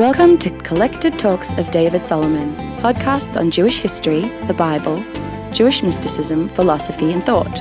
Welcome 0.00 0.38
to 0.38 0.50
Collected 0.60 1.18
Talks 1.18 1.52
of 1.58 1.70
David 1.70 2.06
Solomon, 2.06 2.56
podcasts 2.78 3.38
on 3.38 3.50
Jewish 3.50 3.80
history, 3.80 4.22
the 4.46 4.54
Bible, 4.54 5.04
Jewish 5.52 5.82
mysticism, 5.82 6.48
philosophy, 6.48 7.12
and 7.12 7.22
thought. 7.22 7.58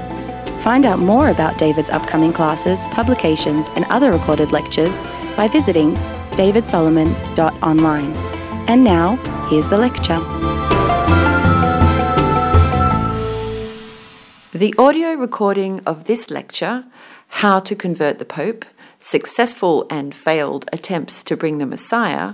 Find 0.62 0.86
out 0.86 1.00
more 1.00 1.32
about 1.32 1.58
David's 1.58 1.90
upcoming 1.90 2.32
classes, 2.32 2.86
publications, 2.92 3.68
and 3.76 3.84
other 3.90 4.14
recorded 4.14 4.54
lectures 4.54 5.00
by 5.36 5.50
visiting 5.50 5.96
davidsolomon.online. 6.38 8.14
And 8.70 8.86
now, 8.86 9.18
here's 9.50 9.68
the 9.68 9.78
lecture. 9.78 10.20
The 14.58 14.74
audio 14.78 15.12
recording 15.16 15.82
of 15.86 16.06
this 16.06 16.32
lecture, 16.32 16.86
How 17.28 17.60
to 17.60 17.76
Convert 17.76 18.18
the 18.18 18.24
Pope, 18.24 18.64
Successful 19.02 19.88
and 19.90 20.14
Failed 20.14 20.66
Attempts 20.74 21.24
to 21.24 21.38
Bring 21.38 21.58
the 21.58 21.66
Messiah, 21.66 22.34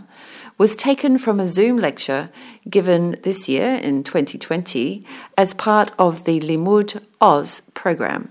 was 0.57 0.75
taken 0.75 1.19
from 1.19 1.39
a 1.39 1.45
Zoom 1.45 1.77
lecture 1.77 2.31
given 2.67 3.17
this 3.21 3.47
year 3.47 3.75
in 3.75 4.01
2020 4.01 5.05
as 5.37 5.53
part 5.53 5.91
of 5.99 6.23
the 6.23 6.39
Limmud 6.39 7.05
Oz 7.21 7.61
program. 7.75 8.29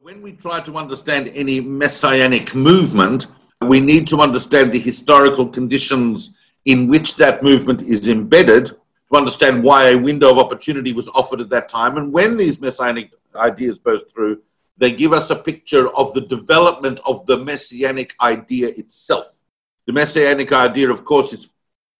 When 0.00 0.22
we 0.22 0.32
try 0.32 0.60
to 0.60 0.76
understand 0.76 1.30
any 1.34 1.60
messianic 1.60 2.52
movement, 2.52 3.28
we 3.60 3.80
need 3.80 4.08
to 4.08 4.18
understand 4.18 4.72
the 4.72 4.80
historical 4.80 5.46
conditions 5.46 6.34
in 6.64 6.88
which 6.88 7.14
that 7.16 7.44
movement 7.44 7.82
is 7.82 8.08
embedded 8.08 8.66
to 8.66 9.16
understand 9.16 9.62
why 9.62 9.90
a 9.90 9.98
window 9.98 10.32
of 10.32 10.38
opportunity 10.38 10.92
was 10.92 11.08
offered 11.10 11.40
at 11.40 11.50
that 11.50 11.68
time. 11.68 11.96
And 11.96 12.12
when 12.12 12.36
these 12.36 12.60
messianic 12.60 13.12
ideas 13.36 13.78
burst 13.78 14.06
through, 14.12 14.42
they 14.76 14.92
give 14.92 15.12
us 15.12 15.30
a 15.30 15.36
picture 15.36 15.88
of 15.94 16.14
the 16.14 16.20
development 16.22 17.00
of 17.04 17.26
the 17.26 17.38
messianic 17.38 18.14
idea 18.20 18.68
itself. 18.68 19.42
The 19.86 19.92
messianic 19.92 20.52
idea, 20.52 20.90
of 20.90 21.04
course, 21.04 21.32
is 21.32 21.52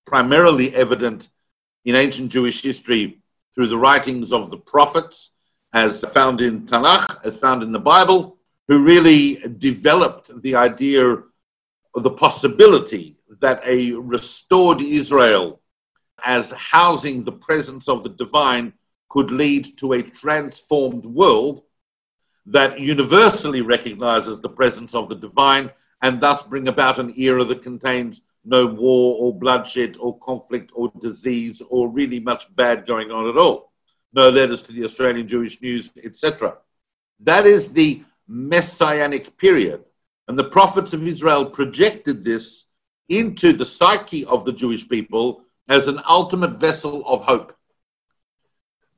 primarily 0.06 0.74
evident 0.74 1.28
in 1.84 1.94
ancient 1.94 2.30
Jewish 2.30 2.62
history 2.62 3.18
through 3.54 3.66
the 3.66 3.78
writings 3.78 4.32
of 4.32 4.50
the 4.50 4.56
prophets, 4.56 5.30
as 5.72 6.04
found 6.12 6.40
in 6.40 6.66
Tanakh, 6.66 7.24
as 7.24 7.36
found 7.36 7.62
in 7.62 7.72
the 7.72 7.80
Bible, 7.80 8.38
who 8.68 8.84
really 8.84 9.36
developed 9.58 10.30
the 10.42 10.54
idea 10.54 11.04
of 11.94 12.02
the 12.02 12.10
possibility 12.10 13.16
that 13.40 13.62
a 13.66 13.92
restored 13.92 14.80
Israel, 14.80 15.60
as 16.24 16.52
housing 16.52 17.24
the 17.24 17.32
presence 17.32 17.88
of 17.88 18.02
the 18.02 18.10
divine, 18.10 18.72
could 19.08 19.30
lead 19.30 19.76
to 19.78 19.92
a 19.92 20.02
transformed 20.02 21.04
world 21.04 21.62
that 22.46 22.78
universally 22.80 23.62
recognizes 23.62 24.40
the 24.40 24.48
presence 24.48 24.94
of 24.94 25.08
the 25.08 25.14
divine 25.14 25.70
and 26.02 26.20
thus 26.20 26.42
bring 26.42 26.68
about 26.68 26.98
an 26.98 27.12
era 27.16 27.44
that 27.44 27.62
contains 27.62 28.22
no 28.44 28.66
war 28.66 29.16
or 29.20 29.38
bloodshed 29.38 29.96
or 30.00 30.18
conflict 30.18 30.72
or 30.74 30.92
disease 31.00 31.62
or 31.70 31.88
really 31.88 32.18
much 32.18 32.54
bad 32.56 32.86
going 32.86 33.10
on 33.10 33.28
at 33.28 33.36
all. 33.36 33.72
No 34.12 34.28
letters 34.28 34.62
to 34.62 34.72
the 34.72 34.84
Australian 34.84 35.28
Jewish 35.28 35.60
News, 35.62 35.90
etc. 36.02 36.56
That 37.20 37.46
is 37.46 37.72
the 37.72 38.02
messianic 38.26 39.36
period. 39.38 39.84
And 40.28 40.38
the 40.38 40.44
prophets 40.44 40.92
of 40.92 41.06
Israel 41.06 41.46
projected 41.46 42.24
this 42.24 42.64
into 43.08 43.52
the 43.52 43.64
psyche 43.64 44.24
of 44.24 44.44
the 44.44 44.52
Jewish 44.52 44.88
people 44.88 45.44
as 45.68 45.88
an 45.88 46.00
ultimate 46.08 46.56
vessel 46.56 47.06
of 47.06 47.22
hope. 47.22 47.56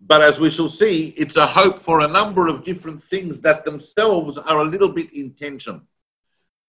But 0.06 0.22
as 0.22 0.38
we 0.38 0.50
shall 0.50 0.68
see, 0.68 1.14
it's 1.16 1.36
a 1.36 1.46
hope 1.46 1.78
for 1.78 2.00
a 2.00 2.08
number 2.08 2.46
of 2.46 2.62
different 2.62 3.02
things 3.02 3.40
that 3.40 3.64
themselves 3.64 4.36
are 4.36 4.58
a 4.58 4.64
little 4.64 4.90
bit 4.90 5.12
in 5.14 5.30
tension. 5.32 5.80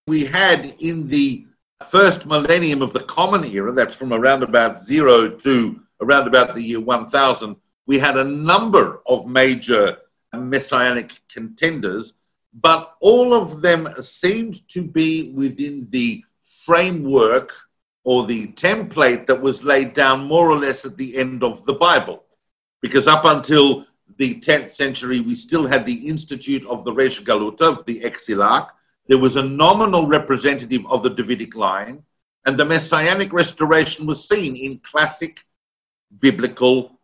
We 0.08 0.26
had 0.26 0.76
in 0.80 1.08
the 1.08 1.46
first 1.84 2.26
millennium 2.26 2.82
of 2.82 2.94
the 2.94 3.02
Common 3.02 3.44
Era, 3.44 3.74
that's 3.74 3.98
from 3.98 4.14
around 4.14 4.44
about 4.44 4.80
zero 4.80 5.28
to 5.30 5.82
around 6.02 6.28
about 6.28 6.56
the 6.56 6.62
year 6.62 6.80
1000, 6.80 7.56
we 7.88 8.00
had 8.00 8.18
a 8.18 8.24
number 8.24 9.02
of 9.08 9.28
major 9.28 9.98
messianic 10.34 11.12
contenders, 11.32 12.14
but 12.54 12.96
all 13.02 13.34
of 13.34 13.62
them 13.62 13.88
seemed 14.02 14.68
to 14.70 14.82
be 14.82 15.32
within 15.36 15.88
the 15.92 16.24
framework 16.42 17.54
or 18.04 18.26
the 18.26 18.48
template 18.48 19.26
that 19.28 19.42
was 19.42 19.64
laid 19.64 19.94
down 19.94 20.28
more 20.28 20.50
or 20.50 20.58
less 20.58 20.86
at 20.86 20.98
the 20.98 21.18
end 21.18 21.44
of 21.44 21.66
the 21.66 21.74
Bible 21.74 22.25
because 22.86 23.08
up 23.08 23.26
until 23.26 23.84
the 24.18 24.40
10th 24.42 24.70
century, 24.70 25.20
we 25.20 25.34
still 25.34 25.66
had 25.66 25.88
the 25.88 26.08
Institute 26.08 26.64
of 26.68 26.86
the 26.86 26.94
Resh 26.94 27.20
Galuta, 27.24 27.84
the 27.84 28.00
Exilarch. 28.02 28.70
There 29.08 29.18
was 29.18 29.38
a 29.38 29.42
nominal 29.42 30.06
representative 30.06 30.86
of 30.86 31.02
the 31.02 31.10
Davidic 31.10 31.56
line, 31.56 32.04
and 32.46 32.56
the 32.56 32.64
Messianic 32.64 33.34
restoration 33.34 34.06
was 34.06 34.30
seen 34.30 34.56
in 34.56 34.78
classic 34.84 35.44
biblical, 36.20 37.00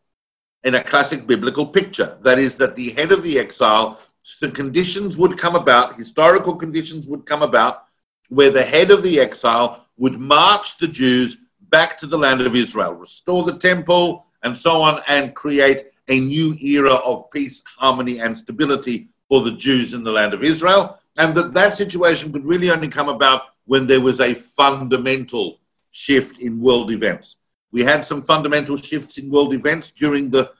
in 0.63 0.75
a 0.75 0.83
classic 0.83 1.25
biblical 1.25 1.65
picture. 1.65 2.15
That 2.21 2.37
is, 2.37 2.57
that 2.57 2.75
the 2.75 2.91
head 2.91 3.11
of 3.11 3.23
the 3.23 3.39
exile, 3.39 3.99
the 4.39 4.51
conditions 4.51 5.17
would 5.17 5.35
come 5.35 5.55
about, 5.55 5.97
historical 5.97 6.55
conditions 6.55 7.07
would 7.07 7.25
come 7.25 7.41
about, 7.41 7.85
where 8.29 8.51
the 8.51 8.63
head 8.63 8.91
of 8.91 9.01
the 9.01 9.19
exile 9.19 9.87
would 9.97 10.19
march 10.19 10.77
the 10.77 10.87
Jews 10.87 11.37
back 11.71 11.97
to 11.97 12.05
the 12.05 12.19
land 12.19 12.41
of 12.41 12.55
Israel, 12.55 12.93
restore 12.93 13.41
the 13.41 13.57
temple, 13.57 14.27
and 14.43 14.57
so 14.57 14.81
on, 14.81 15.01
and 15.07 15.35
create 15.35 15.85
a 16.07 16.19
new 16.19 16.55
era 16.59 16.93
of 16.95 17.29
peace, 17.31 17.61
harmony, 17.77 18.19
and 18.19 18.37
stability 18.37 19.07
for 19.29 19.41
the 19.41 19.51
Jews 19.51 19.93
in 19.93 20.03
the 20.03 20.11
land 20.11 20.33
of 20.33 20.43
Israel. 20.43 20.99
And 21.17 21.35
that 21.35 21.53
that 21.53 21.77
situation 21.77 22.31
could 22.31 22.45
really 22.45 22.69
only 22.69 22.87
come 22.87 23.09
about 23.09 23.43
when 23.65 23.87
there 23.87 24.01
was 24.01 24.19
a 24.19 24.33
fundamental 24.33 25.59
shift 25.91 26.39
in 26.39 26.61
world 26.61 26.91
events. 26.91 27.37
We 27.71 27.81
had 27.81 28.03
some 28.03 28.21
fundamental 28.21 28.77
shifts 28.77 29.17
in 29.17 29.29
world 29.29 29.53
events 29.53 29.91
during 29.91 30.29
the, 30.29 30.51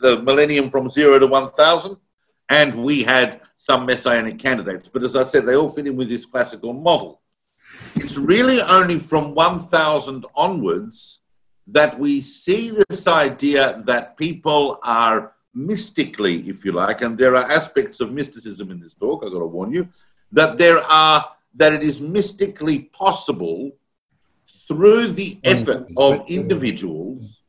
the 0.00 0.20
millennium 0.22 0.70
from 0.70 0.88
zero 0.88 1.18
to 1.18 1.26
1000, 1.26 1.96
and 2.48 2.74
we 2.74 3.02
had 3.02 3.40
some 3.56 3.86
messianic 3.86 4.38
candidates. 4.38 4.88
But 4.88 5.02
as 5.02 5.16
I 5.16 5.24
said, 5.24 5.46
they 5.46 5.56
all 5.56 5.68
fit 5.68 5.86
in 5.86 5.96
with 5.96 6.08
this 6.08 6.26
classical 6.26 6.72
model. 6.72 7.20
It's 7.96 8.18
really 8.18 8.60
only 8.68 8.98
from 8.98 9.34
1000 9.34 10.26
onwards 10.34 11.19
that 11.72 11.98
we 11.98 12.20
see 12.20 12.70
this 12.70 13.06
idea 13.06 13.80
that 13.84 14.16
people 14.16 14.78
are 14.82 15.32
mystically, 15.54 16.48
if 16.48 16.64
you 16.64 16.72
like, 16.72 17.02
and 17.02 17.16
there 17.16 17.36
are 17.36 17.50
aspects 17.50 18.00
of 18.00 18.12
mysticism 18.12 18.70
in 18.70 18.80
this 18.80 18.94
talk, 18.94 19.24
I've 19.24 19.32
got 19.32 19.38
to 19.40 19.46
warn 19.46 19.72
you, 19.72 19.88
that 20.32 20.58
there 20.58 20.78
are, 20.78 21.28
that 21.54 21.72
it 21.72 21.82
is 21.82 22.00
mystically 22.00 22.80
possible 22.80 23.72
through 24.46 25.08
the 25.08 25.38
effort 25.44 25.88
of 25.96 26.22
individuals 26.28 27.42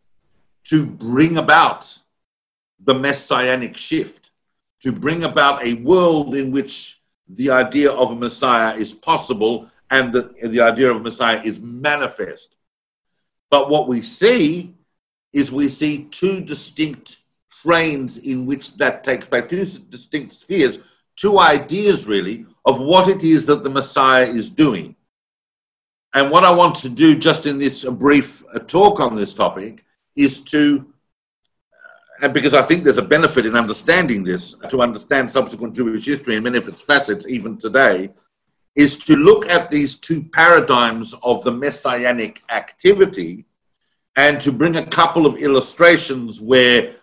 to 0.66 0.86
bring 0.86 1.38
about 1.38 1.98
the 2.80 2.94
messianic 2.94 3.78
shift, 3.78 4.32
to 4.82 4.92
bring 4.92 5.24
about 5.24 5.64
a 5.64 5.76
world 5.76 6.36
in 6.36 6.52
which 6.52 7.00
the 7.28 7.50
idea 7.50 7.92
of 7.92 8.12
a 8.12 8.16
Messiah 8.16 8.76
is 8.76 8.94
possible 8.94 9.70
and 9.90 10.12
that 10.14 10.40
the 10.40 10.62
idea 10.62 10.90
of 10.90 10.98
a 10.98 11.00
Messiah 11.00 11.42
is 11.44 11.60
manifest. 11.60 12.58
But 13.52 13.70
what 13.70 13.88
we 13.88 14.02
see 14.02 14.74
is 15.34 15.52
we 15.52 15.70
see 15.70 16.06
two 16.06 16.42
distinct 16.42 17.18
trains 17.52 18.18
in 18.18 18.46
which 18.46 18.78
that 18.78 19.04
takes 19.04 19.26
place, 19.26 19.50
two 19.50 19.66
distinct 19.90 20.34
spheres, 20.34 20.80
two 21.16 21.38
ideas 21.38 22.08
really 22.08 22.46
of 22.66 22.80
what 22.80 23.10
it 23.10 23.24
is 23.24 23.46
that 23.46 23.64
the 23.64 23.70
Messiah 23.70 24.26
is 24.26 24.50
doing. 24.50 24.96
And 26.14 26.32
what 26.32 26.44
I 26.44 26.52
want 26.52 26.76
to 26.78 26.90
do 26.90 27.18
just 27.18 27.46
in 27.46 27.58
this 27.58 27.86
brief 27.86 28.44
uh, 28.54 28.60
talk 28.60 29.00
on 29.00 29.16
this 29.16 29.34
topic 29.34 29.86
is 30.16 30.42
to, 30.44 30.86
uh, 31.74 32.26
and 32.26 32.34
because 32.34 32.54
I 32.54 32.62
think 32.62 32.84
there's 32.84 32.98
a 32.98 33.02
benefit 33.04 33.46
in 33.46 33.56
understanding 33.56 34.24
this, 34.24 34.54
to 34.70 34.82
understand 34.82 35.32
subsequent 35.32 35.74
Jewish 35.74 36.06
history 36.06 36.36
and 36.36 36.44
many 36.44 36.58
of 36.58 36.68
its 36.68 36.82
facets 36.82 37.28
even 37.28 37.58
today, 37.58 38.10
is 38.76 38.96
to 38.96 39.16
look 39.16 39.50
at 39.50 39.70
these 39.70 39.96
two 39.96 40.24
paradigms 40.24 41.14
of 41.24 41.44
the 41.44 41.52
messianic 41.52 42.42
activity 42.50 43.46
and 44.16 44.40
to 44.42 44.52
bring 44.52 44.76
a 44.78 44.86
couple 44.86 45.26
of 45.26 45.38
illustrations 45.38 46.40
where 46.42 46.96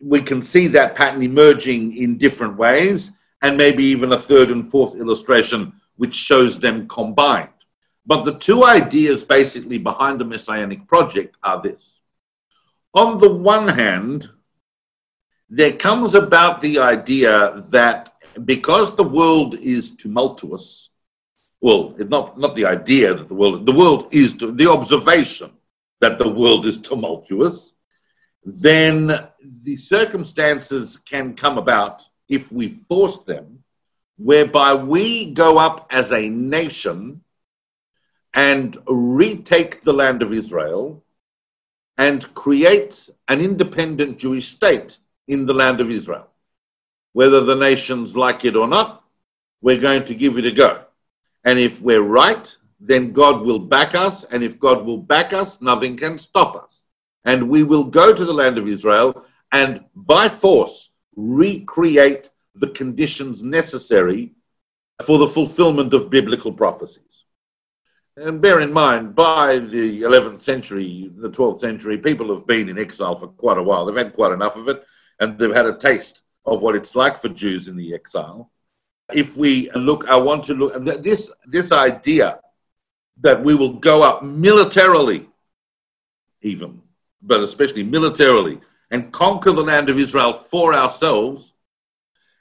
we 0.00 0.20
can 0.20 0.40
see 0.40 0.66
that 0.66 0.94
pattern 0.94 1.22
emerging 1.22 1.96
in 1.96 2.16
different 2.16 2.56
ways, 2.56 3.12
and 3.42 3.56
maybe 3.56 3.84
even 3.84 4.12
a 4.12 4.18
third 4.18 4.50
and 4.50 4.70
fourth 4.70 4.94
illustration 4.94 5.72
which 5.96 6.14
shows 6.14 6.58
them 6.58 6.88
combined. 6.88 7.48
But 8.06 8.24
the 8.24 8.38
two 8.38 8.64
ideas 8.64 9.24
basically 9.24 9.78
behind 9.78 10.18
the 10.18 10.24
Messianic 10.24 10.86
project 10.86 11.36
are 11.42 11.60
this. 11.60 12.00
On 12.94 13.18
the 13.18 13.32
one 13.32 13.68
hand, 13.68 14.28
there 15.48 15.72
comes 15.72 16.14
about 16.14 16.60
the 16.60 16.78
idea 16.78 17.62
that 17.70 18.09
because 18.44 18.96
the 18.96 19.04
world 19.04 19.54
is 19.54 19.90
tumultuous, 19.90 20.90
well, 21.60 21.94
not, 21.98 22.38
not 22.38 22.54
the 22.54 22.66
idea 22.66 23.14
that 23.14 23.28
the 23.28 23.34
world, 23.34 23.66
the 23.66 23.72
world 23.72 24.08
is 24.12 24.36
the 24.36 24.68
observation 24.70 25.50
that 26.00 26.18
the 26.18 26.28
world 26.28 26.64
is 26.64 26.78
tumultuous, 26.78 27.72
then 28.44 29.06
the 29.62 29.76
circumstances 29.76 30.96
can 30.96 31.34
come 31.34 31.58
about 31.58 32.02
if 32.28 32.50
we 32.50 32.68
force 32.68 33.18
them, 33.20 33.64
whereby 34.16 34.74
we 34.74 35.32
go 35.32 35.58
up 35.58 35.86
as 35.90 36.12
a 36.12 36.30
nation 36.30 37.20
and 38.32 38.78
retake 38.86 39.82
the 39.82 39.92
land 39.92 40.22
of 40.22 40.32
Israel 40.32 41.04
and 41.98 42.32
create 42.34 43.10
an 43.28 43.40
independent 43.40 44.18
Jewish 44.18 44.48
state 44.48 44.98
in 45.28 45.44
the 45.44 45.52
land 45.52 45.80
of 45.80 45.90
Israel. 45.90 46.29
Whether 47.12 47.40
the 47.42 47.56
nations 47.56 48.16
like 48.16 48.44
it 48.44 48.56
or 48.56 48.68
not, 48.68 49.04
we're 49.60 49.80
going 49.80 50.04
to 50.06 50.14
give 50.14 50.38
it 50.38 50.46
a 50.46 50.52
go. 50.52 50.84
And 51.44 51.58
if 51.58 51.80
we're 51.80 52.02
right, 52.02 52.56
then 52.78 53.12
God 53.12 53.42
will 53.42 53.58
back 53.58 53.94
us. 53.94 54.24
And 54.24 54.42
if 54.42 54.58
God 54.58 54.84
will 54.84 54.98
back 54.98 55.32
us, 55.32 55.60
nothing 55.60 55.96
can 55.96 56.18
stop 56.18 56.56
us. 56.56 56.82
And 57.24 57.48
we 57.48 57.62
will 57.62 57.84
go 57.84 58.14
to 58.14 58.24
the 58.24 58.32
land 58.32 58.58
of 58.58 58.68
Israel 58.68 59.24
and 59.52 59.84
by 59.94 60.28
force 60.28 60.90
recreate 61.16 62.30
the 62.54 62.68
conditions 62.68 63.42
necessary 63.42 64.32
for 65.02 65.18
the 65.18 65.26
fulfillment 65.26 65.92
of 65.94 66.10
biblical 66.10 66.52
prophecies. 66.52 67.24
And 68.16 68.40
bear 68.40 68.60
in 68.60 68.72
mind, 68.72 69.14
by 69.14 69.58
the 69.58 70.02
11th 70.02 70.40
century, 70.40 71.10
the 71.16 71.30
12th 71.30 71.58
century, 71.58 71.96
people 71.98 72.34
have 72.34 72.46
been 72.46 72.68
in 72.68 72.78
exile 72.78 73.14
for 73.14 73.28
quite 73.28 73.56
a 73.56 73.62
while. 73.62 73.86
They've 73.86 73.96
had 73.96 74.14
quite 74.14 74.32
enough 74.32 74.56
of 74.56 74.68
it, 74.68 74.84
and 75.20 75.38
they've 75.38 75.54
had 75.54 75.66
a 75.66 75.76
taste 75.76 76.22
of 76.44 76.62
what 76.62 76.76
it's 76.76 76.94
like 76.94 77.16
for 77.16 77.28
Jews 77.28 77.68
in 77.68 77.76
the 77.76 77.94
exile. 77.94 78.50
If 79.12 79.36
we 79.36 79.70
look, 79.72 80.08
I 80.08 80.16
want 80.16 80.44
to 80.44 80.54
look, 80.54 80.84
this, 81.02 81.32
this 81.46 81.72
idea 81.72 82.40
that 83.20 83.42
we 83.42 83.54
will 83.54 83.74
go 83.74 84.02
up 84.02 84.22
militarily, 84.22 85.28
even, 86.42 86.80
but 87.22 87.40
especially 87.40 87.82
militarily, 87.82 88.60
and 88.90 89.12
conquer 89.12 89.52
the 89.52 89.62
land 89.62 89.90
of 89.90 89.98
Israel 89.98 90.32
for 90.32 90.74
ourselves 90.74 91.52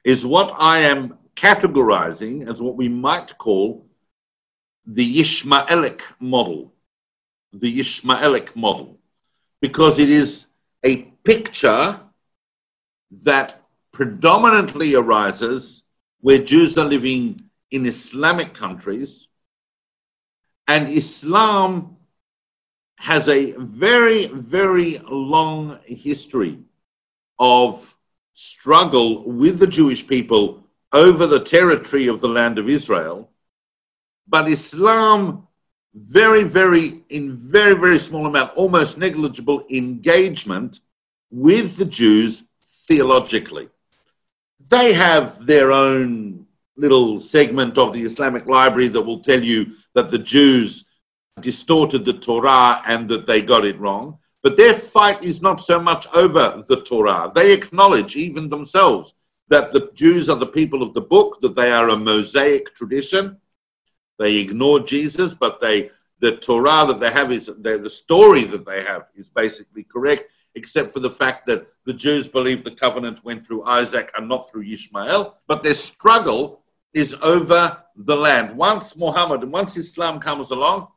is 0.03 0.25
what 0.25 0.53
I 0.57 0.79
am 0.79 1.17
categorizing 1.35 2.49
as 2.49 2.61
what 2.61 2.75
we 2.75 2.89
might 2.89 3.37
call 3.37 3.85
the 4.85 5.19
Ishmaelic 5.19 6.01
model. 6.19 6.73
The 7.53 7.79
Ishmaelic 7.79 8.55
model. 8.55 8.99
Because 9.61 9.99
it 9.99 10.09
is 10.09 10.47
a 10.83 11.03
picture 11.23 11.99
that 13.23 13.58
predominantly 13.99 14.95
arises 14.95 15.83
where 16.21 16.37
Jews 16.37 16.77
are 16.77 16.85
living 16.85 17.49
in 17.69 17.85
Islamic 17.85 18.53
countries, 18.53 19.27
and 20.69 20.87
Islam 20.87 21.97
has 22.95 23.27
a 23.27 23.51
very, 23.57 24.27
very 24.27 24.99
long 24.99 25.79
history 25.85 26.59
of 27.39 27.97
struggle 28.35 29.29
with 29.29 29.59
the 29.59 29.67
Jewish 29.67 30.07
people 30.07 30.63
over 30.93 31.27
the 31.27 31.43
territory 31.43 32.07
of 32.07 32.21
the 32.21 32.29
land 32.29 32.57
of 32.57 32.69
Israel. 32.69 33.29
But 34.29 34.47
Islam, 34.47 35.45
very, 35.93 36.45
very, 36.45 37.03
in 37.09 37.35
very, 37.35 37.75
very 37.75 37.99
small 37.99 38.27
amount, 38.27 38.53
almost 38.55 38.97
negligible 38.97 39.65
engagement 39.69 40.79
with 41.29 41.75
the 41.75 41.83
Jews 41.83 42.43
theologically. 42.87 43.67
They 44.69 44.93
have 44.93 45.45
their 45.45 45.71
own 45.71 46.45
little 46.77 47.19
segment 47.19 47.77
of 47.77 47.91
the 47.91 48.03
Islamic 48.03 48.45
library 48.45 48.87
that 48.89 49.01
will 49.01 49.19
tell 49.19 49.41
you 49.41 49.73
that 49.95 50.11
the 50.11 50.19
Jews 50.19 50.85
distorted 51.41 52.05
the 52.05 52.13
Torah 52.13 52.81
and 52.85 53.07
that 53.09 53.25
they 53.25 53.41
got 53.41 53.65
it 53.65 53.79
wrong. 53.79 54.19
But 54.43 54.57
their 54.57 54.73
fight 54.73 55.23
is 55.23 55.41
not 55.41 55.59
so 55.59 55.79
much 55.79 56.07
over 56.13 56.63
the 56.67 56.81
Torah. 56.81 57.31
They 57.33 57.53
acknowledge, 57.53 58.15
even 58.15 58.47
themselves, 58.47 59.13
that 59.49 59.71
the 59.71 59.91
Jews 59.95 60.29
are 60.29 60.37
the 60.37 60.45
people 60.45 60.83
of 60.83 60.93
the 60.93 61.01
book, 61.01 61.41
that 61.41 61.55
they 61.55 61.71
are 61.71 61.89
a 61.89 61.97
Mosaic 61.97 62.75
tradition. 62.75 63.37
They 64.17 64.37
ignore 64.37 64.79
Jesus, 64.81 65.33
but 65.33 65.59
they 65.59 65.89
the 66.21 66.35
Torah 66.35 66.85
that 66.85 66.99
they 66.99 67.11
have 67.11 67.31
is 67.31 67.45
the 67.47 67.89
story 67.89 68.43
that 68.43 68.65
they 68.65 68.83
have 68.83 69.07
is 69.15 69.29
basically 69.29 69.83
correct, 69.83 70.29
except 70.55 70.89
for 70.91 70.99
the 70.99 71.09
fact 71.09 71.45
that 71.47 71.67
the 71.85 71.93
Jews 71.93 72.27
believe 72.27 72.63
the 72.63 72.71
covenant 72.71 73.23
went 73.23 73.45
through 73.45 73.65
Isaac 73.65 74.11
and 74.15 74.27
not 74.27 74.49
through 74.49 74.63
Ishmael. 74.63 75.37
But 75.47 75.63
their 75.63 75.73
struggle 75.73 76.63
is 76.93 77.15
over 77.21 77.83
the 77.95 78.15
land. 78.15 78.57
Once 78.57 78.97
Muhammad 78.97 79.43
and 79.43 79.51
once 79.51 79.77
Islam 79.77 80.19
comes 80.19 80.51
along, 80.51 80.87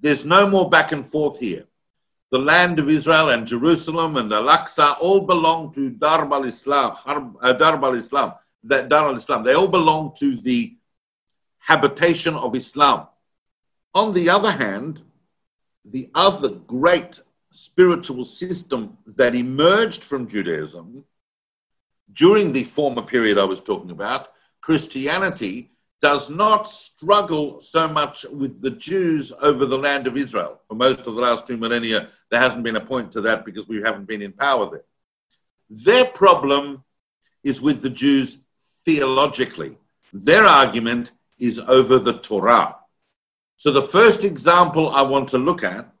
there's 0.00 0.24
no 0.24 0.46
more 0.46 0.68
back 0.68 0.92
and 0.92 1.04
forth 1.04 1.38
here. 1.38 1.66
The 2.30 2.38
land 2.38 2.78
of 2.78 2.88
Israel 2.88 3.30
and 3.30 3.46
Jerusalem 3.46 4.16
and 4.16 4.32
Al-Aqsa 4.32 4.96
all 5.00 5.20
belong 5.20 5.74
to 5.74 5.90
Darb 5.90 6.32
al-Islam, 6.32 6.96
uh, 7.04 7.54
Darb 7.54 7.82
al-Islam, 7.82 8.34
Dar 8.66 9.08
al-Islam. 9.08 9.42
They 9.42 9.54
all 9.54 9.68
belong 9.68 10.14
to 10.18 10.36
the 10.36 10.76
habitation 11.58 12.34
of 12.34 12.54
Islam. 12.54 13.06
On 13.94 14.12
the 14.12 14.30
other 14.30 14.52
hand, 14.52 15.02
the 15.84 16.08
other 16.14 16.50
great 16.50 17.20
spiritual 17.64 18.24
system 18.24 18.96
that 19.06 19.34
emerged 19.34 20.02
from 20.02 20.26
Judaism 20.26 21.04
during 22.12 22.52
the 22.52 22.64
former 22.64 23.02
period 23.02 23.38
I 23.38 23.44
was 23.44 23.60
talking 23.60 23.90
about, 23.90 24.28
Christianity, 24.60 25.70
does 26.00 26.30
not 26.30 26.66
struggle 26.66 27.60
so 27.60 27.86
much 27.86 28.24
with 28.32 28.62
the 28.62 28.70
Jews 28.70 29.32
over 29.42 29.66
the 29.66 29.76
land 29.76 30.06
of 30.06 30.16
Israel. 30.16 30.60
For 30.66 30.74
most 30.74 31.00
of 31.00 31.14
the 31.14 31.20
last 31.20 31.46
two 31.46 31.58
millennia, 31.58 32.08
there 32.30 32.40
hasn't 32.40 32.62
been 32.62 32.76
a 32.76 32.84
point 32.84 33.12
to 33.12 33.20
that 33.22 33.44
because 33.44 33.68
we 33.68 33.82
haven't 33.82 34.08
been 34.08 34.22
in 34.22 34.32
power 34.32 34.70
there. 34.70 34.84
Their 35.68 36.06
problem 36.06 36.84
is 37.44 37.60
with 37.60 37.82
the 37.82 37.90
Jews 37.90 38.38
theologically. 38.84 39.76
Their 40.12 40.44
argument 40.44 41.12
is 41.38 41.60
over 41.60 41.98
the 41.98 42.18
Torah. 42.18 42.76
So, 43.56 43.70
the 43.70 43.82
first 43.82 44.24
example 44.24 44.88
I 44.88 45.02
want 45.02 45.28
to 45.30 45.38
look 45.38 45.62
at, 45.62 45.92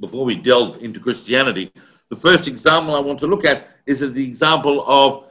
before 0.00 0.24
we 0.24 0.34
delve 0.34 0.78
into 0.78 0.98
Christianity, 0.98 1.72
the 2.08 2.16
first 2.16 2.48
example 2.48 2.94
I 2.94 3.00
want 3.00 3.18
to 3.20 3.26
look 3.26 3.44
at 3.44 3.68
is 3.86 4.00
the 4.00 4.26
example 4.26 4.84
of 4.86 5.26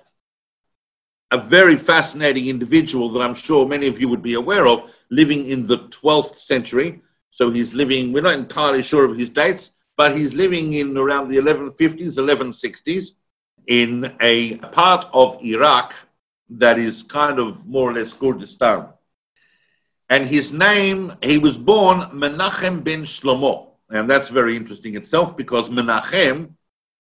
a 1.32 1.38
very 1.38 1.76
fascinating 1.76 2.48
individual 2.48 3.10
that 3.10 3.22
I'm 3.22 3.36
sure 3.36 3.68
many 3.68 3.88
of 3.88 4.00
you 4.00 4.08
would 4.10 4.24
be 4.24 4.34
aware 4.36 4.68
of, 4.68 4.90
living 5.12 5.46
in 5.46 5.68
the 5.68 5.80
12th 5.90 6.36
century. 6.36 7.02
So 7.30 7.52
he's 7.52 7.74
living, 7.74 8.12
we're 8.12 8.24
not 8.24 8.34
entirely 8.34 8.82
sure 8.82 9.06
of 9.06 9.18
his 9.18 9.30
dates, 9.30 9.74
but 9.98 10.18
he's 10.18 10.34
living 10.34 10.74
in 10.74 10.98
around 10.98 11.30
the 11.30 11.38
1150s, 11.38 12.18
1160s, 12.18 13.12
in 13.68 14.16
a 14.20 14.58
part 14.58 15.08
of 15.14 15.44
Iraq 15.44 15.94
that 16.50 16.80
is 16.80 17.04
kind 17.04 17.38
of 17.38 17.68
more 17.68 17.92
or 17.92 17.94
less 17.94 18.14
Kurdistan. 18.14 18.88
And 20.10 20.26
his 20.28 20.52
name, 20.52 21.14
he 21.22 21.38
was 21.38 21.58
born 21.58 22.00
Menachem 22.12 22.84
ben 22.84 23.04
Shlomo. 23.04 23.69
And 23.90 24.10
that's 24.10 24.30
very 24.30 24.56
interesting 24.56 24.96
itself 24.96 25.36
because 25.36 25.70
Menachem, 25.70 26.52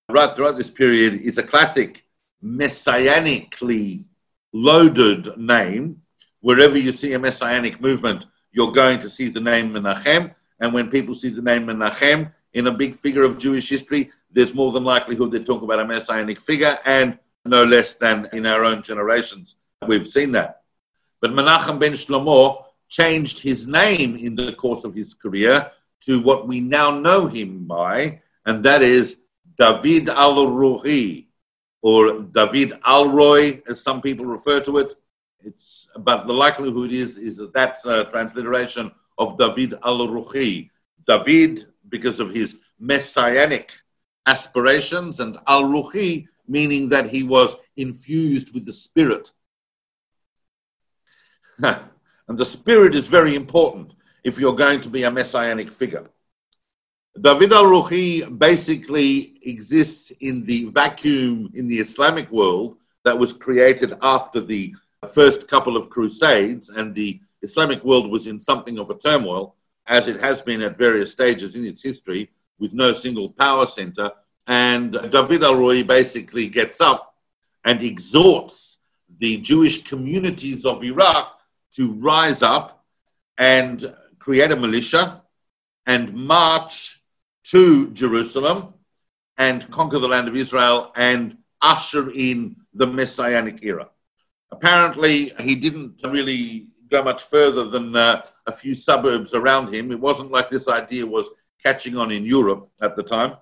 right 0.09 0.35
throughout 0.35 0.57
this 0.57 0.71
period, 0.71 1.13
is 1.21 1.37
a 1.37 1.43
classic 1.43 2.05
messianically 2.43 4.05
loaded 4.53 5.37
name. 5.37 6.01
Wherever 6.41 6.77
you 6.77 6.91
see 6.91 7.13
a 7.13 7.19
messianic 7.19 7.79
movement, 7.79 8.25
you're 8.51 8.71
going 8.71 8.99
to 8.99 9.09
see 9.09 9.29
the 9.29 9.41
name 9.41 9.71
Menachem. 9.71 10.33
And 10.59 10.73
when 10.73 10.89
people 10.89 11.13
see 11.13 11.29
the 11.29 11.41
name 11.41 11.67
Menachem 11.67 12.33
in 12.53 12.67
a 12.67 12.71
big 12.71 12.95
figure 12.95 13.23
of 13.23 13.37
Jewish 13.37 13.69
history, 13.69 14.11
there's 14.31 14.53
more 14.53 14.71
than 14.71 14.83
likelihood 14.83 15.31
they're 15.31 15.43
talking 15.43 15.65
about 15.65 15.79
a 15.79 15.85
messianic 15.85 16.39
figure, 16.39 16.77
and 16.85 17.17
no 17.45 17.63
less 17.63 17.93
than 17.93 18.27
in 18.33 18.45
our 18.45 18.65
own 18.65 18.81
generations. 18.81 19.55
We've 19.87 20.07
seen 20.07 20.31
that. 20.33 20.61
But 21.21 21.31
Menachem 21.31 21.79
ben 21.79 21.93
Shlomo 21.93 22.65
changed 22.87 23.39
his 23.39 23.67
name 23.67 24.15
in 24.15 24.35
the 24.35 24.53
course 24.53 24.83
of 24.83 24.93
his 24.93 25.13
career 25.13 25.71
to 26.05 26.21
what 26.21 26.47
we 26.47 26.59
now 26.59 26.97
know 26.97 27.27
him 27.27 27.65
by, 27.65 28.21
and 28.45 28.63
that 28.63 28.81
is 28.81 29.17
David 29.57 30.09
al-Ruhi, 30.09 31.27
or 31.81 32.21
David 32.21 32.71
Alroy, 32.85 33.61
as 33.67 33.81
some 33.81 34.01
people 34.01 34.25
refer 34.25 34.59
to 34.61 34.79
it. 34.79 34.93
It's, 35.41 35.89
but 35.97 36.25
the 36.25 36.33
likelihood 36.33 36.91
is, 36.91 37.17
is 37.17 37.37
that 37.37 37.53
that's 37.53 37.85
a 37.85 38.01
uh, 38.01 38.03
transliteration 38.05 38.91
of 39.17 39.37
David 39.37 39.75
al-Ruhi. 39.83 40.69
David, 41.07 41.67
because 41.87 42.19
of 42.19 42.33
his 42.33 42.57
messianic 42.79 43.71
aspirations, 44.25 45.19
and 45.19 45.37
al-Ruhi, 45.47 46.27
meaning 46.47 46.89
that 46.89 47.09
he 47.09 47.23
was 47.23 47.55
infused 47.77 48.53
with 48.53 48.65
the 48.65 48.73
Spirit. 48.73 49.31
and 51.63 52.37
the 52.37 52.45
Spirit 52.45 52.95
is 52.95 53.07
very 53.07 53.35
important 53.35 53.93
if 54.23 54.39
you're 54.39 54.55
going 54.55 54.81
to 54.81 54.89
be 54.89 55.03
a 55.03 55.11
messianic 55.11 55.71
figure. 55.71 56.09
David 57.19 57.51
al-Ruhi 57.51 58.37
basically 58.37 59.39
exists 59.43 60.11
in 60.21 60.45
the 60.45 60.65
vacuum 60.65 61.51
in 61.53 61.67
the 61.67 61.77
Islamic 61.77 62.31
world 62.31 62.77
that 63.03 63.17
was 63.17 63.33
created 63.33 63.93
after 64.01 64.39
the 64.39 64.73
first 65.13 65.47
couple 65.47 65.75
of 65.75 65.89
crusades 65.89 66.69
and 66.69 66.93
the 66.93 67.19
Islamic 67.41 67.83
world 67.83 68.09
was 68.11 68.27
in 68.27 68.39
something 68.39 68.77
of 68.79 68.89
a 68.89 68.97
turmoil 68.97 69.55
as 69.87 70.07
it 70.07 70.19
has 70.19 70.41
been 70.41 70.61
at 70.61 70.77
various 70.77 71.11
stages 71.11 71.55
in 71.55 71.65
its 71.65 71.81
history 71.81 72.29
with 72.59 72.73
no 72.73 72.91
single 72.91 73.29
power 73.29 73.65
center 73.65 74.11
and 74.47 74.93
David 75.11 75.43
al-Ruhi 75.43 75.85
basically 75.85 76.47
gets 76.47 76.79
up 76.81 77.15
and 77.65 77.81
exhorts 77.81 78.77
the 79.17 79.37
Jewish 79.37 79.83
communities 79.83 80.65
of 80.65 80.83
Iraq 80.83 81.39
to 81.75 81.93
rise 81.93 82.41
up 82.43 82.83
and 83.37 83.93
create 84.19 84.51
a 84.51 84.55
militia 84.55 85.21
and 85.85 86.13
march 86.13 87.01
to 87.45 87.89
Jerusalem 87.91 88.73
and 89.37 89.69
conquer 89.71 89.99
the 89.99 90.07
land 90.07 90.27
of 90.27 90.35
Israel 90.35 90.91
and 90.95 91.37
usher 91.61 92.11
in 92.11 92.55
the 92.73 92.85
messianic 92.87 93.63
era. 93.63 93.89
Apparently, 94.51 95.33
he 95.39 95.55
didn't 95.55 96.01
really 96.03 96.67
go 96.89 97.03
much 97.03 97.23
further 97.23 97.65
than 97.65 97.95
uh, 97.95 98.21
a 98.45 98.51
few 98.51 98.75
suburbs 98.75 99.33
around 99.33 99.73
him. 99.73 99.91
It 99.91 99.99
wasn't 99.99 100.31
like 100.31 100.49
this 100.49 100.67
idea 100.67 101.05
was 101.05 101.29
catching 101.63 101.97
on 101.97 102.11
in 102.11 102.25
Europe 102.25 102.69
at 102.81 102.95
the 102.95 103.03
time. 103.03 103.37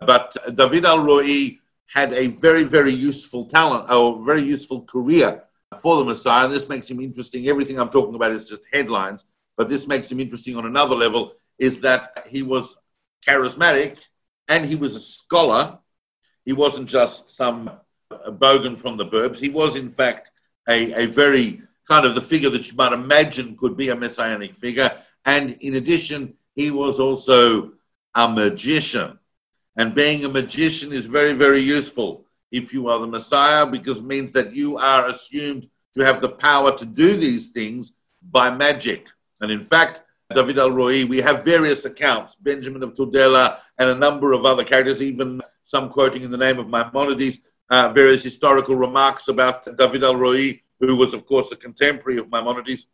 But 0.00 0.36
David 0.54 0.84
al 0.84 1.02
Roi 1.02 1.58
had 1.86 2.12
a 2.12 2.28
very, 2.28 2.62
very 2.62 2.92
useful 2.92 3.46
talent, 3.46 3.90
or 3.90 4.24
very 4.24 4.42
useful 4.42 4.82
career 4.84 5.42
for 5.82 5.96
the 5.96 6.04
Messiah. 6.04 6.44
And 6.44 6.54
this 6.54 6.68
makes 6.68 6.88
him 6.90 7.00
interesting. 7.00 7.48
Everything 7.48 7.78
I'm 7.78 7.90
talking 7.90 8.14
about 8.14 8.30
is 8.30 8.48
just 8.48 8.62
headlines, 8.72 9.24
but 9.60 9.68
this 9.68 9.86
makes 9.86 10.10
him 10.10 10.18
interesting 10.20 10.56
on 10.56 10.64
another 10.64 10.96
level 10.96 11.34
is 11.58 11.80
that 11.80 12.24
he 12.30 12.42
was 12.42 12.78
charismatic 13.28 13.98
and 14.48 14.64
he 14.64 14.74
was 14.74 14.96
a 14.96 15.00
scholar. 15.00 15.78
He 16.46 16.54
wasn't 16.54 16.88
just 16.88 17.28
some 17.28 17.68
uh, 17.68 18.30
bogan 18.30 18.74
from 18.74 18.96
the 18.96 19.04
burbs. 19.04 19.38
He 19.38 19.50
was, 19.50 19.76
in 19.76 19.90
fact, 19.90 20.30
a, 20.66 21.02
a 21.02 21.06
very 21.08 21.60
kind 21.86 22.06
of 22.06 22.14
the 22.14 22.22
figure 22.22 22.48
that 22.48 22.68
you 22.68 22.74
might 22.74 22.94
imagine 22.94 23.54
could 23.54 23.76
be 23.76 23.90
a 23.90 23.94
messianic 23.94 24.54
figure. 24.54 24.90
And 25.26 25.58
in 25.60 25.74
addition, 25.74 26.38
he 26.54 26.70
was 26.70 26.98
also 26.98 27.72
a 28.14 28.30
magician. 28.30 29.18
And 29.76 29.94
being 29.94 30.24
a 30.24 30.30
magician 30.30 30.90
is 30.90 31.04
very, 31.04 31.34
very 31.34 31.60
useful 31.60 32.24
if 32.50 32.72
you 32.72 32.88
are 32.88 32.98
the 32.98 33.06
Messiah 33.06 33.66
because 33.66 33.98
it 33.98 34.04
means 34.04 34.30
that 34.30 34.54
you 34.54 34.78
are 34.78 35.08
assumed 35.08 35.68
to 35.98 36.02
have 36.02 36.22
the 36.22 36.30
power 36.30 36.74
to 36.78 36.86
do 36.86 37.14
these 37.14 37.48
things 37.48 37.92
by 38.22 38.50
magic. 38.50 39.06
And 39.40 39.50
in 39.50 39.60
fact, 39.60 40.02
David 40.34 40.58
al 40.58 40.70
Roi, 40.70 41.06
we 41.06 41.18
have 41.18 41.44
various 41.44 41.84
accounts, 41.84 42.36
Benjamin 42.36 42.82
of 42.82 42.94
Tudela 42.94 43.58
and 43.78 43.90
a 43.90 43.94
number 43.94 44.32
of 44.32 44.44
other 44.44 44.64
characters, 44.64 45.02
even 45.02 45.40
some 45.64 45.88
quoting 45.88 46.22
in 46.22 46.30
the 46.30 46.36
name 46.36 46.58
of 46.58 46.68
Maimonides, 46.68 47.38
uh, 47.68 47.88
various 47.88 48.22
historical 48.22 48.76
remarks 48.76 49.28
about 49.28 49.66
David 49.76 50.04
al 50.04 50.16
Roi, 50.16 50.60
who 50.78 50.96
was, 50.96 51.14
of 51.14 51.26
course, 51.26 51.50
a 51.52 51.56
contemporary 51.56 52.18
of 52.18 52.30
Maimonides. 52.30 52.86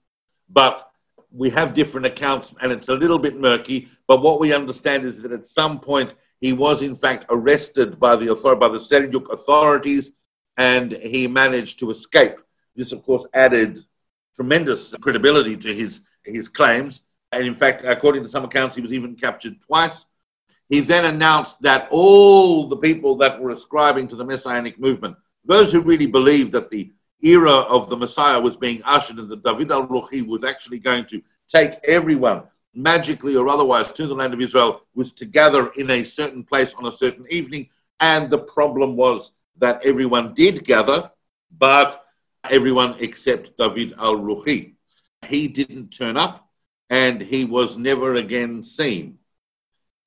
But 0.49 0.91
we 1.31 1.51
have 1.51 1.75
different 1.75 2.07
accounts, 2.07 2.55
and 2.63 2.73
it's 2.73 2.89
a 2.89 2.95
little 2.95 3.19
bit 3.19 3.39
murky. 3.39 3.89
But 4.07 4.23
what 4.23 4.41
we 4.41 4.55
understand 4.55 5.05
is 5.05 5.21
that 5.23 5.33
at 5.33 5.47
some 5.47 5.81
point 5.81 6.15
he 6.41 6.53
was, 6.53 6.83
in 6.83 6.95
fact, 6.95 7.27
arrested 7.29 7.99
by 7.99 8.17
the 8.17 8.31
author- 8.31 8.57
by 8.57 8.69
the 8.69 8.79
Seljuk 8.79 9.31
authorities, 9.31 10.13
and 10.57 10.93
he 10.93 11.27
managed 11.27 11.79
to 11.81 11.91
escape. 11.91 12.37
This, 12.75 12.93
of 12.93 13.03
course, 13.03 13.27
added 13.35 13.85
tremendous 14.35 14.95
credibility 15.01 15.57
to 15.57 15.75
his 15.75 16.01
his 16.27 16.49
claims. 16.49 17.03
And 17.33 17.47
in 17.47 17.55
fact, 17.55 17.85
according 17.85 18.23
to 18.23 18.29
some 18.29 18.45
accounts, 18.45 18.77
he 18.77 18.83
was 18.83 18.93
even 18.93 19.15
captured 19.15 19.61
twice. 19.61 20.07
He 20.69 20.81
then 20.81 21.05
announced 21.05 21.63
that 21.63 21.89
all 21.91 22.69
the 22.69 22.77
people 22.77 23.17
that 23.19 23.41
were 23.41 23.51
ascribing 23.51 24.09
to 24.09 24.17
the 24.17 24.25
Messianic 24.25 24.79
movement, 24.79 25.17
those 25.45 25.73
who 25.73 25.81
really 25.81 26.07
believed 26.07 26.53
that 26.53 26.71
the 26.71 26.93
era 27.23 27.51
of 27.51 27.89
the 27.89 27.97
Messiah 27.97 28.41
was 28.41 28.57
being 28.57 28.83
ushered 28.85 29.19
and 29.19 29.29
that 29.31 29.45
David 29.45 29.71
al 29.71 29.87
Ruhi 29.87 30.27
was 30.27 30.45
actually 30.45 30.79
going 30.79 31.05
to 31.07 31.23
take 31.49 31.75
everyone 31.85 32.43
magically 32.75 33.37
or 33.37 33.49
otherwise 33.49 33.91
to 33.93 34.07
the 34.07 34.15
land 34.15 34.35
of 34.35 34.41
Israel 34.41 34.83
was 34.95 35.13
to 35.13 35.25
gather 35.25 35.69
in 35.77 35.91
a 35.91 36.05
certain 36.05 36.45
place 36.45 36.75
on 36.75 36.87
a 36.87 36.93
certain 36.93 37.27
evening. 37.31 37.69
And 38.01 38.31
the 38.31 38.39
problem 38.39 38.97
was 38.97 39.33
that 39.59 39.85
everyone 39.87 40.35
did 40.35 40.65
gather, 40.65 41.11
but 41.57 42.05
everyone 42.51 42.95
except 42.99 43.57
David 43.57 43.95
al 43.99 44.17
Ruhi. 44.17 44.76
He 45.27 45.49
didn't 45.49 45.89
turn 45.89 46.17
up 46.17 46.49
and 46.91 47.21
he 47.21 47.45
was 47.45 47.77
never 47.77 48.15
again 48.15 48.63
seen. 48.63 49.19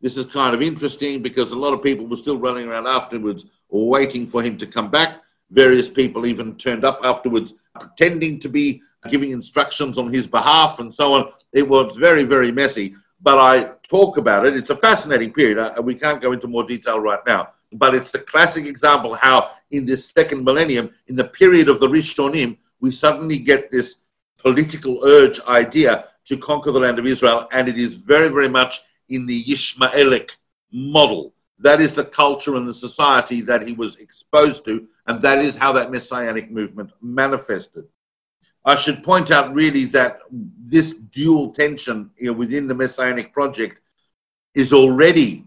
This 0.02 0.16
is 0.16 0.26
kind 0.26 0.56
of 0.56 0.62
interesting 0.62 1.22
because 1.22 1.52
a 1.52 1.58
lot 1.58 1.74
of 1.74 1.84
people 1.84 2.08
were 2.08 2.16
still 2.16 2.38
running 2.38 2.68
around 2.68 2.88
afterwards 2.88 3.46
waiting 3.70 4.26
for 4.26 4.42
him 4.42 4.58
to 4.58 4.66
come 4.66 4.90
back. 4.90 5.22
Various 5.52 5.90
people 5.90 6.26
even 6.26 6.56
turned 6.56 6.86
up 6.86 7.02
afterwards 7.04 7.54
pretending 7.80 8.40
to 8.40 8.50
be 8.50 8.82
giving 9.10 9.32
instructions 9.32 9.98
on 9.98 10.12
his 10.12 10.26
behalf 10.28 10.80
and 10.80 10.94
so 10.94 11.14
on. 11.14 11.32
It 11.52 11.68
was 11.68 11.98
very, 11.98 12.24
very 12.24 12.52
messy, 12.52 12.96
but 13.22 13.38
I 13.40 13.72
talk 13.88 14.18
about 14.18 14.46
it. 14.46 14.56
It's 14.56 14.70
a 14.70 14.76
fascinating 14.76 15.34
period. 15.34 15.74
We 15.84 15.96
can't 15.96 16.22
go 16.22 16.32
into 16.32 16.48
more 16.48 16.64
detail 16.64 17.00
right 17.00 17.20
now, 17.26 17.50
but 17.74 17.94
it's 17.94 18.12
the 18.12 18.20
classic 18.20 18.66
example 18.66 19.16
how 19.16 19.52
in 19.72 19.86
this 19.86 20.10
second 20.10 20.44
millennium, 20.44 20.92
in 21.08 21.16
the 21.16 21.26
period 21.26 21.68
of 21.68 21.80
the 21.80 21.88
Rishonim, 21.88 22.58
we 22.80 22.92
suddenly 22.92 23.38
get 23.38 23.70
this 23.70 23.98
political 24.40 25.04
urge 25.04 25.40
idea 25.48 26.06
to 26.26 26.38
conquer 26.38 26.72
the 26.72 26.80
land 26.80 27.00
of 27.00 27.06
Israel, 27.06 27.48
and 27.52 27.68
it 27.68 27.78
is 27.78 27.96
very, 27.96 28.30
very 28.30 28.50
much 28.50 28.82
in 29.10 29.26
the 29.26 29.44
Ishmaelic 29.52 30.38
model. 30.72 31.34
That 31.58 31.82
is 31.82 31.94
the 31.94 32.06
culture 32.06 32.56
and 32.56 32.68
the 32.68 32.74
society 32.74 33.42
that 33.42 33.68
he 33.68 33.74
was 33.74 33.98
exposed 33.98 34.64
to, 34.66 34.88
and 35.08 35.22
that 35.22 35.40
is 35.40 35.58
how 35.58 35.72
that 35.74 35.92
messianic 35.92 36.52
movement 36.52 36.92
manifested. 37.02 37.86
I 38.64 38.76
should 38.76 39.04
point 39.04 39.32
out 39.32 39.54
really 39.54 39.86
that 39.86 40.20
this 40.32 40.94
dual 40.94 41.52
tension 41.52 42.12
within 42.36 42.68
the 42.68 42.76
messianic 42.76 43.34
project 43.34 43.82
is 44.54 44.74
already 44.74 45.46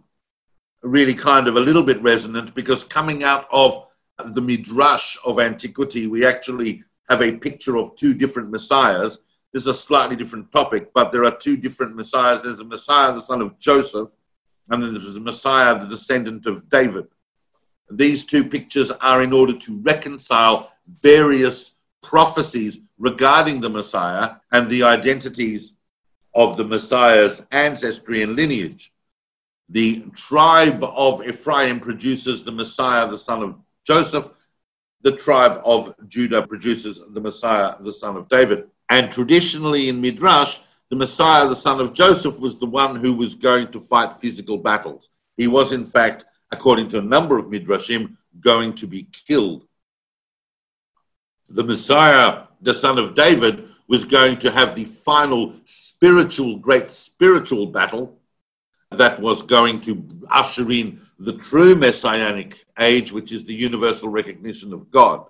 really 0.82 1.14
kind 1.14 1.46
of 1.46 1.56
a 1.56 1.61
little 1.61 1.82
bit 1.82 2.02
resonant 2.02 2.54
because 2.54 2.82
coming 2.82 3.22
out 3.22 3.46
of 3.52 3.87
the 4.34 4.42
midrash 4.42 5.16
of 5.25 5.38
antiquity, 5.38 6.06
we 6.06 6.26
actually 6.26 6.82
have 7.12 7.23
a 7.23 7.37
picture 7.47 7.76
of 7.76 7.95
two 7.95 8.12
different 8.23 8.50
messiahs 8.50 9.19
this 9.52 9.62
is 9.62 9.69
a 9.69 9.75
slightly 9.75 10.16
different 10.16 10.50
topic, 10.50 10.92
but 10.95 11.12
there 11.12 11.26
are 11.26 11.37
two 11.37 11.59
different 11.59 11.95
messiahs. 11.95 12.40
There's 12.42 12.59
a 12.59 12.64
Messiah, 12.64 13.12
the 13.12 13.21
son 13.21 13.42
of 13.42 13.59
Joseph, 13.59 14.09
and 14.71 14.83
then 14.83 14.95
there's 14.95 15.16
a 15.16 15.21
Messiah, 15.21 15.78
the 15.78 15.87
descendant 15.87 16.47
of 16.47 16.71
David. 16.71 17.07
These 17.90 18.25
two 18.25 18.49
pictures 18.49 18.90
are 18.90 19.21
in 19.21 19.35
order 19.35 19.52
to 19.52 19.78
reconcile 19.83 20.73
various 21.02 21.76
prophecies 22.02 22.78
regarding 22.99 23.61
the 23.61 23.69
Messiah 23.69 24.37
and 24.52 24.71
the 24.71 24.85
identities 24.85 25.75
of 26.35 26.57
the 26.57 26.64
Messiah's 26.64 27.42
ancestry 27.50 28.23
and 28.23 28.35
lineage. 28.35 28.90
The 29.69 30.04
tribe 30.14 30.83
of 30.83 31.26
Ephraim 31.26 31.78
produces 31.78 32.42
the 32.42 32.52
Messiah, 32.52 33.07
the 33.07 33.19
son 33.19 33.42
of 33.42 33.57
Joseph. 33.87 34.31
The 35.02 35.16
tribe 35.16 35.61
of 35.64 35.94
Judah 36.09 36.47
produces 36.47 37.00
the 37.11 37.21
Messiah, 37.21 37.75
the 37.80 37.92
son 37.92 38.16
of 38.16 38.28
David. 38.28 38.68
And 38.88 39.11
traditionally 39.11 39.88
in 39.88 40.00
Midrash, 40.00 40.59
the 40.90 40.97
Messiah, 40.97 41.49
the 41.49 41.54
son 41.54 41.80
of 41.80 41.92
Joseph, 41.92 42.38
was 42.40 42.59
the 42.59 42.66
one 42.66 42.97
who 42.97 43.14
was 43.14 43.35
going 43.35 43.73
to 43.73 43.80
fight 43.80 44.18
physical 44.18 44.59
battles. 44.59 45.11
He 45.37 45.49
was, 45.49 45.73
in 45.73 45.85
fact, 45.85 46.25
according 46.50 46.88
to 46.88 46.99
a 46.99 47.02
number 47.02 47.38
of 47.38 47.47
Midrashim, 47.47 48.16
going 48.40 48.75
to 48.75 48.87
be 48.87 49.09
killed. 49.26 49.66
The 51.49 51.64
Messiah, 51.64 52.44
the 52.61 52.75
son 52.75 52.99
of 52.99 53.14
David, 53.14 53.68
was 53.88 54.04
going 54.04 54.38
to 54.38 54.50
have 54.50 54.75
the 54.75 54.85
final 54.85 55.54
spiritual, 55.64 56.56
great 56.56 56.90
spiritual 56.90 57.66
battle 57.66 58.18
that 58.90 59.21
was 59.21 59.42
going 59.42 59.80
to 59.82 60.06
usher 60.30 60.71
in 60.71 61.00
the 61.22 61.34
true 61.34 61.76
messianic 61.76 62.64
age, 62.78 63.12
which 63.12 63.30
is 63.30 63.44
the 63.44 63.54
universal 63.54 64.08
recognition 64.08 64.72
of 64.72 64.90
God. 64.90 65.24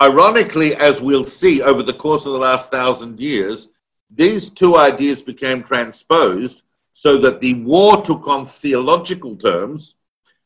Ironically, 0.00 0.76
as 0.76 1.02
we'll 1.02 1.26
see 1.26 1.60
over 1.62 1.82
the 1.82 1.92
course 1.92 2.24
of 2.26 2.32
the 2.32 2.38
last 2.38 2.70
thousand 2.70 3.18
years, 3.18 3.70
these 4.08 4.48
two 4.48 4.76
ideas 4.76 5.20
became 5.20 5.64
transposed 5.64 6.62
so 6.92 7.18
that 7.18 7.40
the 7.40 7.54
war 7.64 8.00
took 8.02 8.28
on 8.28 8.46
theological 8.46 9.34
terms, 9.36 9.96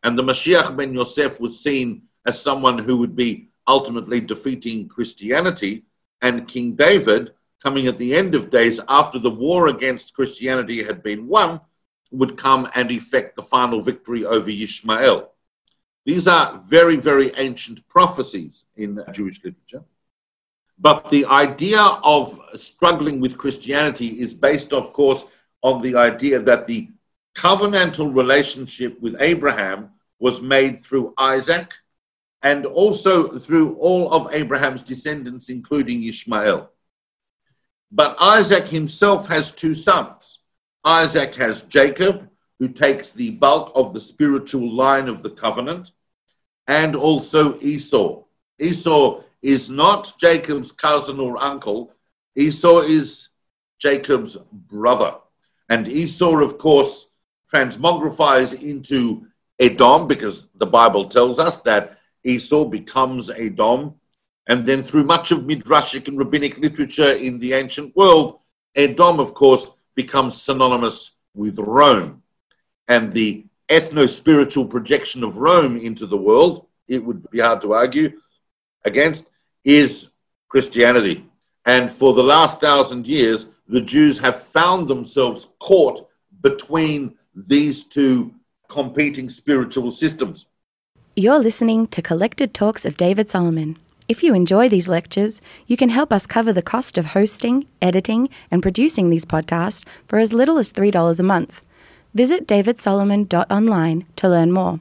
and 0.03 0.19
the 0.19 0.25
Mashiach 0.25 0.75
ben 0.77 0.95
Yosef 0.95 1.39
was 1.39 1.63
seen 1.63 2.03
as 2.27 2.41
someone 2.41 2.79
who 2.79 2.97
would 2.97 3.15
be 3.15 3.51
ultimately 3.69 4.21
defeating 4.21 4.89
Christianity, 4.89 5.85
and 6.23 6.49
King 6.49 6.75
David, 6.75 7.33
coming 7.63 7.87
at 7.87 7.99
the 7.99 8.15
end 8.15 8.35
of 8.35 8.51
days 8.51 8.81
after 8.89 9.19
the 9.19 9.31
war 9.31 9.69
against 9.69 10.15
Christianity 10.15 10.83
had 10.83 11.03
been 11.03 11.29
won, 11.29 11.61
would 12.13 12.37
come 12.37 12.69
and 12.75 12.91
effect 12.91 13.37
the 13.37 13.43
final 13.43 13.81
victory 13.81 14.25
over 14.25 14.51
Ishmael. 14.51 15.31
These 16.05 16.29
are 16.29 16.59
very, 16.69 16.97
very 16.97 17.33
ancient 17.37 17.87
prophecies 17.89 18.65
in 18.77 19.03
Jewish 19.13 19.43
literature. 19.45 19.85
But 20.79 21.09
the 21.11 21.27
idea 21.27 21.81
of 21.81 22.39
struggling 22.57 23.21
with 23.21 23.39
Christianity 23.39 24.21
is 24.21 24.35
based, 24.35 24.73
of 24.73 24.93
course, 24.93 25.25
on 25.63 25.81
the 25.81 25.95
idea 25.95 26.41
that 26.41 26.67
the 26.67 26.89
covenantal 27.35 28.15
relationship 28.15 29.01
with 29.01 29.21
Abraham 29.21 29.91
was 30.19 30.41
made 30.41 30.81
through 30.81 31.15
Isaac 31.19 31.73
and 32.43 32.67
also 32.67 33.39
through 33.39 33.77
all 33.77 34.13
of 34.13 34.35
Abraham's 34.35 34.83
descendants, 34.83 35.49
including 35.49 36.03
Ishmael. 36.03 36.69
But 37.93 38.17
Isaac 38.21 38.65
himself 38.65 39.29
has 39.29 39.53
two 39.53 39.75
sons. 39.75 40.41
Isaac 40.85 41.35
has 41.37 41.63
Jacob, 41.63 42.29
who 42.59 42.69
takes 42.69 43.11
the 43.11 43.31
bulk 43.31 43.73
of 43.75 43.93
the 43.95 44.01
spiritual 44.01 44.71
line 44.73 45.09
of 45.09 45.23
the 45.23 45.31
covenant, 45.31 45.93
and 46.67 46.97
also 46.97 47.59
Esau. 47.61 48.23
Esau 48.59 49.23
is 49.43 49.69
not 49.69 50.13
Jacob's 50.19 50.73
cousin 50.73 51.19
or 51.19 51.43
uncle. 51.43 51.93
Esau 52.37 52.81
is 52.81 53.29
Jacob's 53.81 54.37
brother. 54.53 55.17
And 55.69 55.89
Esau, 55.89 56.37
of 56.43 56.59
course, 56.59 57.09
transmogrifies 57.53 58.63
into 58.63 59.27
Edom 59.59 60.07
because 60.07 60.49
the 60.57 60.67
Bible 60.67 61.09
tells 61.09 61.39
us 61.39 61.59
that 61.61 61.99
Esau 62.25 62.65
becomes 62.65 63.31
Edom. 63.31 63.95
And 64.49 64.67
then 64.67 64.83
through 64.83 65.05
much 65.05 65.31
of 65.31 65.41
Midrashic 65.41 66.09
and 66.09 66.19
rabbinic 66.19 66.59
literature 66.59 67.13
in 67.13 67.39
the 67.39 67.53
ancient 67.55 67.97
world, 67.97 68.41
Edom, 68.75 69.21
of 69.21 69.35
course, 69.35 69.71
becomes 69.95 70.41
synonymous 70.41 71.17
with 71.35 71.59
Rome. 71.59 72.23
And 72.89 73.13
the 73.13 73.47
ethno 73.69 74.09
spiritual 74.09 74.67
projection 74.67 75.25
of 75.25 75.39
Rome 75.39 75.77
into 75.77 76.07
the 76.07 76.17
world, 76.17 76.67
it 76.89 77.05
would 77.05 77.31
be 77.31 77.41
hard 77.41 77.61
to 77.63 77.73
argue 77.73 78.21
against, 78.85 79.31
is 79.65 80.11
Christianity. 80.49 81.25
And 81.65 81.91
for 81.91 82.13
the 82.13 82.23
last 82.23 82.61
thousand 82.61 83.07
years, 83.07 83.47
the 83.69 83.81
Jews 83.81 84.19
have 84.19 84.41
found 84.41 84.89
themselves 84.89 85.49
caught 85.61 86.09
between 86.41 87.17
these 87.35 87.85
two 87.85 88.35
competing 88.69 89.31
spiritual 89.31 89.91
systems. 89.93 90.47
You're 91.15 91.39
listening 91.39 91.87
to 91.89 92.03
Collected 92.03 92.53
Talks 92.55 92.85
of 92.85 92.97
David 92.97 93.29
Solomon. 93.29 93.79
If 94.09 94.23
you 94.23 94.35
enjoy 94.35 94.69
these 94.69 94.89
lectures, 94.89 95.41
you 95.67 95.77
can 95.77 95.89
help 95.89 96.13
us 96.13 96.27
cover 96.27 96.53
the 96.53 96.61
cost 96.61 96.99
of 96.99 97.07
hosting, 97.07 97.67
editing, 97.81 98.29
and 98.51 98.61
producing 98.61 99.11
these 99.11 99.25
podcasts 99.25 99.87
for 100.09 100.19
as 100.19 100.33
little 100.33 100.59
as 100.59 100.73
$3 100.73 101.21
a 101.21 101.23
month. 101.23 101.65
Visit 102.13 102.47
davidsolomon.online 102.47 104.07
to 104.17 104.29
learn 104.29 104.53
more. 104.53 104.81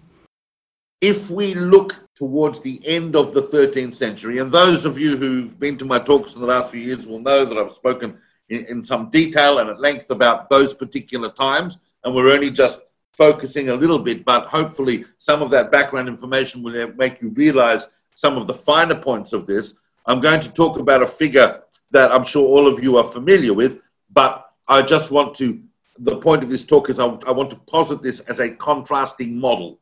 If 1.02 1.30
we 1.30 1.54
look 1.54 1.96
towards 2.16 2.62
the 2.62 2.82
end 2.86 3.16
of 3.16 3.34
the 3.34 3.42
13th 3.42 3.94
century, 3.94 4.40
and 4.40 4.52
those 4.52 4.86
of 4.86 4.98
you 4.98 5.18
who've 5.18 5.58
been 5.60 5.78
to 5.78 5.86
my 5.86 6.00
talks 6.00 6.36
in 6.36 6.42
the 6.42 6.48
last 6.48 6.72
few 6.72 6.82
years 6.82 7.06
will 7.06 7.20
know 7.20 7.46
that 7.46 7.58
I've 7.58 7.74
spoken 7.74 8.18
in, 8.50 8.66
in 8.66 8.84
some 8.84 9.10
detail 9.12 9.60
and 9.60 9.70
at 9.70 9.80
length 9.80 10.10
about 10.10 10.50
those 10.50 10.74
particular 10.74 11.30
times, 11.30 11.78
and 12.04 12.14
we're 12.14 12.34
only 12.34 12.50
just 12.50 12.82
focusing 13.14 13.70
a 13.70 13.76
little 13.76 14.00
bit, 14.00 14.26
but 14.26 14.48
hopefully 14.48 15.06
some 15.20 15.42
of 15.42 15.52
that 15.52 15.72
background 15.72 16.08
information 16.08 16.64
will 16.64 16.94
make 16.96 17.22
you 17.22 17.30
realize 17.30 17.88
some 18.16 18.38
of 18.38 18.48
the 18.48 18.54
finer 18.54 18.96
points 18.96 19.34
of 19.34 19.48
this. 19.48 19.76
I'm 20.06 20.20
going 20.20 20.42
to 20.42 20.52
talk 20.52 20.78
about 20.78 21.04
a 21.04 21.08
figure 21.08 21.62
that 21.92 22.12
I'm 22.12 22.24
sure 22.24 22.44
all 22.44 22.68
of 22.68 22.84
you 22.84 22.98
are 22.98 23.04
familiar 23.04 23.54
with, 23.54 23.80
but 24.12 24.46
I 24.68 24.82
just 24.82 25.12
want 25.12 25.36
to, 25.36 25.62
the 26.00 26.18
point 26.18 26.44
of 26.44 26.50
this 26.50 26.64
talk 26.64 26.90
is 26.90 27.00
I, 27.00 27.06
I 27.06 27.32
want 27.32 27.50
to 27.52 27.58
posit 27.58 28.02
this 28.02 28.22
as 28.22 28.40
a 28.40 28.50
contrasting 28.50 29.40
model. 29.40 29.80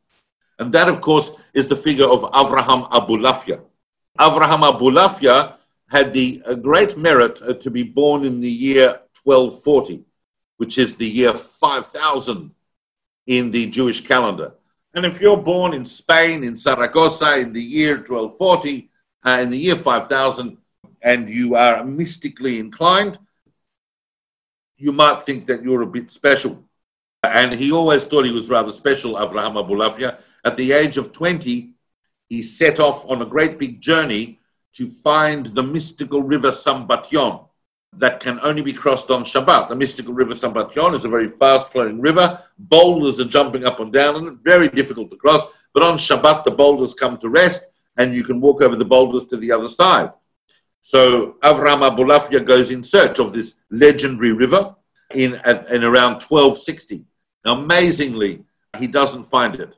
And 0.58 0.74
that, 0.74 0.90
of 0.90 1.00
course, 1.00 1.32
is 1.54 1.68
the 1.68 1.76
figure 1.76 2.08
of 2.08 2.22
Avraham 2.22 2.90
Abulafia. 2.90 3.62
Avraham 4.20 4.70
Abulafia 4.70 5.56
had 5.90 6.14
the 6.14 6.42
great 6.62 6.98
merit 6.98 7.42
uh, 7.42 7.54
to 7.54 7.72
be 7.72 7.84
born 7.84 8.26
in 8.26 8.42
the 8.42 8.50
year 8.50 9.00
1240, 9.24 10.04
which 10.58 10.78
is 10.78 10.96
the 10.96 11.06
year 11.08 11.34
5000 11.34 12.52
in 13.28 13.52
the 13.52 13.68
Jewish 13.68 14.02
calendar. 14.02 14.54
And 15.00 15.06
if 15.06 15.22
you're 15.22 15.38
born 15.42 15.74
in 15.74 15.86
Spain, 15.86 16.44
in 16.44 16.58
Saragossa, 16.58 17.40
in 17.40 17.54
the 17.54 17.64
year 17.64 18.00
1240, 18.00 18.90
uh, 19.26 19.40
in 19.42 19.50
the 19.50 19.58
year 19.58 19.78
5000, 19.78 20.58
and 21.02 21.30
you 21.30 21.56
are 21.56 21.86
mystically 21.86 22.60
inclined, 22.60 23.18
you 24.76 24.92
might 24.92 25.22
think 25.22 25.46
that 25.46 25.64
you're 25.64 25.84
a 25.84 25.88
bit 25.88 26.12
special. 26.12 26.66
And 27.24 27.54
he 27.54 27.72
always 27.72 28.04
thought 28.08 28.26
he 28.26 28.34
was 28.34 28.50
rather 28.50 28.74
special, 28.74 29.14
Avraham 29.14 29.56
Abulafia. 29.56 30.18
At 30.44 30.58
the 30.58 30.74
age 30.74 30.98
of 30.98 31.14
20, 31.14 31.72
he 32.28 32.44
set 32.44 32.82
off 32.82 33.10
on 33.10 33.22
a 33.22 33.26
great 33.26 33.58
big 33.58 33.80
journey 33.80 34.42
to 34.74 34.86
find 34.86 35.46
the 35.46 35.64
mystical 35.64 36.24
river 36.24 36.50
Sambatyon 36.50 37.48
that 37.94 38.20
can 38.20 38.40
only 38.42 38.62
be 38.62 38.74
crossed 38.74 39.10
on 39.10 39.24
Shabbat. 39.24 39.70
The 39.70 39.76
mystical 39.76 40.14
river 40.14 40.34
Sambatyon 40.34 40.96
is 40.96 41.06
a 41.06 41.10
very 41.10 41.30
fast 41.30 41.72
flowing 41.72 42.00
river. 42.00 42.42
Boulders 42.58 43.20
are 43.20 43.26
jumping 43.26 43.66
up 43.66 43.80
and 43.80 43.92
down, 43.92 44.16
and 44.16 44.40
very 44.40 44.70
difficult 44.70 45.10
to 45.12 45.18
cross. 45.18 45.44
But 45.74 45.84
on 45.84 45.98
Shabbat, 45.98 46.44
the 46.44 46.52
boulders 46.52 46.94
come 46.94 47.18
to 47.18 47.30
rest, 47.30 47.66
and 47.98 48.14
you 48.14 48.24
can 48.24 48.40
walk 48.40 48.62
over 48.62 48.76
the 48.76 48.86
boulders 48.86 49.26
to 49.26 49.38
the 49.38 49.52
other 49.52 49.68
side. 49.68 50.12
So 50.82 51.36
Avram 51.44 51.88
Abulafia 51.88 52.46
goes 52.46 52.72
in 52.72 52.84
search 52.84 53.20
of 53.20 53.34
this 53.34 53.56
legendary 53.70 54.32
river 54.32 54.76
in, 55.14 55.36
in 55.72 55.84
around 55.84 56.22
1260. 56.22 57.06
Now, 57.46 57.60
amazingly, 57.60 58.44
he 58.78 58.88
doesn't 58.88 59.24
find 59.24 59.56
it. 59.56 59.74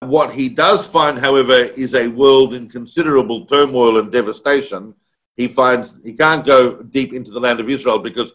What 0.00 0.32
he 0.32 0.48
does 0.48 0.86
find, 0.86 1.18
however, 1.18 1.52
is 1.52 1.94
a 1.94 2.08
world 2.08 2.54
in 2.54 2.68
considerable 2.68 3.44
turmoil 3.44 3.98
and 3.98 4.10
devastation. 4.10 4.94
He 5.40 5.48
finds 5.48 5.98
he 6.04 6.12
can't 6.12 6.44
go 6.44 6.82
deep 6.82 7.14
into 7.14 7.30
the 7.30 7.40
land 7.40 7.60
of 7.60 7.70
Israel 7.70 7.98
because 7.98 8.34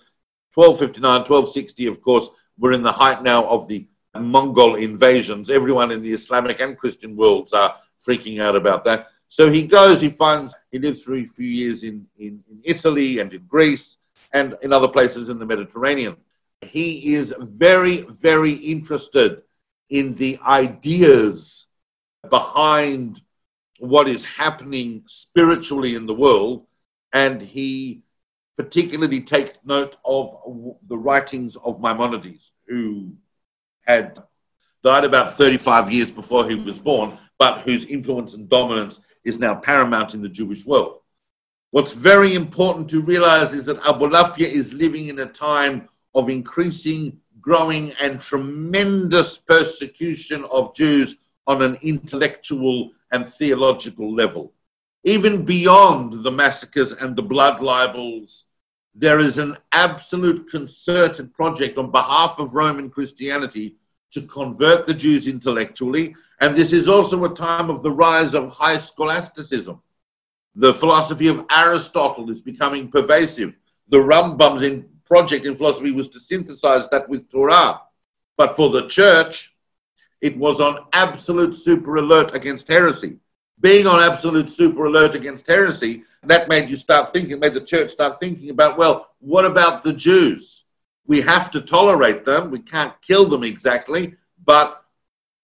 1259, 0.55 1.03
1260, 1.03 1.85
of 1.85 2.01
course, 2.01 2.29
we're 2.57 2.71
in 2.71 2.81
the 2.81 2.91
height 2.91 3.21
now 3.21 3.45
of 3.45 3.67
the 3.67 3.87
Mongol 4.17 4.73
invasions. 4.73 5.51
Everyone 5.51 5.91
in 5.91 6.01
the 6.01 6.11
Islamic 6.11 6.61
and 6.61 6.75
Christian 6.75 7.15
worlds 7.15 7.53
are 7.53 7.75
freaking 8.03 8.41
out 8.41 8.55
about 8.55 8.83
that. 8.85 9.09
So 9.27 9.51
he 9.51 9.67
goes, 9.67 10.01
he 10.01 10.09
finds, 10.09 10.55
he 10.71 10.79
lives 10.79 11.03
for 11.03 11.13
a 11.13 11.25
few 11.25 11.45
years 11.45 11.83
in, 11.83 12.07
in, 12.17 12.43
in 12.49 12.61
Italy 12.63 13.19
and 13.19 13.31
in 13.31 13.45
Greece 13.45 13.97
and 14.31 14.57
in 14.63 14.73
other 14.73 14.87
places 14.87 15.29
in 15.29 15.37
the 15.37 15.45
Mediterranean. 15.45 16.15
He 16.63 17.13
is 17.13 17.35
very, 17.39 18.01
very 18.01 18.53
interested 18.53 19.43
in 19.91 20.15
the 20.15 20.39
ideas 20.43 21.67
behind 22.31 23.21
what 23.77 24.09
is 24.09 24.25
happening 24.25 25.03
spiritually 25.05 25.93
in 25.93 26.07
the 26.07 26.15
world, 26.15 26.65
and 27.15 27.41
he 27.41 28.03
particularly 28.57 29.21
takes 29.21 29.57
note 29.63 29.95
of 30.03 30.35
the 30.87 30.97
writings 30.97 31.55
of 31.55 31.79
Maimonides, 31.79 32.51
who 32.67 33.13
had 33.87 34.19
died 34.83 35.05
about 35.05 35.31
35 35.31 35.91
years 35.91 36.11
before 36.11 36.47
he 36.47 36.55
was 36.55 36.77
born, 36.77 37.17
but 37.39 37.61
whose 37.61 37.85
influence 37.85 38.33
and 38.33 38.49
dominance 38.49 38.99
is 39.23 39.39
now 39.39 39.55
paramount 39.55 40.13
in 40.13 40.21
the 40.21 40.29
Jewish 40.29 40.65
world. 40.65 40.99
What's 41.71 41.93
very 41.93 42.35
important 42.35 42.89
to 42.89 43.01
realize 43.01 43.53
is 43.53 43.63
that 43.63 43.81
Abulafia 43.81 44.47
is 44.47 44.73
living 44.73 45.07
in 45.07 45.19
a 45.19 45.25
time 45.25 45.87
of 46.13 46.29
increasing 46.29 47.21
growing 47.39 47.93
and 48.01 48.19
tremendous 48.19 49.37
persecution 49.37 50.43
of 50.51 50.75
Jews 50.75 51.15
on 51.47 51.61
an 51.61 51.77
intellectual 51.81 52.91
and 53.11 53.25
theological 53.25 54.13
level. 54.13 54.51
Even 55.05 55.45
beyond 55.45 56.23
the 56.23 56.31
massacres 56.31 56.91
and 56.91 57.15
the 57.15 57.21
blood 57.21 57.61
libels, 57.61 58.45
there 58.95 59.19
is 59.19 59.37
an 59.37 59.55
absolute 59.71 60.49
concerted 60.49 61.31
project 61.31 61.77
on 61.77 61.91
behalf 61.91 62.39
of 62.39 62.55
Roman 62.55 62.89
Christianity 62.89 63.75
to 64.11 64.23
convert 64.23 64.87
the 64.87 64.95
Jews 64.95 65.27
intellectually. 65.27 66.15
And 66.41 66.55
this 66.55 66.73
is 66.73 66.87
also 66.87 67.23
a 67.23 67.35
time 67.35 67.69
of 67.69 67.83
the 67.83 67.91
rise 67.91 68.33
of 68.33 68.49
high 68.49 68.77
scholasticism. 68.77 69.79
The 70.55 70.73
philosophy 70.73 71.27
of 71.27 71.45
Aristotle 71.51 72.31
is 72.31 72.41
becoming 72.41 72.89
pervasive. 72.89 73.59
The 73.89 73.97
Rambam's 73.97 74.63
in 74.63 74.89
project 75.05 75.45
in 75.45 75.53
philosophy 75.53 75.91
was 75.91 76.07
to 76.09 76.19
synthesize 76.19 76.89
that 76.89 77.07
with 77.07 77.29
Torah. 77.29 77.81
But 78.37 78.55
for 78.55 78.71
the 78.71 78.87
church, 78.87 79.53
it 80.19 80.35
was 80.35 80.59
on 80.59 80.87
absolute 80.93 81.53
super 81.53 81.97
alert 81.97 82.33
against 82.33 82.67
heresy. 82.67 83.19
Being 83.59 83.87
on 83.87 84.01
absolute 84.01 84.49
super 84.49 84.85
alert 84.85 85.15
against 85.15 85.47
heresy, 85.47 86.03
that 86.23 86.49
made 86.49 86.69
you 86.69 86.75
start 86.75 87.13
thinking, 87.13 87.39
made 87.39 87.53
the 87.53 87.61
church 87.61 87.91
start 87.91 88.19
thinking 88.19 88.49
about, 88.49 88.77
well, 88.77 89.09
what 89.19 89.45
about 89.45 89.83
the 89.83 89.93
Jews? 89.93 90.65
We 91.07 91.21
have 91.21 91.51
to 91.51 91.61
tolerate 91.61 92.25
them. 92.25 92.51
We 92.51 92.59
can't 92.59 92.93
kill 93.01 93.25
them 93.25 93.43
exactly, 93.43 94.15
but 94.43 94.83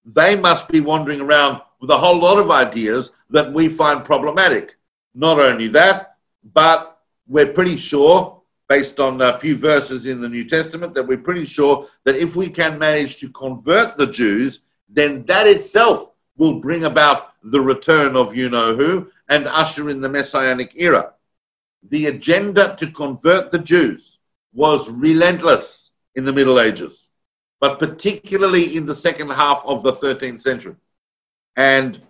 they 0.04 0.36
must 0.36 0.67
be 0.69 0.82
wandering 0.82 1.21
around 1.21 1.62
with 1.80 1.89
a 1.89 1.97
whole 1.97 2.19
lot 2.19 2.39
of 2.39 2.52
ideas 2.52 3.12
that 3.30 3.52
we 3.54 3.69
find 3.69 4.04
problematic. 4.04 4.78
Not 5.13 5.39
only 5.39 5.67
that, 5.69 6.17
but 6.54 7.00
we're 7.28 7.54
pretty 7.54 7.78
sure 7.78 8.41
based 8.67 9.00
on 9.00 9.21
a 9.21 9.38
few 9.38 9.58
verses 9.58 10.06
in 10.06 10.21
the 10.21 10.30
New 10.30 10.45
Testament 10.45 10.93
that 10.93 11.06
we're 11.06 11.17
pretty 11.17 11.45
sure 11.45 11.88
that 12.06 12.15
if 12.15 12.36
we 12.36 12.50
can 12.50 12.80
manage 12.80 13.17
to 13.17 13.30
convert 13.30 13.97
the 13.97 14.08
Jews, 14.08 14.62
then 14.88 15.26
that 15.26 15.45
itself 15.45 16.11
will 16.41 16.60
bring 16.60 16.86
about 16.86 17.34
the 17.43 17.62
return 17.62 18.17
of 18.17 18.36
you 18.36 18.49
know 18.49 18.75
who 18.75 19.08
and 19.30 19.45
usher 19.47 19.89
in 19.89 20.01
the 20.01 20.10
Messianic 20.10 20.71
era. 20.75 21.13
The 21.88 22.08
agenda 22.08 22.75
to 22.80 22.88
convert 22.88 23.51
the 23.51 23.60
Jews 23.60 24.17
was 24.51 24.89
relentless 24.89 25.91
in 26.15 26.23
the 26.23 26.34
Middle 26.34 26.60
Ages, 26.60 27.12
but 27.60 27.77
particularly 27.77 28.75
in 28.75 28.88
the 28.88 28.95
second 28.95 29.30
half 29.30 29.62
of 29.67 29.84
the 29.84 29.93
13th 29.93 30.41
century. 30.41 30.75
And 31.56 32.01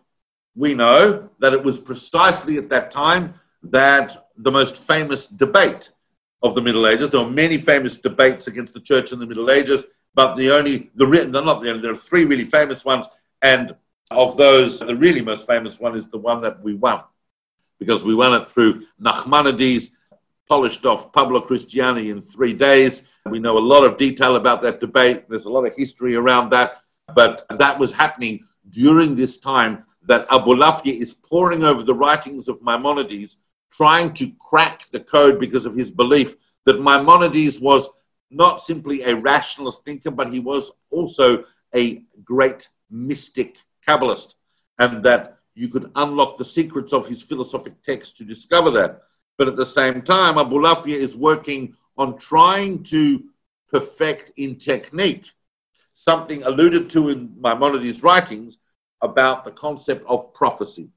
we 0.56 0.76
know 0.76 1.28
that 1.40 1.52
it 1.52 1.62
was 1.62 1.78
precisely 1.78 2.58
at 2.58 2.70
that 2.70 2.90
time 2.90 3.34
that 3.64 4.30
the 4.38 4.52
most 4.52 4.78
famous 4.78 5.28
debate 5.28 5.90
of 6.42 6.56
the 6.56 6.62
Middle 6.62 6.88
Ages. 6.88 7.10
There 7.10 7.20
were 7.20 7.30
many 7.30 7.58
famous 7.58 7.98
debates 7.98 8.48
against 8.48 8.74
the 8.74 8.80
church 8.80 9.12
in 9.12 9.20
the 9.20 9.28
Middle 9.28 9.52
Ages, 9.52 9.84
but 10.14 10.36
the 10.36 10.52
only, 10.52 10.90
the 10.96 11.06
written, 11.06 11.32
not 11.32 11.62
the 11.62 11.70
only, 11.70 11.82
there 11.82 11.92
are 11.92 12.08
three 12.10 12.24
really 12.24 12.46
famous 12.46 12.86
ones. 12.86 13.06
And 13.42 13.76
of 14.12 14.38
those, 14.38 14.80
the 14.80 14.96
really 14.96 15.22
most 15.22 15.48
famous 15.48 15.80
one 15.80 15.96
is 15.96 16.10
the 16.10 16.18
one 16.18 16.42
that 16.42 16.62
we 16.62 16.76
won, 16.76 17.02
because 17.80 18.04
we 18.04 18.14
won 18.14 18.40
it 18.40 18.46
through 18.46 18.84
Nachmanides' 19.02 19.92
polished 20.48 20.86
off 20.86 21.14
Pablo 21.14 21.40
Cristiani 21.40 22.12
in 22.12 22.22
three 22.22 22.54
days. 22.54 23.04
We 23.26 23.40
know 23.40 23.58
a 23.58 23.60
lot 23.60 23.86
of 23.86 23.98
detail 23.98 24.36
about 24.36 24.62
that 24.64 24.82
debate. 24.82 25.30
There's 25.30 25.46
a 25.46 25.50
lot 25.50 25.66
of 25.66 25.74
history 25.78 26.16
around 26.16 26.50
that. 26.52 26.82
But 27.16 27.46
that 27.58 27.80
was 27.80 27.94
happening 27.94 28.46
during 28.70 29.16
this 29.16 29.38
time 29.38 29.86
that 30.04 30.28
Abulafia 30.28 30.94
is 30.94 31.14
poring 31.14 31.64
over 31.64 31.84
the 31.84 31.96
writings 31.96 32.50
of 32.50 32.62
Maimonides, 32.62 33.38
trying 33.72 34.14
to 34.16 34.32
crack 34.40 34.88
the 34.92 35.00
code 35.00 35.40
because 35.40 35.66
of 35.66 35.74
his 35.74 35.92
belief 35.92 36.36
that 36.66 36.82
Maimonides 36.82 37.62
was 37.62 37.90
not 38.30 38.62
simply 38.62 39.04
a 39.04 39.16
rationalist 39.16 39.86
thinker, 39.86 40.12
but 40.12 40.32
he 40.34 40.40
was 40.40 40.72
also 40.90 41.46
a 41.74 42.04
great 42.24 42.68
mystic 42.90 43.58
Kabbalist, 43.88 44.34
and 44.80 45.04
that 45.04 45.38
you 45.54 45.68
could 45.68 45.92
unlock 45.96 46.38
the 46.38 46.46
secrets 46.46 46.94
of 46.94 47.08
his 47.08 47.24
philosophic 47.24 47.82
text 47.84 48.18
to 48.18 48.24
discover 48.24 48.72
that. 48.72 49.02
But 49.38 49.48
at 49.48 49.56
the 49.56 49.66
same 49.66 50.02
time, 50.02 50.36
Abulafia 50.36 50.98
is 50.98 51.16
working 51.16 51.76
on 51.98 52.18
trying 52.18 52.84
to 52.84 53.24
perfect 53.70 54.32
in 54.38 54.58
technique 54.58 55.26
something 55.94 56.42
alluded 56.44 56.90
to 56.90 57.10
in 57.10 57.32
Maimonides' 57.40 58.02
writings 58.02 58.58
about 59.02 59.46
the 59.46 59.52
concept 59.52 60.06
of 60.08 60.34
prophecy. 60.34 60.90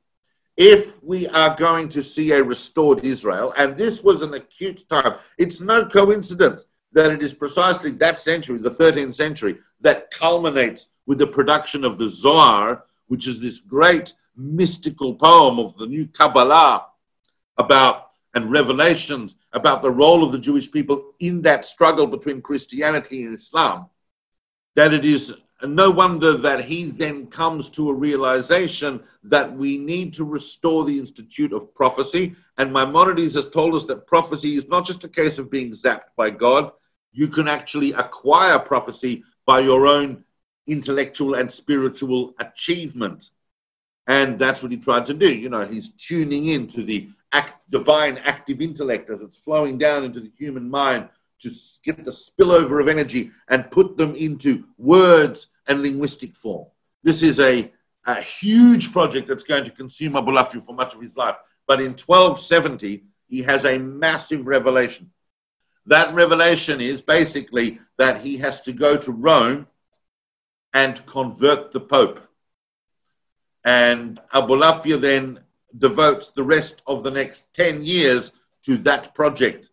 If 0.56 1.02
we 1.02 1.26
are 1.28 1.56
going 1.56 1.88
to 1.90 2.02
see 2.02 2.32
a 2.32 2.42
restored 2.42 3.04
Israel, 3.04 3.52
and 3.56 3.76
this 3.76 4.02
was 4.02 4.22
an 4.22 4.32
acute 4.34 4.88
time, 4.88 5.16
it's 5.36 5.60
no 5.60 5.84
coincidence 5.84 6.64
that 6.94 7.10
it 7.10 7.22
is 7.22 7.34
precisely 7.34 7.90
that 7.90 8.18
century, 8.18 8.58
the 8.58 8.70
13th 8.70 9.14
century, 9.14 9.58
that 9.80 10.10
culminates 10.10 10.88
with 11.06 11.18
the 11.18 11.26
production 11.26 11.84
of 11.84 11.98
the 11.98 12.08
Zohar, 12.08 12.84
which 13.08 13.28
is 13.28 13.40
this 13.40 13.60
great 13.60 14.14
mystical 14.36 15.14
poem 15.14 15.58
of 15.58 15.76
the 15.76 15.86
new 15.86 16.06
Kabbalah 16.06 16.86
about 17.58 18.10
and 18.34 18.50
revelations 18.50 19.36
about 19.52 19.82
the 19.82 19.90
role 19.90 20.24
of 20.24 20.32
the 20.32 20.38
Jewish 20.38 20.70
people 20.70 21.12
in 21.20 21.42
that 21.42 21.64
struggle 21.64 22.06
between 22.06 22.42
Christianity 22.42 23.24
and 23.24 23.34
Islam, 23.34 23.86
that 24.74 24.92
it 24.92 25.04
is 25.04 25.36
no 25.62 25.90
wonder 25.90 26.32
that 26.32 26.64
he 26.64 26.86
then 26.86 27.28
comes 27.28 27.68
to 27.70 27.88
a 27.88 27.94
realization 27.94 29.00
that 29.22 29.56
we 29.56 29.78
need 29.78 30.12
to 30.14 30.24
restore 30.24 30.84
the 30.84 30.98
institute 30.98 31.52
of 31.52 31.72
prophecy. 31.74 32.34
And 32.58 32.72
Maimonides 32.72 33.34
has 33.34 33.48
told 33.50 33.74
us 33.74 33.86
that 33.86 34.06
prophecy 34.06 34.56
is 34.56 34.68
not 34.68 34.84
just 34.84 35.04
a 35.04 35.08
case 35.08 35.38
of 35.38 35.50
being 35.50 35.70
zapped 35.70 36.10
by 36.16 36.30
God, 36.30 36.72
you 37.14 37.28
can 37.28 37.48
actually 37.48 37.92
acquire 37.92 38.58
prophecy 38.58 39.24
by 39.46 39.60
your 39.60 39.86
own 39.86 40.24
intellectual 40.66 41.34
and 41.34 41.50
spiritual 41.50 42.34
achievement. 42.38 43.30
And 44.06 44.38
that's 44.38 44.62
what 44.62 44.72
he 44.72 44.78
tried 44.78 45.06
to 45.06 45.14
do. 45.14 45.34
You 45.34 45.48
know, 45.48 45.64
he's 45.64 45.90
tuning 45.90 46.46
into 46.46 46.82
the 46.84 47.08
act, 47.32 47.54
divine 47.70 48.18
active 48.18 48.60
intellect 48.60 49.08
as 49.10 49.22
it's 49.22 49.38
flowing 49.38 49.78
down 49.78 50.04
into 50.04 50.20
the 50.20 50.32
human 50.36 50.68
mind 50.68 51.08
to 51.40 51.50
get 51.84 52.04
the 52.04 52.10
spillover 52.10 52.82
of 52.82 52.88
energy 52.88 53.30
and 53.48 53.70
put 53.70 53.96
them 53.96 54.14
into 54.14 54.64
words 54.76 55.48
and 55.66 55.82
linguistic 55.82 56.34
form. 56.34 56.66
This 57.02 57.22
is 57.22 57.38
a, 57.38 57.72
a 58.06 58.20
huge 58.20 58.92
project 58.92 59.28
that's 59.28 59.44
going 59.44 59.64
to 59.64 59.70
consume 59.70 60.14
Abulafia 60.14 60.62
for 60.62 60.74
much 60.74 60.94
of 60.94 61.00
his 61.00 61.16
life. 61.16 61.36
But 61.66 61.80
in 61.80 61.92
1270, 61.92 63.04
he 63.28 63.42
has 63.42 63.64
a 63.64 63.78
massive 63.78 64.46
revelation. 64.46 65.10
That 65.86 66.14
revelation 66.14 66.80
is 66.80 67.02
basically 67.02 67.78
that 67.98 68.22
he 68.22 68.38
has 68.38 68.60
to 68.62 68.72
go 68.72 68.96
to 68.96 69.12
Rome 69.12 69.66
and 70.72 71.04
convert 71.06 71.72
the 71.72 71.80
Pope. 71.80 72.20
And 73.64 74.20
Abulafia 74.34 75.00
then 75.00 75.40
devotes 75.78 76.30
the 76.30 76.42
rest 76.42 76.82
of 76.86 77.02
the 77.02 77.10
next 77.10 77.52
10 77.54 77.84
years 77.84 78.32
to 78.62 78.76
that 78.78 79.14
project. 79.14 79.68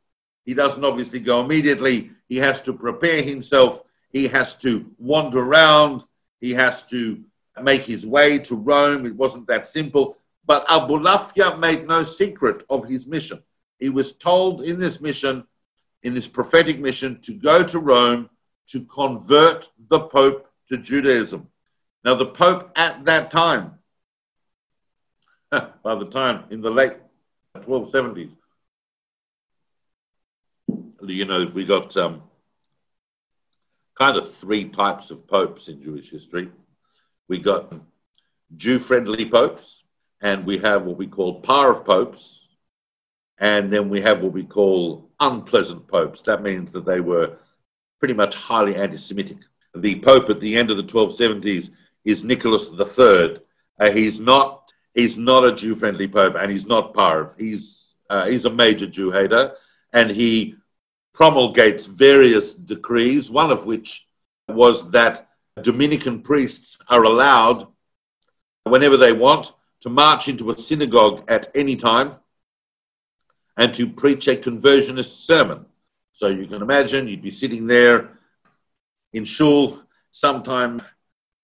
He 0.46 0.54
doesn't 0.54 0.84
obviously 0.84 1.20
go 1.20 1.42
immediately. 1.42 2.12
He 2.28 2.38
has 2.38 2.62
to 2.62 2.74
prepare 2.74 3.22
himself. 3.22 3.84
He 4.12 4.28
has 4.28 4.56
to 4.58 4.92
wander 4.98 5.40
around. 5.40 6.04
He 6.40 6.52
has 6.54 6.84
to 6.88 7.24
make 7.62 7.84
his 7.84 8.06
way 8.06 8.38
to 8.40 8.56
Rome. 8.56 9.06
It 9.06 9.16
wasn't 9.16 9.48
that 9.48 9.68
simple. 9.68 10.18
But 10.46 10.68
Abulafia 10.68 11.58
made 11.60 11.88
no 11.88 12.04
secret 12.04 12.66
of 12.70 12.88
his 12.88 13.08
mission. 13.08 13.42
He 13.80 13.90
was 13.90 14.14
told 14.14 14.62
in 14.64 14.78
this 14.78 15.00
mission, 15.02 15.46
in 16.04 16.14
this 16.14 16.28
prophetic 16.28 16.80
mission, 16.80 17.20
to 17.22 17.34
go 17.34 17.64
to 17.64 17.80
Rome 17.80 18.30
to 18.68 18.84
convert 18.86 19.70
the 19.90 20.00
Pope 20.00 20.48
to 20.70 20.78
Judaism. 20.78 21.48
Now, 22.04 22.16
the 22.16 22.26
Pope 22.26 22.72
at 22.76 23.06
that 23.06 23.32
time 23.32 23.80
by 25.84 25.96
the 25.96 26.06
time 26.06 26.46
in 26.50 26.62
the 26.62 26.72
late 26.72 26.94
1270s. 27.58 28.32
You 31.04 31.26
know, 31.26 31.52
we 31.54 31.66
got 31.66 31.96
um, 31.98 32.22
kind 33.96 34.18
of 34.18 34.32
three 34.32 34.66
types 34.66 35.12
of 35.12 35.28
popes 35.28 35.68
in 35.68 35.82
Jewish 35.82 36.10
history. 36.10 36.50
We 37.28 37.40
got 37.40 37.74
Jew 38.56 38.80
friendly 38.80 39.30
popes, 39.30 39.84
and 40.22 40.46
we 40.46 40.60
have 40.60 40.86
what 40.86 40.98
we 40.98 41.08
call 41.08 41.42
power 41.42 41.72
of 41.72 41.86
popes, 41.86 42.48
and 43.38 43.74
then 43.74 43.90
we 43.90 44.02
have 44.02 44.22
what 44.24 44.34
we 44.34 44.44
call 44.44 45.11
unpleasant 45.22 45.88
popes. 45.88 46.22
That 46.22 46.44
means 46.44 46.72
that 46.74 46.86
they 46.86 47.00
were 47.00 47.38
pretty 48.00 48.14
much 48.14 48.36
highly 48.36 48.76
anti 48.76 48.98
Semitic. 48.98 49.38
The 49.76 50.00
pope 50.02 50.30
at 50.30 50.42
the 50.42 50.58
end 50.58 50.70
of 50.70 50.78
the 50.78 50.84
1270s 50.84 51.70
is 52.04 52.24
Nicholas 52.24 52.70
III. 52.70 53.40
Uh, 53.80 53.92
he's 53.92 54.20
not 54.20 54.70
he's 54.94 55.18
not 55.18 55.46
a 55.46 55.54
Jew 55.54 55.76
friendly 55.76 56.08
pope 56.08 56.36
and 56.38 56.52
he's 56.52 56.66
not 56.66 56.94
Parve. 56.94 57.34
He's, 57.38 57.96
uh, 58.10 58.26
he's 58.26 58.46
a 58.46 58.50
major 58.50 58.88
Jew 58.88 59.12
hater 59.12 59.54
and 59.94 60.10
he 60.10 60.56
promulgates 61.14 61.86
various 61.86 62.54
decrees, 62.54 63.30
one 63.32 63.52
of 63.52 63.66
which 63.66 64.08
was 64.50 64.92
that 64.92 65.30
Dominican 65.62 66.22
priests 66.22 66.78
are 66.90 67.04
allowed, 67.04 67.68
whenever 68.64 68.98
they 68.98 69.14
want, 69.14 69.54
to 69.82 69.90
march 69.90 70.28
into 70.28 70.52
a 70.52 70.58
synagogue 70.58 71.24
at 71.28 71.52
any 71.56 71.76
time 71.76 72.16
and 73.58 73.74
to 73.74 73.88
preach 73.90 74.28
a 74.28 74.36
conversionist 74.36 75.26
sermon. 75.26 75.66
So 76.12 76.28
you 76.28 76.46
can 76.46 76.62
imagine 76.62 77.08
you'd 77.08 77.22
be 77.22 77.32
sitting 77.32 77.68
there 77.68 78.18
in 79.14 79.26
shul 79.26 79.82
sometime 80.12 80.82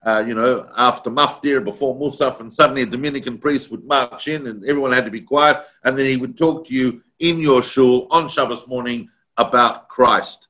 uh, 0.05 0.23
you 0.25 0.33
know, 0.33 0.69
after 0.77 1.09
Maftir, 1.09 1.61
before 1.61 1.93
Musaf, 1.99 2.39
and 2.39 2.53
suddenly 2.53 2.83
a 2.83 2.85
Dominican 2.85 3.37
priest 3.37 3.69
would 3.71 3.83
march 3.83 4.27
in 4.27 4.47
and 4.47 4.63
everyone 4.63 4.93
had 4.93 5.05
to 5.05 5.11
be 5.11 5.21
quiet, 5.21 5.57
and 5.83 5.97
then 5.97 6.05
he 6.05 6.15
would 6.15 6.37
talk 6.37 6.65
to 6.67 6.73
you 6.73 7.03
in 7.19 7.39
your 7.39 7.61
shul 7.61 8.07
on 8.11 8.29
Shabbos 8.29 8.67
morning 8.67 9.09
about 9.35 9.89
Christ. 9.89 10.47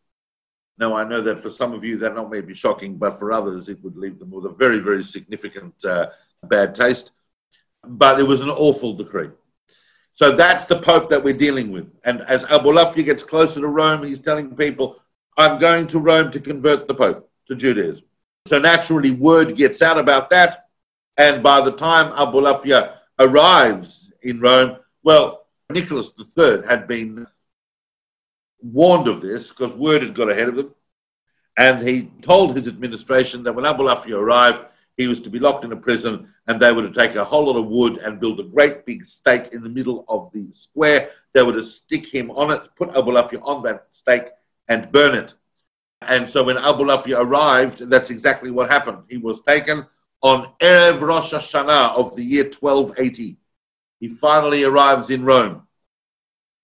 Now, 0.77 0.95
I 0.95 1.05
know 1.05 1.21
that 1.21 1.39
for 1.39 1.49
some 1.49 1.73
of 1.73 1.83
you 1.83 1.97
that 1.97 2.13
not 2.13 2.29
may 2.29 2.41
be 2.41 2.53
shocking, 2.53 2.97
but 2.97 3.17
for 3.17 3.31
others 3.31 3.67
it 3.67 3.81
would 3.83 3.97
leave 3.97 4.19
them 4.19 4.29
with 4.29 4.45
a 4.45 4.49
very, 4.49 4.79
very 4.79 5.03
significant 5.03 5.73
uh, 5.83 6.07
bad 6.43 6.75
taste. 6.75 7.11
But 7.83 8.19
it 8.19 8.27
was 8.27 8.41
an 8.41 8.49
awful 8.49 8.93
decree. 8.93 9.29
So 10.17 10.31
that's 10.31 10.65
the 10.65 10.79
Pope 10.79 11.11
that 11.11 11.23
we're 11.23 11.37
dealing 11.37 11.71
with. 11.71 11.95
And 12.03 12.21
as 12.21 12.43
Abulafia 12.45 13.05
gets 13.05 13.21
closer 13.21 13.61
to 13.61 13.67
Rome, 13.67 14.03
he's 14.03 14.17
telling 14.17 14.55
people, 14.55 14.97
I'm 15.37 15.59
going 15.59 15.85
to 15.89 15.99
Rome 15.99 16.31
to 16.31 16.39
convert 16.39 16.87
the 16.87 16.95
Pope 16.95 17.29
to 17.47 17.55
Judaism. 17.55 18.03
So 18.47 18.57
naturally, 18.57 19.11
word 19.11 19.55
gets 19.55 19.83
out 19.83 19.99
about 19.99 20.31
that. 20.31 20.69
And 21.17 21.43
by 21.43 21.61
the 21.61 21.71
time 21.71 22.11
Abulafia 22.13 22.95
arrives 23.19 24.11
in 24.23 24.39
Rome, 24.41 24.77
well, 25.03 25.45
Nicholas 25.69 26.11
III 26.17 26.63
had 26.67 26.87
been 26.87 27.27
warned 28.59 29.07
of 29.07 29.21
this 29.21 29.51
because 29.51 29.75
word 29.75 30.01
had 30.01 30.15
got 30.15 30.31
ahead 30.31 30.49
of 30.49 30.55
them. 30.55 30.73
And 31.57 31.87
he 31.87 32.09
told 32.23 32.57
his 32.57 32.67
administration 32.67 33.43
that 33.43 33.53
when 33.53 33.65
Abulafia 33.65 34.17
arrived, 34.17 34.61
he 34.97 35.07
was 35.07 35.19
to 35.21 35.29
be 35.29 35.39
locked 35.39 35.63
in 35.63 35.71
a 35.71 35.77
prison 35.77 36.33
and 36.47 36.59
they 36.59 36.71
were 36.71 36.81
to 36.81 36.91
take 36.91 37.15
a 37.15 37.23
whole 37.23 37.45
lot 37.45 37.55
of 37.55 37.67
wood 37.67 37.97
and 37.97 38.19
build 38.19 38.39
a 38.39 38.43
great 38.43 38.85
big 38.85 39.05
stake 39.05 39.53
in 39.53 39.61
the 39.61 39.69
middle 39.69 40.03
of 40.09 40.31
the 40.33 40.51
square. 40.51 41.09
They 41.33 41.43
were 41.43 41.53
to 41.53 41.63
stick 41.63 42.11
him 42.11 42.31
on 42.31 42.51
it, 42.51 42.67
put 42.75 42.89
Abulafia 42.89 43.39
on 43.43 43.61
that 43.63 43.87
stake 43.91 44.29
and 44.67 44.91
burn 44.91 45.15
it. 45.15 45.35
And 46.01 46.27
so 46.27 46.43
when 46.43 46.57
Abulafia 46.57 47.19
arrived, 47.19 47.89
that's 47.89 48.09
exactly 48.09 48.49
what 48.49 48.69
happened. 48.69 49.03
He 49.07 49.17
was 49.17 49.41
taken 49.41 49.85
on 50.21 50.51
Erev 50.59 50.99
Rosh 51.01 51.33
Hashanah 51.33 51.95
of 51.95 52.15
the 52.15 52.23
year 52.23 52.45
1280. 52.45 53.37
He 53.99 54.09
finally 54.09 54.63
arrives 54.63 55.11
in 55.11 55.23
Rome 55.23 55.67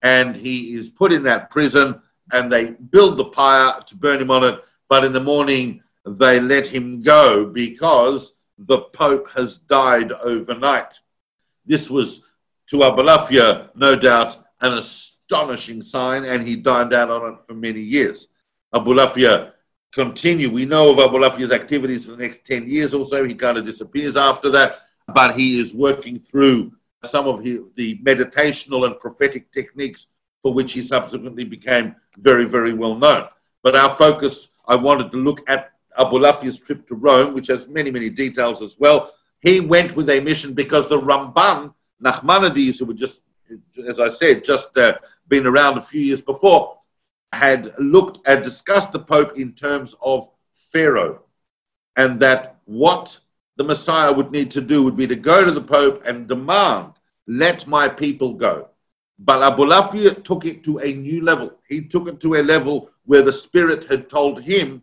and 0.02 0.36
he 0.36 0.74
is 0.74 0.89
put 0.89 1.13
in 1.13 1.24
that 1.24 1.52
prison 1.52 2.02
and 2.32 2.52
they 2.52 2.72
build 2.72 3.17
the 3.17 3.26
pyre 3.26 3.80
to 3.86 3.96
burn 3.96 4.22
him 4.22 4.32
on 4.32 4.43
it. 4.43 4.63
But 4.89 5.06
in 5.06 5.13
the 5.13 5.22
morning, 5.22 5.84
they 6.06 6.39
let 6.39 6.68
him 6.68 7.02
go 7.02 7.46
because 7.46 8.36
the 8.58 8.80
Pope 8.80 9.30
has 9.32 9.58
died 9.58 10.12
overnight. 10.12 11.00
This 11.66 11.89
was 11.89 12.22
to 12.68 12.78
Abulafia, 12.78 13.70
no 13.76 13.96
doubt, 13.96 14.38
an 14.62 14.78
astonishing 14.78 15.82
sign, 15.82 16.26
and 16.26 16.44
he 16.44 16.56
dined 16.56 16.94
out 16.94 17.10
on 17.10 17.34
it 17.34 17.39
for 17.46 17.54
many 17.54 17.82
years. 17.82 18.28
Abulafia 18.74 19.52
continued. 19.94 20.52
We 20.52 20.66
know 20.66 20.92
of 20.92 20.98
Abulafia's 20.98 21.52
activities 21.52 22.06
for 22.06 22.12
the 22.12 22.18
next 22.18 22.46
10 22.46 22.68
years 22.68 22.94
or 22.94 23.06
so. 23.06 23.24
He 23.24 23.36
kind 23.36 23.58
of 23.58 23.66
disappears 23.66 24.18
after 24.18 24.50
that, 24.52 24.80
but 25.13 25.36
he 25.36 25.60
is 25.60 25.74
working 25.74 26.20
through 26.20 26.74
some 27.04 27.28
of 27.28 27.44
the 27.44 28.00
meditational 28.04 28.86
and 28.86 29.00
prophetic 29.00 29.52
techniques 29.52 30.08
for 30.42 30.54
which 30.54 30.74
he 30.74 30.82
subsequently 30.82 31.44
became 31.44 31.96
very, 32.18 32.46
very 32.46 32.74
well 32.74 32.96
known. 32.96 33.28
But 33.62 33.76
our 33.76 33.89
focus, 33.89 34.50
I 34.68 34.76
wanted 34.76 35.12
to 35.12 35.18
look 35.18 35.42
at 35.50 35.73
Abulafia's 35.97 36.58
trip 36.58 36.88
to 36.88 36.95
Rome, 36.95 37.34
which 37.34 37.47
has 37.47 37.67
many, 37.67 37.91
many 37.91 38.10
details 38.10 38.62
as 38.62 38.77
well. 38.79 39.13
He 39.41 39.60
went 39.60 39.95
with 39.95 40.10
a 40.10 40.19
mission 40.19 40.53
because 40.53 40.88
the 40.88 40.99
Ramban, 40.99 41.73
Nachmanides, 42.03 42.79
who 42.79 42.86
were 42.86 42.93
just, 42.93 43.21
as 43.88 43.99
I 43.99 44.10
said, 44.10 44.43
just 44.43 44.75
uh, 44.77 44.97
been 45.27 45.45
around 45.45 45.77
a 45.77 45.82
few 45.82 46.01
years 46.01 46.21
before, 46.21 46.77
had 47.32 47.73
looked 47.77 48.27
and 48.27 48.43
discussed 48.43 48.91
the 48.91 48.99
Pope 48.99 49.38
in 49.38 49.53
terms 49.53 49.95
of 50.01 50.29
Pharaoh, 50.53 51.23
and 51.95 52.19
that 52.19 52.58
what 52.65 53.19
the 53.58 53.63
Messiah 53.63 54.12
would 54.12 54.32
need 54.32 54.51
to 54.51 54.62
do 54.62 54.84
would 54.84 54.97
be 54.97 55.08
to 55.08 55.15
go 55.15 55.45
to 55.45 55.51
the 55.51 55.62
Pope 55.62 56.03
and 56.06 56.27
demand, 56.27 56.93
let 57.27 57.67
my 57.67 57.88
people 57.88 58.34
go. 58.34 58.69
But 59.19 59.41
Abulafia 59.41 60.23
took 60.23 60.45
it 60.45 60.63
to 60.63 60.79
a 60.79 60.93
new 60.93 61.23
level. 61.23 61.53
He 61.67 61.82
took 61.82 62.08
it 62.08 62.19
to 62.21 62.36
a 62.36 62.43
level 62.43 62.89
where 63.06 63.21
the 63.21 63.34
Spirit 63.34 63.89
had 63.89 64.10
told 64.10 64.41
him 64.41 64.82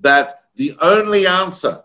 that 0.00 0.44
the 0.58 0.76
only 0.80 1.26
answer 1.26 1.82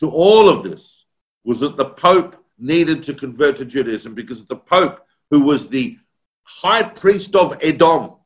to 0.00 0.10
all 0.10 0.48
of 0.48 0.64
this 0.64 1.06
was 1.44 1.60
that 1.60 1.76
the 1.76 1.86
Pope 1.86 2.36
needed 2.58 3.02
to 3.04 3.14
convert 3.14 3.56
to 3.56 3.64
Judaism 3.64 4.14
because 4.14 4.44
the 4.44 4.56
Pope, 4.56 5.06
who 5.30 5.40
was 5.40 5.68
the 5.68 5.96
high 6.42 6.82
priest 6.82 7.34
of 7.36 7.56
Edom, 7.62 8.16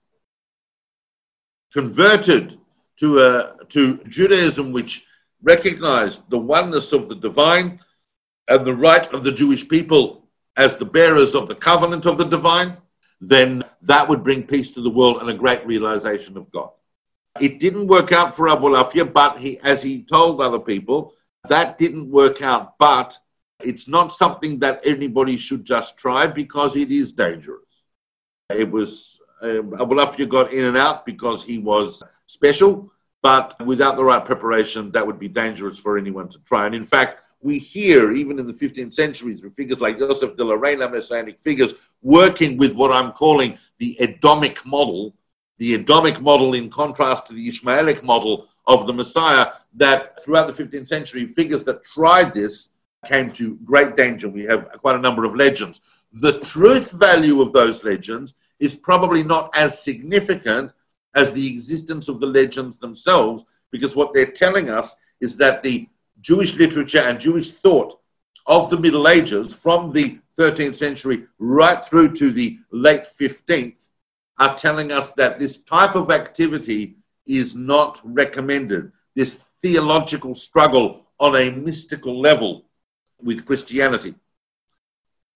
converted 1.72 2.58
to, 2.98 3.20
uh, 3.20 3.52
to 3.68 3.98
Judaism, 4.08 4.72
which 4.72 5.04
recognized 5.42 6.28
the 6.30 6.38
oneness 6.38 6.92
of 6.92 7.08
the 7.08 7.16
divine 7.16 7.78
and 8.48 8.64
the 8.64 8.74
right 8.74 9.12
of 9.12 9.22
the 9.22 9.32
Jewish 9.32 9.68
people 9.68 10.26
as 10.56 10.76
the 10.76 10.86
bearers 10.86 11.34
of 11.34 11.46
the 11.46 11.54
covenant 11.54 12.06
of 12.06 12.16
the 12.16 12.24
divine, 12.24 12.78
then 13.20 13.62
that 13.82 14.08
would 14.08 14.24
bring 14.24 14.44
peace 14.44 14.70
to 14.70 14.80
the 14.80 14.90
world 14.90 15.18
and 15.20 15.28
a 15.28 15.34
great 15.34 15.66
realization 15.66 16.36
of 16.36 16.50
God. 16.50 16.70
It 17.40 17.58
didn't 17.58 17.88
work 17.88 18.12
out 18.12 18.34
for 18.34 18.48
Abulafia, 18.48 19.12
but 19.12 19.38
he, 19.38 19.58
as 19.60 19.82
he 19.82 20.04
told 20.04 20.40
other 20.40 20.60
people, 20.60 21.14
that 21.48 21.78
didn't 21.78 22.10
work 22.10 22.42
out. 22.42 22.78
But 22.78 23.18
it's 23.62 23.88
not 23.88 24.12
something 24.12 24.58
that 24.60 24.80
anybody 24.84 25.36
should 25.36 25.64
just 25.64 25.96
try 25.96 26.26
because 26.26 26.76
it 26.76 26.90
is 26.90 27.12
dangerous. 27.12 27.86
It 28.50 28.70
was 28.70 29.20
uh, 29.42 29.62
Abulafia 29.82 30.28
got 30.28 30.52
in 30.52 30.64
and 30.64 30.76
out 30.76 31.04
because 31.04 31.42
he 31.42 31.58
was 31.58 32.02
special, 32.26 32.92
but 33.22 33.60
without 33.66 33.96
the 33.96 34.04
right 34.04 34.24
preparation, 34.24 34.90
that 34.92 35.06
would 35.06 35.18
be 35.18 35.28
dangerous 35.28 35.78
for 35.78 35.98
anyone 35.98 36.28
to 36.28 36.38
try. 36.40 36.66
And 36.66 36.74
in 36.74 36.84
fact, 36.84 37.20
we 37.40 37.58
hear, 37.58 38.12
even 38.12 38.38
in 38.38 38.46
the 38.46 38.52
15th 38.52 38.94
century, 38.94 39.34
through 39.34 39.50
figures 39.50 39.80
like 39.80 39.98
Joseph 39.98 40.36
de 40.36 40.44
la 40.44 40.54
Reina, 40.54 40.88
messianic 40.88 41.38
figures, 41.38 41.74
working 42.00 42.56
with 42.56 42.72
what 42.74 42.90
I'm 42.90 43.12
calling 43.12 43.58
the 43.78 43.96
Edomic 44.00 44.64
model, 44.64 45.14
the 45.58 45.78
Edomic 45.78 46.20
model 46.20 46.54
in 46.54 46.68
contrast 46.70 47.26
to 47.26 47.34
the 47.34 47.48
Ishmaelic 47.48 48.02
model 48.02 48.48
of 48.66 48.86
the 48.86 48.92
Messiah, 48.92 49.52
that 49.74 50.22
throughout 50.22 50.46
the 50.46 50.64
15th 50.64 50.88
century, 50.88 51.26
figures 51.26 51.64
that 51.64 51.84
tried 51.84 52.32
this 52.34 52.70
came 53.06 53.30
to 53.32 53.56
great 53.64 53.96
danger. 53.96 54.28
We 54.28 54.44
have 54.44 54.68
quite 54.80 54.96
a 54.96 55.00
number 55.00 55.24
of 55.24 55.34
legends. 55.34 55.80
The 56.12 56.40
truth 56.40 56.92
value 56.92 57.40
of 57.42 57.52
those 57.52 57.84
legends 57.84 58.34
is 58.58 58.74
probably 58.74 59.22
not 59.22 59.50
as 59.54 59.82
significant 59.82 60.72
as 61.14 61.32
the 61.32 61.46
existence 61.46 62.08
of 62.08 62.20
the 62.20 62.26
legends 62.26 62.78
themselves, 62.78 63.44
because 63.70 63.94
what 63.94 64.14
they're 64.14 64.26
telling 64.26 64.70
us 64.70 64.96
is 65.20 65.36
that 65.36 65.62
the 65.62 65.88
Jewish 66.20 66.56
literature 66.56 67.00
and 67.00 67.20
Jewish 67.20 67.50
thought 67.50 68.00
of 68.46 68.70
the 68.70 68.78
Middle 68.78 69.08
Ages 69.08 69.58
from 69.58 69.92
the 69.92 70.18
13th 70.38 70.74
century 70.74 71.26
right 71.38 71.84
through 71.84 72.14
to 72.16 72.30
the 72.30 72.58
late 72.70 73.02
15th 73.02 73.90
are 74.38 74.56
telling 74.56 74.92
us 74.92 75.10
that 75.10 75.38
this 75.38 75.58
type 75.58 75.94
of 75.94 76.10
activity 76.10 76.96
is 77.26 77.54
not 77.54 78.00
recommended. 78.04 78.92
This 79.14 79.40
theological 79.62 80.34
struggle 80.34 81.06
on 81.20 81.36
a 81.36 81.50
mystical 81.50 82.20
level 82.20 82.66
with 83.22 83.46
Christianity. 83.46 84.14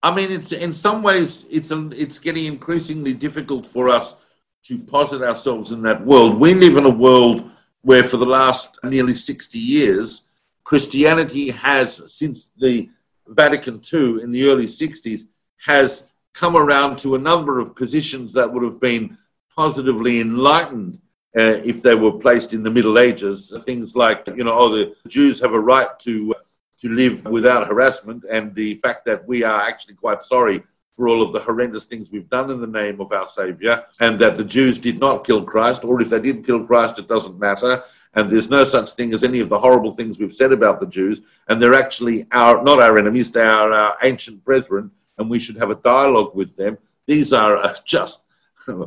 I 0.02 0.14
mean, 0.14 0.30
it's 0.30 0.52
in 0.52 0.74
some 0.74 1.02
ways 1.02 1.46
it's 1.50 1.70
it's 1.72 2.18
getting 2.18 2.46
increasingly 2.46 3.14
difficult 3.14 3.66
for 3.66 3.88
us 3.88 4.16
to 4.64 4.78
posit 4.78 5.22
ourselves 5.22 5.72
in 5.72 5.82
that 5.82 6.04
world. 6.04 6.38
We 6.38 6.54
live 6.54 6.76
in 6.76 6.84
a 6.84 6.90
world 6.90 7.50
where, 7.82 8.04
for 8.04 8.16
the 8.16 8.26
last 8.26 8.78
nearly 8.84 9.14
sixty 9.14 9.58
years, 9.58 10.28
Christianity 10.68 11.50
has, 11.50 12.02
since 12.12 12.50
the 12.58 12.90
Vatican 13.26 13.80
II 13.92 14.22
in 14.22 14.30
the 14.30 14.46
early 14.48 14.66
60s, 14.66 15.22
has 15.64 16.07
come 16.38 16.56
around 16.56 16.96
to 17.00 17.16
a 17.16 17.18
number 17.18 17.58
of 17.58 17.74
positions 17.74 18.32
that 18.32 18.52
would 18.52 18.62
have 18.62 18.80
been 18.80 19.18
positively 19.56 20.20
enlightened 20.20 21.00
uh, 21.36 21.58
if 21.64 21.82
they 21.82 21.96
were 21.96 22.12
placed 22.12 22.52
in 22.52 22.62
the 22.62 22.70
Middle 22.70 22.96
Ages. 22.98 23.52
Things 23.64 23.96
like, 23.96 24.22
you 24.36 24.44
know, 24.44 24.56
oh, 24.56 24.68
the 24.68 24.94
Jews 25.08 25.40
have 25.40 25.52
a 25.52 25.60
right 25.60 25.98
to 26.00 26.34
to 26.80 26.88
live 26.88 27.24
without 27.26 27.66
harassment, 27.66 28.24
and 28.30 28.54
the 28.54 28.76
fact 28.76 29.04
that 29.04 29.26
we 29.26 29.42
are 29.42 29.62
actually 29.62 29.94
quite 29.94 30.22
sorry 30.22 30.62
for 30.94 31.08
all 31.08 31.24
of 31.24 31.32
the 31.32 31.40
horrendous 31.40 31.86
things 31.86 32.12
we've 32.12 32.30
done 32.30 32.52
in 32.52 32.60
the 32.60 32.68
name 32.68 33.00
of 33.00 33.10
our 33.10 33.26
Savior, 33.26 33.84
and 33.98 34.16
that 34.20 34.36
the 34.36 34.44
Jews 34.44 34.78
did 34.78 35.00
not 35.00 35.26
kill 35.26 35.42
Christ, 35.42 35.84
or 35.84 36.00
if 36.00 36.08
they 36.08 36.20
did 36.20 36.46
kill 36.46 36.64
Christ, 36.64 37.00
it 37.00 37.08
doesn't 37.08 37.36
matter. 37.36 37.82
And 38.14 38.30
there's 38.30 38.48
no 38.48 38.62
such 38.62 38.92
thing 38.92 39.12
as 39.12 39.24
any 39.24 39.40
of 39.40 39.48
the 39.48 39.58
horrible 39.58 39.90
things 39.90 40.20
we've 40.20 40.32
said 40.32 40.52
about 40.52 40.78
the 40.78 40.86
Jews, 40.86 41.20
and 41.48 41.60
they're 41.60 41.74
actually 41.74 42.28
our 42.30 42.62
not 42.62 42.80
our 42.80 42.96
enemies; 42.96 43.32
they 43.32 43.42
are 43.42 43.72
our 43.72 43.96
ancient 44.04 44.44
brethren, 44.44 44.92
and 45.18 45.28
we 45.28 45.38
should 45.38 45.56
have 45.56 45.70
a 45.70 45.74
dialogue 45.74 46.34
with 46.34 46.56
them. 46.56 46.78
These 47.06 47.32
are 47.32 47.56
uh, 47.56 47.74
just 47.84 48.20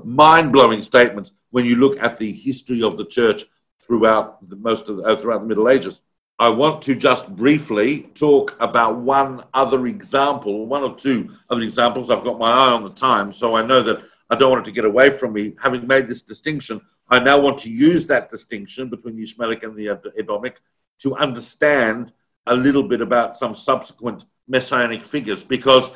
mind-blowing 0.04 0.84
statements 0.84 1.34
when 1.50 1.65
you 1.65 1.76
look 1.76 2.02
at 2.02 2.17
the 2.17 2.32
history 2.32 2.82
of 2.84 2.98
the 2.98 3.06
church 3.06 3.46
throughout 3.80 4.48
the, 4.50 4.56
most 4.56 4.89
of 4.89 4.98
the, 4.98 5.04
uh, 5.04 5.15
throughout 5.15 5.41
the 5.41 5.48
Middle 5.48 5.70
Ages. 5.70 6.02
I 6.39 6.50
want 6.50 6.82
to 6.84 6.96
just 6.96 7.28
briefly 7.36 8.10
talk 8.15 8.56
about 8.60 8.98
one 8.98 9.44
other 9.54 9.88
example, 9.88 10.65
one 10.65 10.84
or 10.84 10.96
two 10.96 11.36
other 11.50 11.62
examples. 11.62 12.10
I've 12.10 12.24
got 12.24 12.39
my 12.39 12.50
eye 12.50 12.72
on 12.72 12.84
the 12.84 12.89
time, 12.89 13.32
so 13.32 13.56
I 13.56 13.63
know 13.65 13.82
that 13.84 14.04
I 14.30 14.36
don't 14.36 14.50
want 14.50 14.65
it 14.65 14.70
to 14.70 14.72
get 14.72 14.86
away 14.86 15.10
from 15.10 15.34
me. 15.34 15.56
Having 15.62 15.86
made 15.88 16.08
this 16.08 16.22
distinction, 16.22 16.82
I 17.10 17.20
now 17.20 17.39
want 17.39 17.58
to 17.60 17.70
use 17.70 18.08
that 18.08 18.30
distinction 18.30 18.89
between 18.89 19.15
the 19.17 19.24
Ishmaelic 19.24 19.63
and 19.63 19.76
the 19.76 19.88
Edomic 20.17 20.56
to 21.00 21.15
understand 21.15 22.13
a 22.48 22.56
little 22.56 22.88
bit 22.88 23.02
about 23.02 23.38
some 23.38 23.54
subsequent 23.54 24.26
messianic 24.48 25.04
figures, 25.04 25.44
because, 25.44 25.91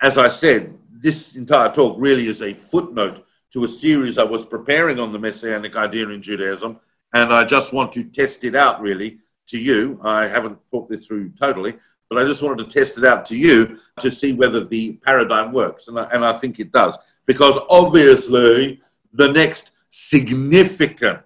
as 0.00 0.18
I 0.18 0.28
said, 0.28 0.76
this 0.90 1.36
entire 1.36 1.70
talk 1.70 1.96
really 1.98 2.26
is 2.26 2.42
a 2.42 2.54
footnote 2.54 3.24
to 3.52 3.64
a 3.64 3.68
series 3.68 4.18
I 4.18 4.24
was 4.24 4.44
preparing 4.44 4.98
on 4.98 5.12
the 5.12 5.18
messianic 5.18 5.76
idea 5.76 6.08
in 6.08 6.22
Judaism, 6.22 6.78
and 7.14 7.32
I 7.32 7.44
just 7.44 7.72
want 7.72 7.92
to 7.92 8.04
test 8.04 8.44
it 8.44 8.54
out 8.54 8.80
really 8.80 9.18
to 9.48 9.58
you. 9.58 9.98
I 10.02 10.28
haven't 10.28 10.58
thought 10.70 10.88
this 10.88 11.06
through 11.06 11.30
totally, 11.30 11.76
but 12.10 12.18
I 12.18 12.26
just 12.26 12.42
wanted 12.42 12.68
to 12.68 12.78
test 12.78 12.98
it 12.98 13.04
out 13.04 13.24
to 13.26 13.36
you 13.36 13.78
to 14.00 14.10
see 14.10 14.34
whether 14.34 14.64
the 14.64 14.92
paradigm 15.04 15.52
works. 15.52 15.88
And 15.88 15.98
I, 15.98 16.04
and 16.12 16.24
I 16.24 16.34
think 16.34 16.60
it 16.60 16.72
does. 16.72 16.96
Because 17.26 17.58
obviously, 17.70 18.82
the 19.12 19.30
next 19.32 19.72
significant 19.90 21.20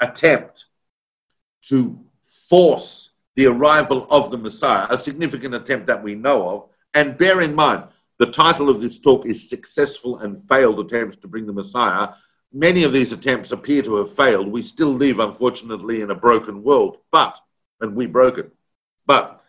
attempt 0.00 0.66
to 1.62 1.98
force 2.24 3.10
the 3.34 3.46
arrival 3.46 4.06
of 4.10 4.30
the 4.30 4.38
Messiah, 4.38 4.86
a 4.90 4.98
significant 4.98 5.54
attempt 5.54 5.86
that 5.86 6.02
we 6.02 6.14
know 6.14 6.48
of, 6.48 6.68
and 6.98 7.16
bear 7.16 7.40
in 7.42 7.54
mind, 7.54 7.84
the 8.18 8.26
title 8.26 8.68
of 8.68 8.80
this 8.80 8.98
talk 8.98 9.24
is 9.24 9.48
Successful 9.48 10.18
and 10.18 10.36
Failed 10.48 10.80
Attempts 10.80 11.16
to 11.18 11.28
Bring 11.28 11.46
the 11.46 11.52
Messiah. 11.52 12.08
Many 12.52 12.82
of 12.82 12.92
these 12.92 13.12
attempts 13.12 13.52
appear 13.52 13.82
to 13.82 13.98
have 13.98 14.12
failed. 14.12 14.48
We 14.48 14.62
still 14.62 14.92
live, 14.92 15.20
unfortunately, 15.20 16.00
in 16.00 16.10
a 16.10 16.16
broken 16.16 16.64
world, 16.64 16.96
but, 17.12 17.38
and 17.80 17.94
we 17.94 18.06
broke 18.06 18.36
it. 18.38 18.50
But 19.06 19.40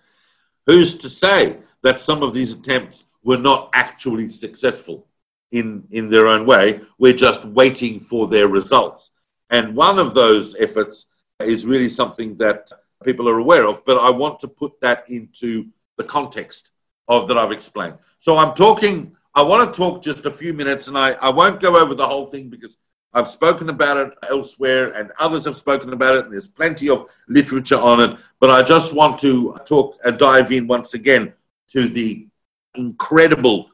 who's 0.68 0.96
to 1.00 1.10
say 1.10 1.58
that 1.82 2.00
some 2.00 2.22
of 2.22 2.36
these 2.36 2.52
attempts 2.52 3.06
were 3.24 3.40
not 3.40 3.72
actually 3.74 4.30
successful 4.30 5.08
in, 5.52 5.88
in 5.90 6.12
their 6.12 6.28
own 6.28 6.46
way? 6.46 6.82
We're 7.00 7.14
just 7.14 7.44
waiting 7.46 8.00
for 8.00 8.28
their 8.28 8.48
results. 8.48 9.10
And 9.50 9.76
one 9.76 9.98
of 9.98 10.14
those 10.14 10.56
efforts 10.60 11.08
is 11.40 11.66
really 11.66 11.90
something 11.90 12.38
that 12.38 12.72
people 13.04 13.28
are 13.28 13.40
aware 13.40 13.66
of, 13.68 13.84
but 13.88 13.98
I 13.98 14.12
want 14.12 14.40
to 14.42 14.48
put 14.48 14.80
that 14.82 15.10
into 15.10 15.70
the 15.98 16.04
context 16.04 16.70
of 17.10 17.28
that 17.28 17.38
I've 17.38 17.52
explained. 17.52 17.96
So 18.20 18.38
I'm 18.38 18.56
talking, 18.56 19.16
I 19.36 19.44
want 19.44 19.74
to 19.74 19.78
talk 19.78 20.02
just 20.02 20.26
a 20.26 20.32
few 20.32 20.54
minutes, 20.54 20.88
and 20.88 20.98
I, 20.98 21.14
I 21.14 21.30
won't 21.30 21.60
go 21.60 21.78
over 21.78 21.94
the 21.94 22.08
whole 22.08 22.28
thing 22.28 22.50
because 22.50 22.78
I've 23.14 23.28
spoken 23.28 23.70
about 23.70 23.98
it 23.98 24.14
elsewhere, 24.30 24.92
and 24.92 25.12
others 25.20 25.46
have 25.46 25.58
spoken 25.58 25.92
about 25.92 26.16
it, 26.16 26.26
and 26.26 26.34
there's 26.34 26.48
plenty 26.48 26.90
of 26.90 27.08
literature 27.28 27.80
on 27.80 28.00
it. 28.00 28.18
But 28.40 28.52
I 28.52 28.62
just 28.62 28.94
want 28.94 29.20
to 29.20 29.58
talk, 29.66 29.98
uh, 30.06 30.12
dive 30.12 30.52
in 30.52 30.68
once 30.68 30.94
again 30.94 31.34
to 31.72 31.88
the 31.88 32.28
incredible 32.76 33.72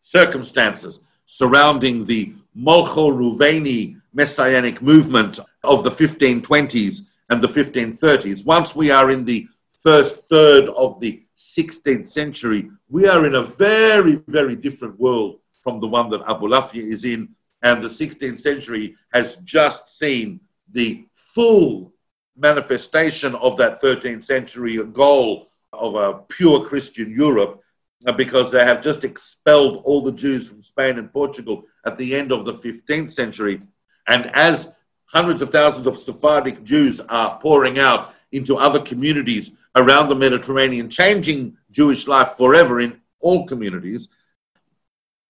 circumstances 0.00 1.00
surrounding 1.26 2.04
the 2.04 2.32
Molcho 2.56 3.10
Ruveni 3.10 4.00
messianic 4.12 4.80
movement 4.80 5.40
of 5.64 5.82
the 5.82 5.90
1520s 5.90 7.02
and 7.30 7.42
the 7.42 7.48
1530s. 7.48 8.46
Once 8.46 8.76
we 8.76 8.92
are 8.92 9.10
in 9.10 9.24
the 9.24 9.48
first 9.80 10.18
third 10.30 10.68
of 10.68 11.00
the 11.00 11.23
16th 11.36 12.08
century, 12.08 12.70
we 12.88 13.08
are 13.08 13.26
in 13.26 13.34
a 13.34 13.42
very, 13.42 14.20
very 14.28 14.56
different 14.56 14.98
world 14.98 15.40
from 15.62 15.80
the 15.80 15.88
one 15.88 16.10
that 16.10 16.24
Abulafia 16.26 16.82
is 16.82 17.04
in, 17.04 17.30
and 17.62 17.82
the 17.82 17.88
16th 17.88 18.38
century 18.38 18.94
has 19.12 19.36
just 19.38 19.98
seen 19.98 20.40
the 20.70 21.06
full 21.14 21.92
manifestation 22.36 23.34
of 23.36 23.56
that 23.56 23.80
13th 23.80 24.24
century 24.24 24.76
goal 24.84 25.48
of 25.72 25.94
a 25.94 26.14
pure 26.28 26.64
Christian 26.64 27.10
Europe 27.10 27.60
uh, 28.06 28.12
because 28.12 28.50
they 28.50 28.64
have 28.64 28.82
just 28.82 29.04
expelled 29.04 29.82
all 29.84 30.02
the 30.02 30.12
Jews 30.12 30.48
from 30.48 30.62
Spain 30.62 30.98
and 30.98 31.12
Portugal 31.12 31.64
at 31.86 31.96
the 31.96 32.14
end 32.14 32.32
of 32.32 32.44
the 32.44 32.52
15th 32.52 33.10
century. 33.10 33.62
And 34.06 34.30
as 34.34 34.68
hundreds 35.06 35.42
of 35.42 35.50
thousands 35.50 35.86
of 35.86 35.96
Sephardic 35.96 36.62
Jews 36.64 37.00
are 37.00 37.38
pouring 37.38 37.78
out 37.78 38.14
into 38.32 38.56
other 38.56 38.80
communities 38.80 39.52
around 39.76 40.08
the 40.08 40.14
Mediterranean, 40.14 40.88
changing 40.88 41.56
Jewish 41.70 42.06
life 42.06 42.32
forever 42.36 42.80
in 42.80 43.00
all 43.20 43.46
communities, 43.46 44.08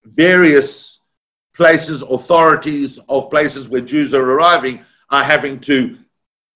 various 0.05 1.01
places, 1.55 2.03
authorities 2.03 2.99
of 3.09 3.31
places 3.31 3.69
where 3.69 3.81
Jews 3.81 4.13
are 4.13 4.23
arriving 4.23 4.85
are 5.11 5.25
having 5.25 5.61
to 5.61 5.99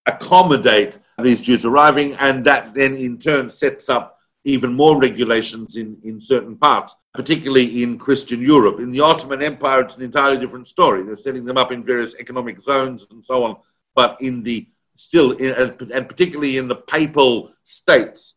accommodate 0.06 0.98
these 1.22 1.40
Jews 1.40 1.64
arriving, 1.64 2.14
and 2.14 2.44
that 2.44 2.74
then 2.74 2.94
in 2.94 3.18
turn 3.18 3.50
sets 3.50 3.88
up 3.88 4.18
even 4.44 4.72
more 4.72 5.00
regulations 5.00 5.76
in, 5.76 5.98
in 6.04 6.20
certain 6.20 6.56
parts, 6.56 6.94
particularly 7.12 7.82
in 7.82 7.98
Christian 7.98 8.40
Europe. 8.40 8.78
In 8.80 8.90
the 8.90 9.00
Ottoman 9.00 9.42
Empire, 9.42 9.80
it's 9.80 9.96
an 9.96 10.02
entirely 10.02 10.38
different 10.38 10.68
story. 10.68 11.02
They're 11.02 11.16
setting 11.16 11.44
them 11.44 11.58
up 11.58 11.72
in 11.72 11.82
various 11.82 12.14
economic 12.16 12.60
zones 12.62 13.06
and 13.10 13.24
so 13.24 13.44
on, 13.44 13.56
but 13.94 14.16
in 14.20 14.42
the 14.42 14.68
still, 14.98 15.32
in, 15.32 15.52
and 15.92 16.08
particularly 16.08 16.58
in 16.58 16.68
the 16.68 16.76
papal 16.76 17.52
states. 17.62 18.34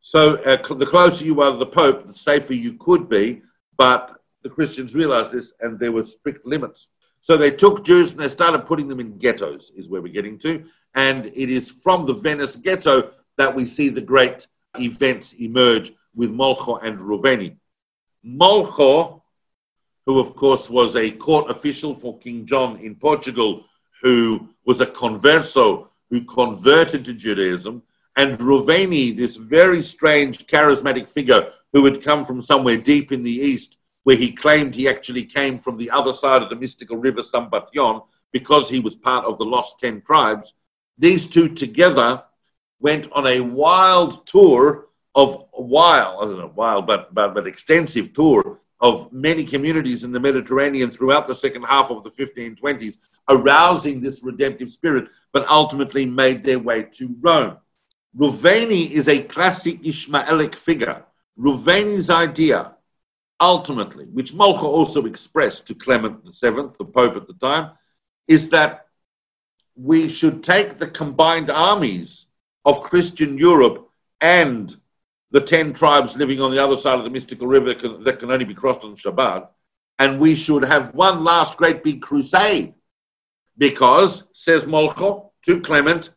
So 0.00 0.36
uh, 0.44 0.56
the 0.74 0.86
closer 0.86 1.24
you 1.24 1.40
are 1.42 1.50
to 1.50 1.56
the 1.56 1.66
Pope, 1.66 2.06
the 2.06 2.14
safer 2.14 2.54
you 2.54 2.74
could 2.74 3.08
be, 3.08 3.42
but 3.76 4.16
the 4.42 4.48
Christians 4.48 4.94
realized 4.94 5.32
this 5.32 5.52
and 5.60 5.78
there 5.78 5.90
were 5.90 6.04
strict 6.04 6.46
limits. 6.46 6.90
So 7.20 7.36
they 7.36 7.50
took 7.50 7.84
Jews 7.84 8.12
and 8.12 8.20
they 8.20 8.28
started 8.28 8.66
putting 8.66 8.86
them 8.86 9.00
in 9.00 9.18
ghettos, 9.18 9.72
is 9.74 9.88
where 9.88 10.00
we're 10.00 10.12
getting 10.12 10.38
to. 10.38 10.64
And 10.94 11.26
it 11.26 11.50
is 11.50 11.70
from 11.70 12.06
the 12.06 12.14
Venice 12.14 12.54
ghetto 12.54 13.10
that 13.36 13.52
we 13.52 13.66
see 13.66 13.88
the 13.88 14.00
great 14.00 14.46
events 14.78 15.32
emerge 15.34 15.92
with 16.14 16.30
Molcho 16.30 16.78
and 16.84 17.00
Reuveni. 17.00 17.56
Molcho, 18.24 19.22
who 20.06 20.20
of 20.20 20.36
course 20.36 20.70
was 20.70 20.94
a 20.94 21.10
court 21.10 21.50
official 21.50 21.96
for 21.96 22.16
King 22.20 22.46
John 22.46 22.76
in 22.76 22.94
Portugal, 22.94 23.64
who 24.02 24.48
was 24.64 24.80
a 24.80 24.86
converso 24.86 25.88
who 26.10 26.24
converted 26.24 27.04
to 27.04 27.14
Judaism, 27.14 27.82
and 28.16 28.38
Reuveni, 28.38 29.14
this 29.14 29.36
very 29.36 29.82
strange 29.82 30.46
charismatic 30.46 31.08
figure 31.08 31.52
who 31.72 31.84
had 31.84 32.02
come 32.02 32.24
from 32.24 32.40
somewhere 32.40 32.78
deep 32.78 33.12
in 33.12 33.22
the 33.22 33.30
east, 33.30 33.76
where 34.04 34.16
he 34.16 34.32
claimed 34.32 34.74
he 34.74 34.88
actually 34.88 35.24
came 35.24 35.58
from 35.58 35.76
the 35.76 35.90
other 35.90 36.12
side 36.12 36.42
of 36.42 36.48
the 36.48 36.56
mystical 36.56 36.96
river 36.96 37.20
Sambatyon 37.20 38.06
because 38.32 38.68
he 38.68 38.80
was 38.80 38.96
part 38.96 39.24
of 39.24 39.38
the 39.38 39.44
lost 39.44 39.78
ten 39.78 40.00
tribes. 40.02 40.54
These 40.96 41.26
two 41.26 41.48
together 41.48 42.22
went 42.80 43.10
on 43.12 43.26
a 43.26 43.40
wild 43.40 44.26
tour 44.26 44.86
of 45.14 45.46
wild, 45.52 46.22
I 46.22 46.24
don't 46.26 46.38
know, 46.38 46.52
wild, 46.54 46.86
but, 46.86 47.14
but, 47.14 47.34
but 47.34 47.46
extensive 47.46 48.12
tour 48.12 48.60
of 48.80 49.10
many 49.12 49.44
communities 49.44 50.04
in 50.04 50.12
the 50.12 50.20
Mediterranean 50.20 50.90
throughout 50.90 51.26
the 51.26 51.34
second 51.34 51.62
half 51.64 51.90
of 51.90 52.04
the 52.04 52.10
1520s, 52.10 52.98
arousing 53.28 54.00
this 54.00 54.22
redemptive 54.22 54.70
spirit, 54.70 55.08
but 55.32 55.48
ultimately 55.48 56.06
made 56.06 56.44
their 56.44 56.58
way 56.58 56.82
to 56.82 57.14
Rome. 57.20 57.58
Reuveni 58.16 58.90
is 58.90 59.08
a 59.08 59.22
classic 59.24 59.84
Ishmaelic 59.84 60.54
figure. 60.54 61.04
Reuveni's 61.38 62.08
idea, 62.08 62.72
ultimately, 63.40 64.06
which 64.06 64.32
Molcho 64.32 64.62
also 64.62 65.04
expressed 65.04 65.66
to 65.66 65.74
Clement 65.74 66.24
VII, 66.24 66.70
the 66.78 66.90
Pope 66.90 67.16
at 67.16 67.26
the 67.26 67.34
time, 67.34 67.72
is 68.26 68.48
that 68.50 68.86
we 69.74 70.08
should 70.08 70.42
take 70.42 70.78
the 70.78 70.86
combined 70.86 71.50
armies 71.50 72.26
of 72.64 72.80
Christian 72.80 73.36
Europe 73.36 73.90
and 74.20 74.74
the 75.30 75.40
10 75.40 75.74
tribes 75.74 76.16
living 76.16 76.40
on 76.40 76.50
the 76.50 76.62
other 76.62 76.76
side 76.76 76.98
of 76.98 77.04
the 77.04 77.10
mystical 77.10 77.46
river 77.46 77.74
that 77.74 78.18
can 78.18 78.30
only 78.30 78.46
be 78.46 78.54
crossed 78.54 78.82
on 78.82 78.96
Shabbat. 78.96 79.48
And 79.98 80.18
we 80.18 80.34
should 80.36 80.62
have 80.62 80.94
one 80.94 81.24
last 81.24 81.56
great 81.56 81.84
big 81.84 82.00
crusade. 82.00 82.74
Because, 83.58 84.24
says 84.32 84.64
Molcho 84.66 85.30
to 85.46 85.60
Clement 85.60 86.10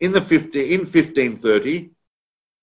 in, 0.00 0.12
the 0.12 0.20
50, 0.20 0.74
in 0.74 0.80
1530, 0.80 1.90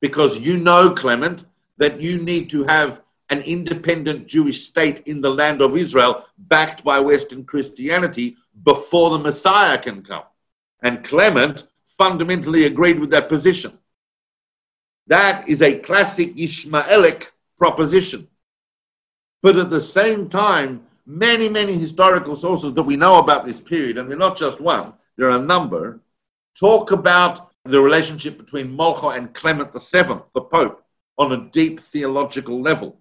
because 0.01 0.39
you 0.39 0.57
know, 0.57 0.91
Clement, 0.91 1.45
that 1.77 2.01
you 2.01 2.21
need 2.21 2.49
to 2.51 2.63
have 2.65 3.01
an 3.29 3.41
independent 3.41 4.27
Jewish 4.27 4.61
state 4.61 5.01
in 5.05 5.21
the 5.21 5.29
land 5.29 5.61
of 5.61 5.77
Israel 5.77 6.25
backed 6.37 6.83
by 6.83 6.99
Western 6.99 7.43
Christianity 7.45 8.37
before 8.63 9.11
the 9.11 9.19
Messiah 9.19 9.77
can 9.77 10.01
come. 10.01 10.23
And 10.81 11.03
Clement 11.03 11.65
fundamentally 11.85 12.65
agreed 12.65 12.99
with 12.99 13.11
that 13.11 13.29
position. 13.29 13.77
That 15.07 15.47
is 15.47 15.61
a 15.61 15.79
classic 15.79 16.39
Ishmaelic 16.39 17.31
proposition. 17.57 18.27
But 19.41 19.57
at 19.57 19.69
the 19.69 19.81
same 19.81 20.29
time, 20.29 20.85
many, 21.09 21.49
many 21.49 21.73
historical 21.73 22.35
sources 22.35 22.71
that 22.73 22.83
we 22.83 22.95
know 22.95 23.17
about 23.17 23.43
this 23.43 23.59
period, 23.59 23.97
and 23.97 24.07
they're 24.07 24.15
not 24.15 24.37
just 24.37 24.61
one, 24.61 24.93
there 25.17 25.27
are 25.27 25.39
a 25.39 25.41
number, 25.41 25.99
talk 26.57 26.91
about 26.91 27.51
the 27.65 27.81
relationship 27.81 28.37
between 28.37 28.77
Molcho 28.77 29.17
and 29.17 29.33
Clement 29.33 29.73
VII, 29.73 30.21
the 30.35 30.41
Pope, 30.41 30.83
on 31.17 31.31
a 31.31 31.49
deep 31.49 31.79
theological 31.79 32.61
level. 32.61 32.99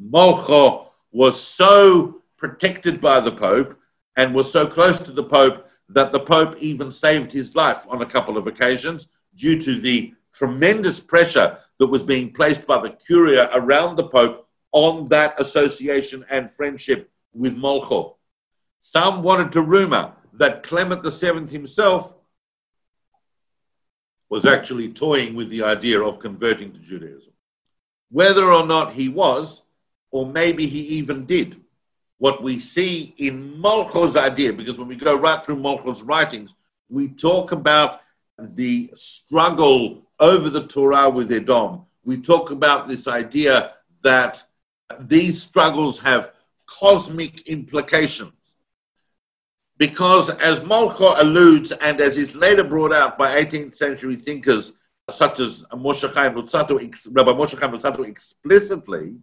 Molcho 0.00 0.86
was 1.10 1.40
so 1.40 2.22
protected 2.36 3.00
by 3.00 3.18
the 3.18 3.32
Pope 3.32 3.76
and 4.16 4.32
was 4.32 4.50
so 4.50 4.68
close 4.68 5.00
to 5.00 5.10
the 5.10 5.24
Pope 5.24 5.68
that 5.88 6.12
the 6.12 6.20
Pope 6.20 6.56
even 6.60 6.92
saved 6.92 7.32
his 7.32 7.56
life 7.56 7.86
on 7.90 8.02
a 8.02 8.06
couple 8.06 8.36
of 8.36 8.46
occasions 8.46 9.08
due 9.34 9.60
to 9.60 9.80
the 9.80 10.14
tremendous 10.32 11.00
pressure 11.00 11.58
that 11.78 11.86
was 11.88 12.04
being 12.04 12.32
placed 12.32 12.66
by 12.66 12.80
the 12.80 12.90
Curia 12.90 13.50
around 13.52 13.96
the 13.96 14.08
Pope 14.08 14.45
on 14.72 15.08
that 15.08 15.40
association 15.40 16.24
and 16.30 16.50
friendship 16.50 17.10
with 17.32 17.56
Molcho. 17.56 18.14
Some 18.80 19.22
wanted 19.22 19.52
to 19.52 19.62
rumor 19.62 20.12
that 20.34 20.62
Clement 20.62 21.04
VII 21.04 21.46
himself 21.46 22.14
was 24.28 24.44
actually 24.44 24.92
toying 24.92 25.34
with 25.34 25.48
the 25.50 25.62
idea 25.62 26.02
of 26.02 26.18
converting 26.18 26.72
to 26.72 26.78
Judaism. 26.78 27.32
Whether 28.10 28.44
or 28.44 28.66
not 28.66 28.92
he 28.92 29.08
was, 29.08 29.62
or 30.10 30.26
maybe 30.26 30.66
he 30.66 30.80
even 30.98 31.26
did, 31.26 31.60
what 32.18 32.42
we 32.42 32.58
see 32.58 33.14
in 33.18 33.60
Molcho's 33.60 34.16
idea, 34.16 34.52
because 34.52 34.78
when 34.78 34.88
we 34.88 34.96
go 34.96 35.18
right 35.18 35.42
through 35.42 35.56
Molcho's 35.56 36.02
writings, 36.02 36.54
we 36.88 37.08
talk 37.08 37.52
about 37.52 38.00
the 38.38 38.90
struggle 38.94 40.06
over 40.18 40.48
the 40.48 40.66
Torah 40.66 41.10
with 41.10 41.32
Edom. 41.32 41.82
We 42.04 42.20
talk 42.20 42.50
about 42.50 42.86
this 42.86 43.06
idea 43.06 43.72
that 44.02 44.44
these 45.00 45.42
struggles 45.42 45.98
have 46.00 46.32
cosmic 46.66 47.48
implications. 47.48 48.32
Because 49.78 50.30
as 50.30 50.60
Molcho 50.60 51.20
alludes, 51.20 51.70
and 51.72 52.00
as 52.00 52.16
is 52.16 52.34
later 52.34 52.64
brought 52.64 52.94
out 52.94 53.18
by 53.18 53.36
18th 53.36 53.74
century 53.74 54.16
thinkers 54.16 54.72
such 55.10 55.38
as 55.38 55.64
Moshe 55.72 56.12
Chaim 56.12 56.34
Luzzatto, 56.34 56.80
Rabbi 57.14 57.30
Moshe 57.32 57.58
Chaim 57.58 57.72
Luzzatto 57.72 58.06
explicitly, 58.08 59.16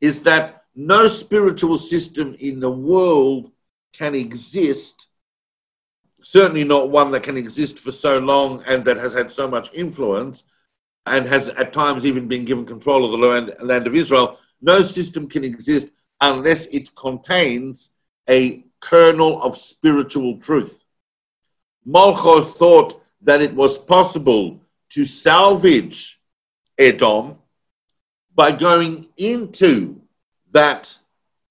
is 0.00 0.22
that 0.22 0.64
no 0.74 1.06
spiritual 1.06 1.78
system 1.78 2.36
in 2.38 2.60
the 2.60 2.70
world 2.70 3.50
can 3.92 4.14
exist, 4.14 5.06
certainly 6.20 6.64
not 6.64 6.90
one 6.90 7.10
that 7.12 7.22
can 7.22 7.36
exist 7.36 7.78
for 7.78 7.92
so 7.92 8.18
long 8.18 8.62
and 8.66 8.84
that 8.84 8.96
has 8.96 9.14
had 9.14 9.30
so 9.30 9.48
much 9.48 9.70
influence 9.72 10.44
and 11.06 11.26
has 11.26 11.48
at 11.50 11.72
times 11.72 12.04
even 12.06 12.28
been 12.28 12.44
given 12.44 12.64
control 12.64 13.04
of 13.04 13.12
the 13.12 13.64
land 13.64 13.86
of 13.86 13.94
Israel. 13.94 14.38
No 14.62 14.80
system 14.80 15.28
can 15.28 15.44
exist 15.44 15.88
unless 16.20 16.66
it 16.66 16.94
contains 16.94 17.90
a 18.30 18.64
kernel 18.80 19.42
of 19.42 19.56
spiritual 19.56 20.38
truth. 20.38 20.84
Molcho 21.86 22.48
thought 22.48 23.02
that 23.22 23.42
it 23.42 23.54
was 23.54 23.76
possible 23.76 24.60
to 24.90 25.04
salvage 25.04 26.20
Edom 26.78 27.36
by 28.34 28.52
going 28.52 29.08
into 29.16 30.00
that 30.52 30.96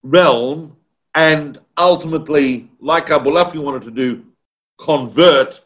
realm 0.04 0.78
and 1.14 1.60
ultimately, 1.78 2.70
like 2.80 3.08
Abulafia 3.08 3.62
wanted 3.62 3.84
to 3.84 3.92
do, 3.92 4.26
convert 4.78 5.60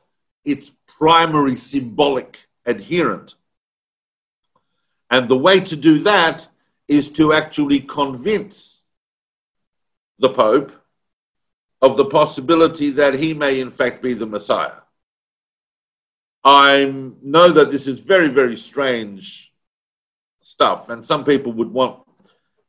its 0.43 0.71
primary 0.87 1.55
symbolic 1.55 2.47
adherent. 2.65 3.35
And 5.11 5.29
the 5.29 5.37
way 5.37 5.59
to 5.59 5.75
do 5.75 5.99
that 5.99 6.47
is 6.87 7.09
to 7.11 7.33
actually 7.33 7.79
convince 7.79 8.83
the 10.19 10.29
Pope 10.29 10.71
of 11.81 11.97
the 11.97 12.05
possibility 12.05 12.89
that 12.91 13.15
he 13.15 13.33
may, 13.33 13.59
in 13.59 13.69
fact, 13.69 14.01
be 14.01 14.13
the 14.13 14.25
Messiah. 14.25 14.81
I 16.43 16.93
know 17.21 17.49
that 17.49 17.71
this 17.71 17.87
is 17.87 18.01
very, 18.01 18.27
very 18.27 18.55
strange 18.55 19.53
stuff, 20.41 20.89
and 20.89 21.05
some 21.05 21.23
people 21.23 21.51
would 21.53 21.71
want 21.71 22.01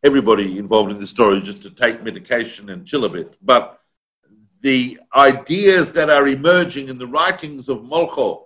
everybody 0.03 0.59
involved 0.59 0.91
in 0.91 1.01
the 1.01 1.07
story 1.07 1.41
just 1.41 1.62
to 1.62 1.71
take 1.71 2.03
medication 2.03 2.71
and 2.71 2.87
chill 2.87 3.05
a 3.05 3.09
bit. 3.09 3.37
But 3.43 3.81
the 4.61 4.99
ideas 5.14 5.93
that 5.93 6.11
are 6.11 6.27
emerging 6.27 6.89
in 6.89 6.99
the 6.99 7.07
writings 7.07 7.69
of 7.69 7.83
Molcho, 7.83 8.45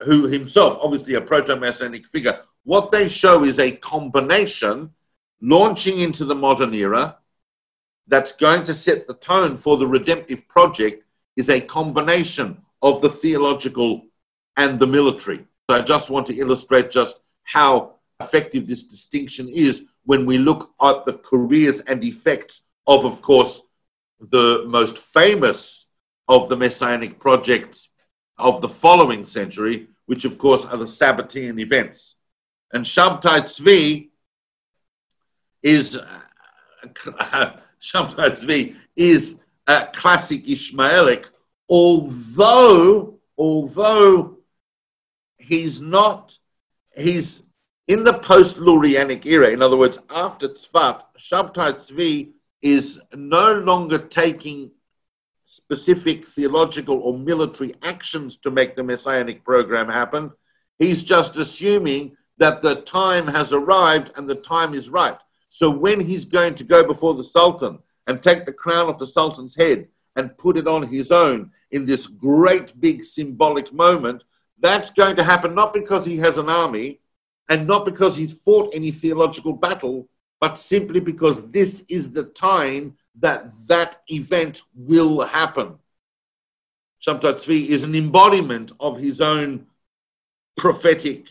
who 0.00 0.26
himself, 0.26 0.78
obviously 0.82 1.14
a 1.14 1.20
proto 1.20 1.56
messianic 1.56 2.06
figure, 2.06 2.40
what 2.66 2.90
they 2.90 3.08
show 3.08 3.44
is 3.44 3.60
a 3.60 3.70
combination 3.70 4.90
launching 5.40 6.00
into 6.00 6.24
the 6.24 6.34
modern 6.34 6.74
era 6.74 7.16
that's 8.08 8.32
going 8.32 8.64
to 8.64 8.74
set 8.74 9.06
the 9.06 9.14
tone 9.14 9.56
for 9.56 9.76
the 9.76 9.86
redemptive 9.86 10.48
project 10.48 11.04
is 11.36 11.48
a 11.48 11.60
combination 11.60 12.60
of 12.82 13.00
the 13.00 13.08
theological 13.08 14.02
and 14.56 14.80
the 14.80 14.86
military. 14.86 15.46
So 15.70 15.76
I 15.76 15.80
just 15.82 16.10
want 16.10 16.26
to 16.26 16.36
illustrate 16.36 16.90
just 16.90 17.20
how 17.44 17.94
effective 18.18 18.66
this 18.66 18.82
distinction 18.82 19.48
is 19.48 19.84
when 20.04 20.26
we 20.26 20.36
look 20.36 20.72
at 20.82 21.06
the 21.06 21.18
careers 21.18 21.78
and 21.80 22.02
effects 22.02 22.62
of, 22.88 23.04
of 23.04 23.22
course, 23.22 23.62
the 24.18 24.64
most 24.66 24.98
famous 24.98 25.86
of 26.26 26.48
the 26.48 26.56
messianic 26.56 27.20
projects 27.20 27.90
of 28.38 28.60
the 28.60 28.68
following 28.68 29.24
century, 29.24 29.86
which 30.06 30.24
of 30.24 30.36
course 30.36 30.64
are 30.64 30.76
the 30.76 30.84
Sabbatean 30.84 31.60
events. 31.60 32.16
And 32.72 32.84
Shabtai 32.84 33.42
Tzvi 33.42 34.08
is 35.62 35.96
Shabtai 36.84 38.30
Tzvi 38.30 38.76
is 38.96 39.38
a 39.66 39.88
classic 39.92 40.48
Ishmaelic, 40.48 41.28
although 41.68 43.18
although 43.38 44.38
he's 45.38 45.80
not 45.80 46.38
he's 46.96 47.42
in 47.88 48.02
the 48.02 48.14
post-Lurianic 48.14 49.24
era, 49.26 49.50
in 49.50 49.62
other 49.62 49.76
words, 49.76 49.98
after 50.10 50.48
Tzfat, 50.48 51.02
Shabtai 51.18 51.74
Tzvi 51.74 52.32
is 52.60 53.00
no 53.14 53.52
longer 53.52 53.98
taking 53.98 54.72
specific 55.44 56.24
theological 56.26 56.98
or 56.98 57.16
military 57.16 57.74
actions 57.82 58.36
to 58.38 58.50
make 58.50 58.74
the 58.74 58.82
messianic 58.82 59.44
program 59.44 59.88
happen. 59.88 60.32
He's 60.78 61.04
just 61.04 61.36
assuming 61.36 62.16
that 62.38 62.62
the 62.62 62.76
time 62.82 63.26
has 63.26 63.52
arrived 63.52 64.12
and 64.16 64.28
the 64.28 64.34
time 64.34 64.74
is 64.74 64.90
right. 64.90 65.18
So 65.48 65.70
when 65.70 66.00
he's 66.00 66.24
going 66.24 66.54
to 66.56 66.64
go 66.64 66.86
before 66.86 67.14
the 67.14 67.24
Sultan 67.24 67.78
and 68.06 68.22
take 68.22 68.44
the 68.44 68.52
crown 68.52 68.88
off 68.88 68.98
the 68.98 69.06
Sultan's 69.06 69.56
head 69.56 69.88
and 70.16 70.36
put 70.38 70.56
it 70.56 70.68
on 70.68 70.82
his 70.82 71.10
own 71.10 71.50
in 71.70 71.86
this 71.86 72.06
great 72.06 72.78
big 72.80 73.04
symbolic 73.04 73.72
moment, 73.72 74.24
that's 74.58 74.90
going 74.90 75.16
to 75.16 75.24
happen 75.24 75.54
not 75.54 75.74
because 75.74 76.04
he 76.04 76.16
has 76.18 76.38
an 76.38 76.48
army 76.48 77.00
and 77.48 77.66
not 77.66 77.84
because 77.84 78.16
he's 78.16 78.42
fought 78.42 78.74
any 78.74 78.90
theological 78.90 79.52
battle, 79.52 80.08
but 80.40 80.58
simply 80.58 81.00
because 81.00 81.50
this 81.50 81.84
is 81.88 82.12
the 82.12 82.24
time 82.24 82.96
that 83.18 83.46
that 83.68 84.02
event 84.08 84.62
will 84.74 85.22
happen. 85.22 85.76
Shabtai 87.06 87.34
Tzvi 87.34 87.68
is 87.68 87.84
an 87.84 87.94
embodiment 87.94 88.72
of 88.80 88.98
his 88.98 89.20
own 89.20 89.66
prophetic 90.56 91.26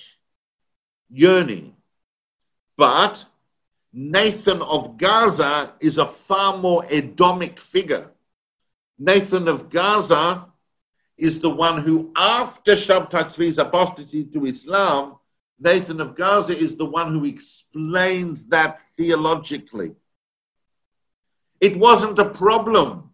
yearning. 1.16 1.74
But 2.78 3.26
Nathan 3.94 4.62
of 4.62 4.98
Gaza 4.98 5.74
is 5.80 5.98
a 5.98 6.06
far 6.06 6.58
more 6.58 6.84
Edomic 6.84 7.60
figure. 7.62 8.12
Nathan 9.00 9.48
of 9.48 9.70
Gaza 9.70 10.48
is 11.18 11.40
the 11.40 11.50
one 11.50 11.82
who, 11.82 12.12
after 12.18 12.76
Shabtai 12.76 13.26
Tzvi's 13.26 13.58
apostasy 13.58 14.26
to 14.26 14.46
Islam, 14.46 15.16
Nathan 15.58 16.02
of 16.02 16.16
Gaza 16.16 16.54
is 16.58 16.76
the 16.76 16.86
one 16.86 17.14
who 17.14 17.24
explains 17.24 18.46
that 18.48 18.82
theologically. 18.98 19.94
It 21.62 21.78
wasn't 21.78 22.20
a 22.20 22.30
problem 22.30 23.12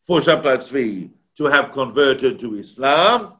for 0.00 0.20
Shabtai 0.20 0.58
Tzvi 0.58 1.10
to 1.36 1.44
have 1.46 1.72
converted 1.72 2.38
to 2.38 2.54
Islam 2.54 3.34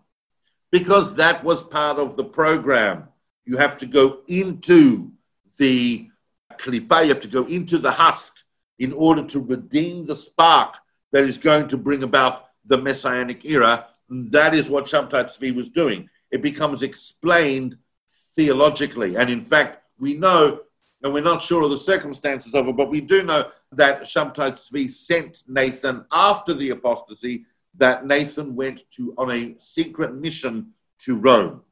because 0.73 1.15
that 1.15 1.45
was 1.45 1.63
part 1.63 2.01
of 2.01 2.17
the 2.17 2.25
program. 2.25 3.09
You 3.47 3.57
have 3.59 3.77
to 3.79 3.87
go 3.87 4.21
into 4.29 5.11
the 5.59 6.09
klipa, 6.53 7.03
you 7.03 7.09
have 7.09 7.21
to 7.21 7.29
go 7.29 7.45
into 7.45 7.79
the 7.79 7.91
husk 7.91 8.35
in 8.79 8.93
order 8.93 9.25
to 9.25 9.41
redeem 9.41 10.07
the 10.07 10.17
spark 10.17 10.77
that 11.13 11.25
is 11.25 11.39
going 11.39 11.69
to 11.69 11.77
bring 11.77 12.03
about 12.03 12.47
the 12.65 12.79
messianic 12.79 13.45
era. 13.45 13.87
That 14.09 14.55
is 14.55 14.69
what 14.69 14.87
Shabtai 14.87 15.25
Tzvi 15.25 15.55
was 15.55 15.69
doing. 15.69 16.09
It 16.31 16.43
becomes 16.43 16.83
explained 16.83 17.77
theologically. 18.09 19.17
And 19.17 19.31
in 19.31 19.41
fact, 19.41 19.83
we 19.99 20.15
know, 20.15 20.61
and 21.03 21.13
we're 21.13 21.23
not 21.23 21.43
sure 21.43 21.63
of 21.63 21.71
the 21.71 21.79
circumstances 21.79 22.55
of 22.55 22.67
it, 22.67 22.77
but 22.77 22.91
we 22.91 23.01
do 23.01 23.23
know 23.23 23.51
that 23.73 24.03
Shabtai 24.03 24.53
Tzvi 24.53 24.91
sent 24.91 25.45
Nathan 25.47 26.05
after 26.11 26.55
the 26.55 26.71
apostasy, 26.71 27.47
that 27.77 28.07
Nathan 28.07 28.55
went 28.55 28.83
to 28.93 29.15
on 29.19 29.31
a 29.31 29.55
secret 29.59 30.15
mission 30.15 30.73
to 31.01 31.17
Rome. 31.17 31.63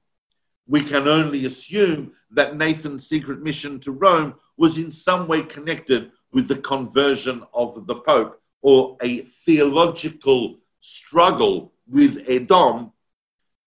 We 0.66 0.82
can 0.82 1.08
only 1.08 1.44
assume 1.46 2.12
that 2.30 2.56
Nathan's 2.56 3.06
secret 3.06 3.42
mission 3.42 3.80
to 3.80 3.92
Rome 3.92 4.34
was 4.56 4.78
in 4.78 4.90
some 4.92 5.26
way 5.26 5.42
connected 5.42 6.12
with 6.32 6.48
the 6.48 6.56
conversion 6.56 7.42
of 7.52 7.86
the 7.86 7.96
Pope 7.96 8.40
or 8.62 8.96
a 9.02 9.18
theological 9.18 10.58
struggle 10.80 11.72
with 11.86 12.24
Edom 12.28 12.92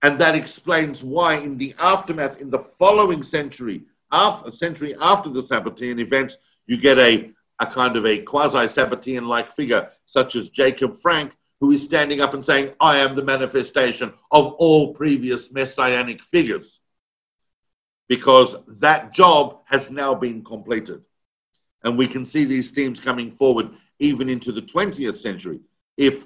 and 0.06 0.20
that 0.20 0.36
explains 0.36 1.04
why, 1.04 1.38
in 1.38 1.58
the 1.58 1.74
aftermath, 1.80 2.40
in 2.40 2.52
the 2.52 2.60
following 2.60 3.24
century, 3.24 3.86
a 4.12 4.52
century 4.52 4.94
after 5.02 5.32
the 5.32 5.42
Sabbatean 5.42 6.00
events, 6.00 6.38
you 6.68 6.78
get 6.78 7.00
a, 7.00 7.32
a 7.60 7.66
kind 7.66 7.98
of 7.98 8.06
a 8.06 8.20
quasi 8.20 8.60
Sabbatean 8.68 9.26
like 9.26 9.52
figure, 9.52 9.90
such 10.06 10.36
as 10.36 10.52
Jacob 10.52 10.94
Frank, 10.94 11.36
who 11.60 11.72
is 11.72 11.82
standing 11.82 12.22
up 12.22 12.36
and 12.36 12.46
saying, 12.46 12.72
I 12.80 12.98
am 12.98 13.16
the 13.16 13.24
manifestation 13.24 14.14
of 14.30 14.54
all 14.60 14.94
previous 14.94 15.52
messianic 15.52 16.24
figures. 16.24 16.82
Because 18.08 18.56
that 18.80 19.14
job 19.14 19.60
has 19.66 19.90
now 19.90 20.14
been 20.14 20.44
completed. 20.44 21.02
And 21.84 21.98
we 21.98 22.08
can 22.08 22.26
see 22.26 22.46
these 22.46 22.72
themes 22.72 23.00
coming 23.00 23.32
forward 23.32 23.70
even 24.00 24.30
into 24.30 24.52
the 24.52 24.62
20th 24.62 25.16
century. 25.16 25.60
If 25.98 26.26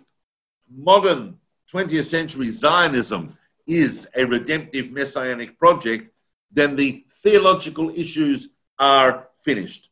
modern 0.69 1.37
20th 1.73 2.05
century 2.05 2.49
Zionism 2.49 3.37
is 3.67 4.07
a 4.15 4.25
redemptive 4.25 4.91
messianic 4.91 5.57
project, 5.59 6.11
then 6.51 6.75
the 6.75 7.05
theological 7.21 7.91
issues 7.91 8.49
are 8.79 9.27
finished. 9.43 9.89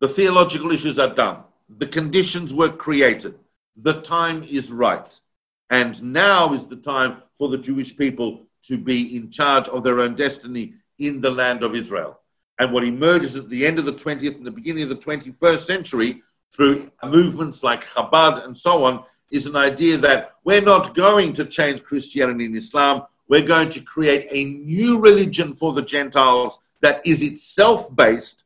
The 0.00 0.08
theological 0.08 0.72
issues 0.72 0.98
are 0.98 1.14
done. 1.14 1.44
The 1.68 1.86
conditions 1.86 2.52
were 2.52 2.70
created. 2.70 3.38
The 3.76 4.00
time 4.00 4.42
is 4.42 4.72
right. 4.72 5.20
And 5.70 6.02
now 6.02 6.52
is 6.52 6.66
the 6.66 6.76
time 6.76 7.22
for 7.38 7.48
the 7.48 7.58
Jewish 7.58 7.96
people 7.96 8.42
to 8.64 8.78
be 8.78 9.16
in 9.16 9.30
charge 9.30 9.68
of 9.68 9.84
their 9.84 10.00
own 10.00 10.14
destiny 10.14 10.74
in 10.98 11.20
the 11.20 11.30
land 11.30 11.62
of 11.62 11.74
Israel. 11.74 12.20
And 12.58 12.72
what 12.72 12.84
emerges 12.84 13.36
at 13.36 13.48
the 13.48 13.66
end 13.66 13.78
of 13.78 13.86
the 13.86 13.92
20th 13.92 14.36
and 14.36 14.46
the 14.46 14.50
beginning 14.50 14.84
of 14.84 14.88
the 14.88 14.96
21st 14.96 15.60
century 15.60 16.22
through 16.54 16.90
movements 17.02 17.62
like 17.62 17.84
Chabad 17.84 18.44
and 18.44 18.56
so 18.56 18.84
on 18.84 19.04
is 19.30 19.46
an 19.46 19.56
idea 19.56 19.96
that 19.96 20.32
we're 20.44 20.60
not 20.60 20.94
going 20.94 21.32
to 21.32 21.44
change 21.44 21.82
Christianity 21.82 22.46
and 22.46 22.56
Islam 22.56 23.04
we're 23.32 23.40
going 23.40 23.70
to 23.70 23.80
create 23.80 24.28
a 24.30 24.44
new 24.44 25.00
religion 25.00 25.54
for 25.54 25.72
the 25.72 25.80
Gentiles 25.80 26.58
that 26.82 27.00
is 27.06 27.22
itself 27.22 27.88
based 27.96 28.44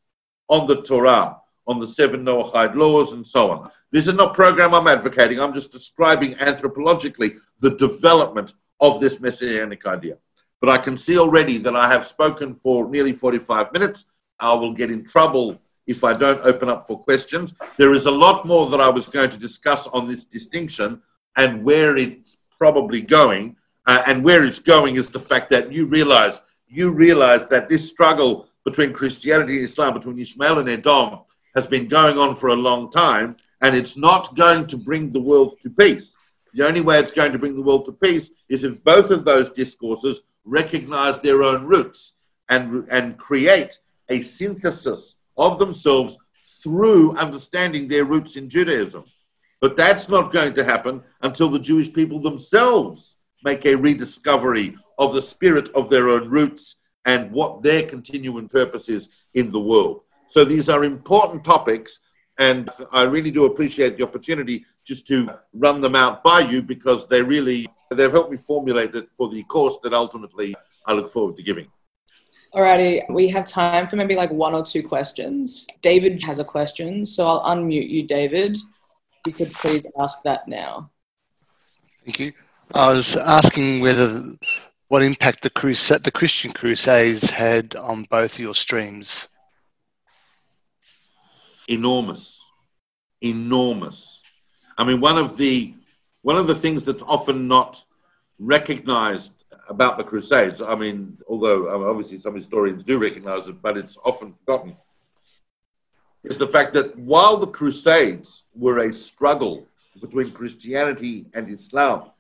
on 0.49 0.69
the 0.69 0.81
Torah, 0.83 1.39
on 1.67 1.81
the 1.81 1.89
seven 1.89 2.25
Noahide 2.25 2.77
laws, 2.77 3.13
and 3.13 3.27
so 3.27 3.51
on. 3.51 3.71
This 3.91 4.07
is 4.07 4.15
not 4.15 4.31
a 4.31 4.35
program 4.35 4.75
I'm 4.75 4.87
advocating. 4.87 5.41
I'm 5.41 5.55
just 5.55 5.73
describing 5.73 6.35
anthropologically 6.35 7.39
the 7.59 7.71
development 7.71 8.55
of 8.79 9.01
this 9.01 9.19
messianic 9.21 9.85
idea. 9.87 10.19
But 10.61 10.71
I 10.71 10.79
can 10.79 10.97
see 10.97 11.19
already 11.19 11.59
that 11.59 11.77
I 11.77 11.89
have 11.89 12.07
spoken 12.07 12.55
for 12.55 12.89
nearly 12.89 13.13
45 13.13 13.73
minutes. 13.73 14.07
I 14.41 14.53
will 14.55 14.73
get 14.73 14.91
in 14.91 15.05
trouble 15.05 15.61
if 15.87 16.03
I 16.03 16.15
don't 16.15 16.41
open 16.43 16.69
up 16.69 16.87
for 16.87 16.99
questions. 16.99 17.55
There 17.77 17.93
is 17.93 18.07
a 18.07 18.11
lot 18.11 18.45
more 18.45 18.69
that 18.71 18.81
I 18.81 18.89
was 18.89 19.09
going 19.09 19.31
to 19.31 19.39
discuss 19.39 19.87
on 19.89 20.07
this 20.07 20.25
distinction 20.25 21.03
and 21.37 21.63
where 21.63 21.97
it's 21.97 22.39
probably 22.59 23.03
going. 23.03 23.57
Uh, 23.87 24.03
and 24.07 24.25
where 24.25 24.45
it's 24.45 24.59
going 24.59 24.97
is 24.97 25.11
the 25.11 25.21
fact 25.21 25.49
that 25.51 25.71
you 25.71 25.87
realize 25.87 26.43
you 26.69 26.91
realize 26.91 27.47
that 27.47 27.69
this 27.69 27.89
struggle 27.89 28.49
between 28.65 28.93
Christianity 28.93 29.57
and 29.57 29.65
Islam, 29.65 29.95
between 29.95 30.19
Ishmael 30.19 30.59
and 30.59 30.69
Edom, 30.69 31.21
has 31.55 31.67
been 31.67 31.89
going 31.89 32.19
on 32.19 32.35
for 32.35 32.49
a 32.49 32.55
long 32.55 32.91
time, 32.91 33.37
and 33.63 33.75
it's 33.75 33.97
not 33.97 34.35
going 34.37 34.67
to 34.67 34.77
bring 34.77 35.13
the 35.13 35.21
world 35.21 35.57
to 35.63 35.71
peace. 35.71 36.17
The 36.55 36.67
only 36.67 36.81
way 36.81 36.99
it's 36.99 37.13
going 37.13 37.33
to 37.33 37.39
bring 37.39 37.55
the 37.55 37.63
world 37.63 37.87
to 37.87 37.93
peace 37.93 38.31
is 38.49 38.65
if 38.65 38.83
both 38.83 39.11
of 39.11 39.25
those 39.25 39.51
discourses 39.51 40.23
recognize 40.47 41.21
their 41.21 41.43
own 41.43 41.65
roots 41.65 42.15
and, 42.49 42.87
and 42.91 43.19
create 43.19 43.79
a 44.09 44.23
synthesis 44.23 45.17
of 45.37 45.59
themselves 45.59 46.17
through 46.63 47.17
understanding 47.17 47.89
their 47.89 48.05
roots 48.05 48.37
in 48.37 48.49
Judaism. 48.49 49.05
But 49.61 49.77
that's 49.77 50.09
not 50.09 50.33
going 50.33 50.55
to 50.55 50.65
happen 50.65 51.03
until 51.23 51.49
the 51.49 51.59
Jewish 51.59 51.93
people 51.93 52.21
themselves 52.21 53.17
make 53.45 53.67
a 53.67 53.75
rediscovery 53.75 54.77
of 54.99 55.15
the 55.15 55.23
spirit 55.23 55.69
of 55.75 55.91
their 55.91 56.09
own 56.09 56.29
roots 56.29 56.77
and 57.05 57.31
what 57.31 57.63
their 57.63 57.83
continuing 57.83 58.49
purpose 58.49 58.89
is 58.89 59.09
in 59.35 59.51
the 59.51 59.61
world. 59.61 60.03
So 60.29 60.45
these 60.45 60.69
are 60.69 60.85
important 60.85 61.45
topics, 61.45 62.01
and 62.39 62.69
I 62.93 63.03
really 63.05 63.31
do 63.31 63.47
appreciate 63.47 63.97
the 63.97 64.05
opportunity 64.05 64.67
just 64.87 65.07
to 65.09 65.29
run 65.53 65.81
them 65.81 65.97
out 65.97 66.23
by 66.23 66.41
you 66.41 66.63
because 66.63 67.07
they 67.09 67.23
really 67.23 67.67
they've 67.91 68.13
helped 68.13 68.31
me 68.31 68.37
formulate 68.37 68.95
it 68.95 69.11
for 69.11 69.29
the 69.29 69.43
course 69.45 69.79
that 69.83 69.93
ultimately 69.93 70.55
I 70.87 70.93
look 70.93 71.11
forward 71.11 71.37
to 71.37 71.43
giving. 71.43 71.69
Alrighty, 72.55 73.03
we 73.13 73.29
have 73.29 73.45
time 73.47 73.89
for 73.89 73.97
maybe 73.97 74.15
like 74.15 74.31
one 74.31 74.55
or 74.55 74.65
two 74.65 74.83
questions. 74.83 75.67
David 75.83 76.23
has 76.23 76.39
a 76.39 76.45
question, 76.45 77.05
so 77.05 77.27
I'll 77.27 77.57
unmute 77.57 77.89
you, 77.89 78.07
David. 78.07 78.57
You 79.27 79.33
could 79.33 79.53
please 79.53 79.83
ask 80.01 80.23
that 80.23 80.47
now. 80.47 80.91
Thank 82.05 82.21
you. 82.21 82.33
I 82.73 82.93
was 82.93 83.17
asking 83.17 83.81
whether 83.81 84.23
what 84.89 85.03
impact 85.03 85.43
the 85.43 85.51
crusade, 85.51 86.05
the 86.05 86.13
Christian 86.13 86.53
Crusades 86.53 87.29
had 87.29 87.75
on 87.75 88.05
both 88.05 88.39
your 88.39 88.55
streams. 88.55 89.27
Enormous, 91.69 92.45
enormous. 93.21 94.21
I 94.79 94.85
mean, 94.85 95.01
one 95.01 95.19
of 95.19 95.37
the 95.37 95.75
one 96.23 96.37
of 96.37 96.47
the 96.47 96.55
things 96.55 96.85
that's 96.85 97.05
often 97.05 97.47
not 97.47 97.85
recognized 98.39 99.45
about 99.69 99.97
the 99.97 100.05
Crusades, 100.05 100.61
I 100.61 100.75
mean, 100.75 101.19
although 101.29 101.73
um, 101.73 101.83
obviously 101.85 102.19
some 102.19 102.35
historians 102.35 102.85
do 102.85 102.99
recognize 102.99 103.47
it, 103.49 103.63
but 103.63 103.77
it's 103.77 103.97
often 104.05 104.33
forgotten, 104.33 104.77
is 106.25 106.37
the 106.37 106.47
fact 106.47 106.75
that 106.75 106.99
while 106.99 107.37
the 107.37 107.47
Crusades 107.47 108.45
were 108.55 108.81
a 108.81 108.93
struggle 108.93 109.67
between 110.01 110.33
Christianity 110.33 111.27
and 111.33 111.49
Islam 111.49 112.11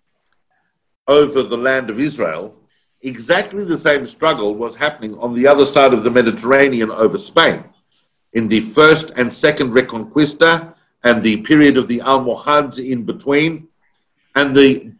over 1.09 1.43
the 1.43 1.57
land 1.57 1.91
of 1.91 1.99
Israel, 1.99 2.55
exactly 3.03 3.65
the 3.65 3.79
same 3.79 4.07
struggle 4.07 4.55
was 4.55 4.77
happening 4.77 5.19
on 5.19 5.35
the 5.35 5.47
other 5.47 5.65
side 5.65 5.93
of 5.93 6.05
the 6.05 6.11
Mediterranean 6.11 6.91
over 6.91 7.19
Spain. 7.19 7.65
In 8.33 8.49
the 8.49 8.61
first 8.61 9.11
and 9.17 9.33
second 9.33 9.73
Reconquista 9.73 10.76
and 11.07 11.23
the 11.23 11.37
period 11.43 11.77
of 11.77 11.87
the 11.87 12.01
Almohads 12.01 12.81
in 12.81 13.05
between, 13.05 13.69
and 14.35 14.53
the 14.53 14.93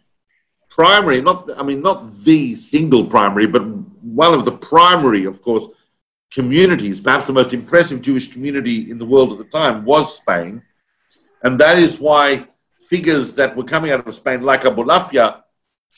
primary, 0.71 1.21
not 1.21 1.51
I 1.59 1.63
mean 1.65 1.83
not 1.83 1.99
the 2.29 2.55
single 2.55 3.05
primary, 3.07 3.49
but 3.49 3.67
one 4.23 4.33
of 4.33 4.45
the 4.45 4.57
primary, 4.73 5.25
of 5.25 5.43
course, 5.43 5.67
communities, 6.31 7.01
perhaps 7.01 7.27
the 7.27 7.33
most 7.33 7.53
impressive 7.53 8.03
Jewish 8.03 8.33
community 8.33 8.89
in 8.91 8.99
the 8.99 9.05
world 9.13 9.33
at 9.33 9.39
the 9.39 9.51
time 9.61 9.85
was 9.85 10.17
Spain, 10.17 10.63
and 11.43 11.59
that 11.59 11.77
is 11.77 11.99
why 11.99 12.47
figures 12.81 13.33
that 13.33 13.57
were 13.57 13.65
coming 13.65 13.91
out 13.91 14.07
of 14.07 14.15
Spain, 14.15 14.43
like 14.43 14.63
Abulafia 14.63 15.43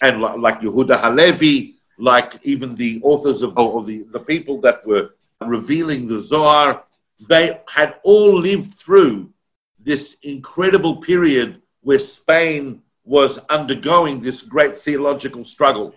and 0.01 0.23
like 0.23 0.61
Yehuda 0.61 1.01
Halevi, 1.01 1.77
like 1.99 2.41
even 2.45 2.75
the 2.75 2.99
authors 3.03 3.43
of 3.43 3.59
or 3.59 3.85
the, 3.85 4.07
the 4.11 4.21
people 4.21 4.59
that 4.63 4.87
were 4.87 5.11
revealing 5.43 6.09
the 6.09 6.19
Zohar, 6.19 6.85
they 7.29 7.61
had 7.69 8.01
all 8.05 8.33
lived 8.33 8.73
through 8.73 9.31
this 9.79 10.17
incredible 10.23 10.97
period 10.97 11.63
where 11.81 11.99
Spain 11.99 12.83
was 13.05 13.39
undergoing 13.49 14.21
this 14.21 14.43
great 14.43 14.77
theological 14.77 15.45
struggle. 15.45 15.95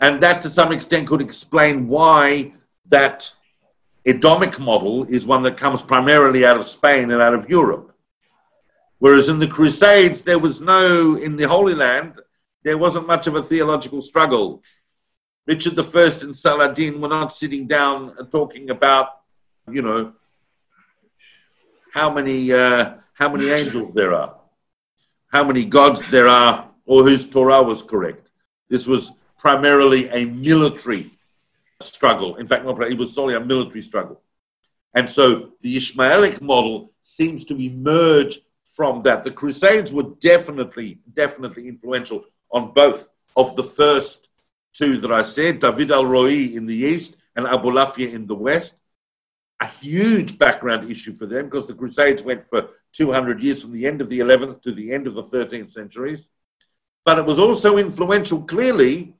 And 0.00 0.22
that 0.22 0.42
to 0.42 0.50
some 0.50 0.72
extent 0.72 1.08
could 1.08 1.20
explain 1.22 1.88
why 1.88 2.52
that 2.86 3.32
Edomic 4.06 4.58
model 4.58 5.04
is 5.04 5.26
one 5.26 5.42
that 5.42 5.56
comes 5.56 5.82
primarily 5.82 6.44
out 6.44 6.56
of 6.56 6.66
Spain 6.66 7.10
and 7.10 7.22
out 7.22 7.34
of 7.34 7.48
Europe. 7.48 7.94
Whereas 8.98 9.28
in 9.28 9.38
the 9.38 9.46
Crusades, 9.46 10.22
there 10.22 10.38
was 10.38 10.60
no, 10.60 11.16
in 11.16 11.36
the 11.36 11.48
Holy 11.48 11.74
Land, 11.74 12.20
there 12.62 12.78
wasn't 12.78 13.06
much 13.06 13.26
of 13.26 13.34
a 13.34 13.42
theological 13.42 14.02
struggle. 14.02 14.62
Richard 15.46 15.78
I 15.78 16.10
and 16.22 16.36
Saladin 16.36 17.00
were 17.00 17.08
not 17.08 17.32
sitting 17.32 17.66
down 17.66 18.14
and 18.18 18.30
talking 18.30 18.70
about, 18.70 19.08
you 19.70 19.82
know, 19.82 20.12
how 21.92 22.12
many 22.12 22.52
uh, 22.52 22.94
how 23.14 23.28
many 23.28 23.50
angels 23.50 23.92
there 23.92 24.14
are 24.14 24.40
how 25.30 25.44
many 25.44 25.64
gods 25.64 26.02
there 26.10 26.28
are 26.28 26.70
or 26.86 27.04
whose 27.04 27.24
Torah 27.28 27.62
was 27.62 27.82
correct. 27.82 28.30
This 28.68 28.86
was 28.86 29.12
primarily 29.38 30.08
a 30.08 30.24
military 30.24 31.12
struggle. 31.80 32.36
In 32.36 32.46
fact, 32.46 32.66
it 32.66 32.98
was 32.98 33.14
solely 33.14 33.34
a 33.34 33.40
military 33.40 33.82
struggle. 33.82 34.20
And 34.94 35.08
so 35.08 35.52
the 35.62 35.76
Ishmaelic 35.76 36.42
model 36.42 36.92
seems 37.02 37.44
to 37.46 37.56
emerge 37.56 38.40
from 38.64 39.02
that. 39.02 39.22
The 39.22 39.30
Crusades 39.30 39.92
were 39.92 40.14
definitely, 40.20 40.98
definitely 41.14 41.68
influential 41.68 42.24
on 42.50 42.72
both 42.74 43.10
of 43.36 43.54
the 43.54 43.62
first 43.62 44.28
two 44.72 44.98
that 44.98 45.12
I 45.12 45.22
said, 45.22 45.60
David 45.60 45.92
al-Roi 45.92 46.54
in 46.56 46.66
the 46.66 46.74
east 46.74 47.16
and 47.36 47.46
Abulafia 47.46 48.12
in 48.12 48.26
the 48.26 48.34
west. 48.34 48.76
A 49.60 49.66
huge 49.66 50.38
background 50.38 50.90
issue 50.90 51.12
for 51.12 51.26
them 51.26 51.46
because 51.46 51.66
the 51.66 51.74
Crusades 51.74 52.22
went 52.22 52.42
for 52.42 52.70
200 52.92 53.42
years 53.42 53.62
from 53.62 53.72
the 53.72 53.86
end 53.86 54.00
of 54.00 54.08
the 54.08 54.18
11th 54.18 54.62
to 54.62 54.72
the 54.72 54.92
end 54.92 55.06
of 55.06 55.14
the 55.14 55.22
13th 55.22 55.70
centuries. 55.70 56.30
But 57.04 57.18
it 57.18 57.26
was 57.26 57.38
also 57.38 57.76
influential, 57.76 58.42
clearly, 58.42 59.14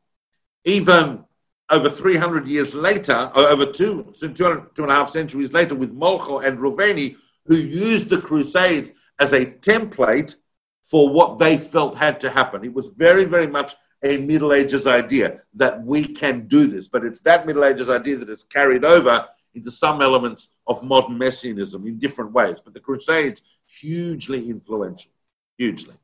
even 0.65 1.25
over 1.71 1.89
300 1.89 2.47
years 2.49 2.75
later, 2.75 3.31
over 3.35 3.67
two, 3.67 4.13
two, 4.19 4.71
and 4.79 4.91
a 4.91 4.95
half 4.95 5.11
centuries 5.11 5.53
later, 5.53 5.75
with 5.75 5.97
Molcho 5.97 6.45
and 6.45 6.59
Reuveni, 6.59 7.17
who 7.47 7.57
used 7.57 8.11
the 8.11 8.21
Crusades 8.21 8.93
as 9.19 9.33
a 9.33 9.45
template 9.45 10.37
for 10.83 11.11
what 11.11 11.39
they 11.39 11.57
felt 11.57 11.97
had 11.97 12.19
to 12.21 12.31
happen. 12.31 12.65
It 12.65 12.75
was 12.75 12.89
very, 12.89 13.25
very 13.25 13.47
much 13.47 13.75
a 14.03 14.17
Middle 14.17 14.53
Ages 14.53 14.87
idea 14.87 15.43
that 15.55 15.85
we 15.85 16.05
can 16.05 16.49
do 16.49 16.67
this, 16.67 16.89
but 16.89 17.05
it's 17.05 17.21
that 17.21 17.47
Middle 17.47 17.65
Ages 17.65 17.91
idea 17.91 18.17
that 18.17 18.31
is 18.31 18.43
carried 18.43 18.85
over 18.85 19.27
into 19.55 19.71
some 19.71 20.03
elements 20.03 20.55
of 20.67 20.83
modern 20.83 21.19
messianism 21.19 21.87
in 21.87 21.99
different 21.99 22.33
ways. 22.33 22.61
But 22.61 22.75
the 22.75 22.81
Crusades 22.81 23.43
hugely 23.67 24.49
influential, 24.49 25.11
hugely. 25.59 25.95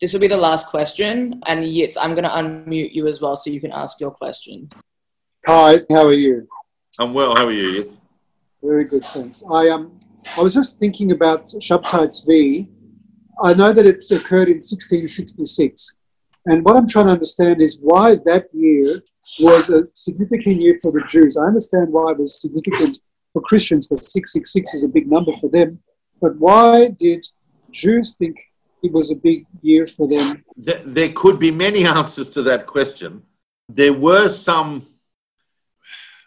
This 0.00 0.12
will 0.12 0.20
be 0.20 0.28
the 0.28 0.36
last 0.36 0.66
question, 0.66 1.40
and 1.46 1.64
Yitz, 1.64 1.96
I'm 2.00 2.12
going 2.12 2.24
to 2.24 2.30
unmute 2.30 2.92
you 2.92 3.06
as 3.06 3.20
well 3.20 3.36
so 3.36 3.50
you 3.50 3.60
can 3.60 3.72
ask 3.72 4.00
your 4.00 4.10
question. 4.10 4.68
Hi, 5.46 5.78
how 5.90 6.04
are 6.06 6.12
you? 6.12 6.48
I'm 6.98 7.14
well. 7.14 7.36
How 7.36 7.46
are 7.46 7.52
you, 7.52 7.84
Yitz? 7.84 7.96
Very 8.62 8.84
good, 8.84 9.02
thanks. 9.02 9.42
I 9.50 9.70
um, 9.70 9.98
I 10.38 10.42
was 10.42 10.54
just 10.54 10.78
thinking 10.78 11.12
about 11.12 11.44
Shabtai 11.44 12.06
Tzvi. 12.06 12.68
I 13.42 13.54
know 13.54 13.72
that 13.72 13.86
it 13.86 14.04
occurred 14.10 14.48
in 14.48 14.60
1666, 14.60 15.94
and 16.46 16.64
what 16.64 16.76
I'm 16.76 16.88
trying 16.88 17.06
to 17.06 17.12
understand 17.12 17.60
is 17.60 17.78
why 17.80 18.16
that 18.24 18.48
year 18.52 18.82
was 19.40 19.70
a 19.70 19.84
significant 19.94 20.56
year 20.56 20.78
for 20.82 20.90
the 20.90 21.04
Jews. 21.08 21.36
I 21.36 21.46
understand 21.46 21.88
why 21.92 22.12
it 22.12 22.18
was 22.18 22.40
significant 22.40 22.98
for 23.32 23.42
Christians, 23.42 23.86
because 23.86 24.12
666 24.12 24.74
is 24.74 24.84
a 24.84 24.88
big 24.88 25.10
number 25.10 25.32
for 25.34 25.48
them. 25.48 25.78
But 26.20 26.36
why 26.36 26.88
did 26.88 27.24
Jews 27.70 28.16
think 28.16 28.36
it 28.82 28.92
was 28.92 29.12
a 29.12 29.16
big 29.16 29.46
year 29.60 29.86
for 29.86 30.08
them? 30.08 30.44
There 30.56 31.10
could 31.10 31.38
be 31.38 31.52
many 31.52 31.86
answers 31.98 32.28
to 32.30 32.42
that 32.42 32.66
question. 32.66 33.22
There 33.68 33.92
were 33.92 34.28
some 34.28 34.86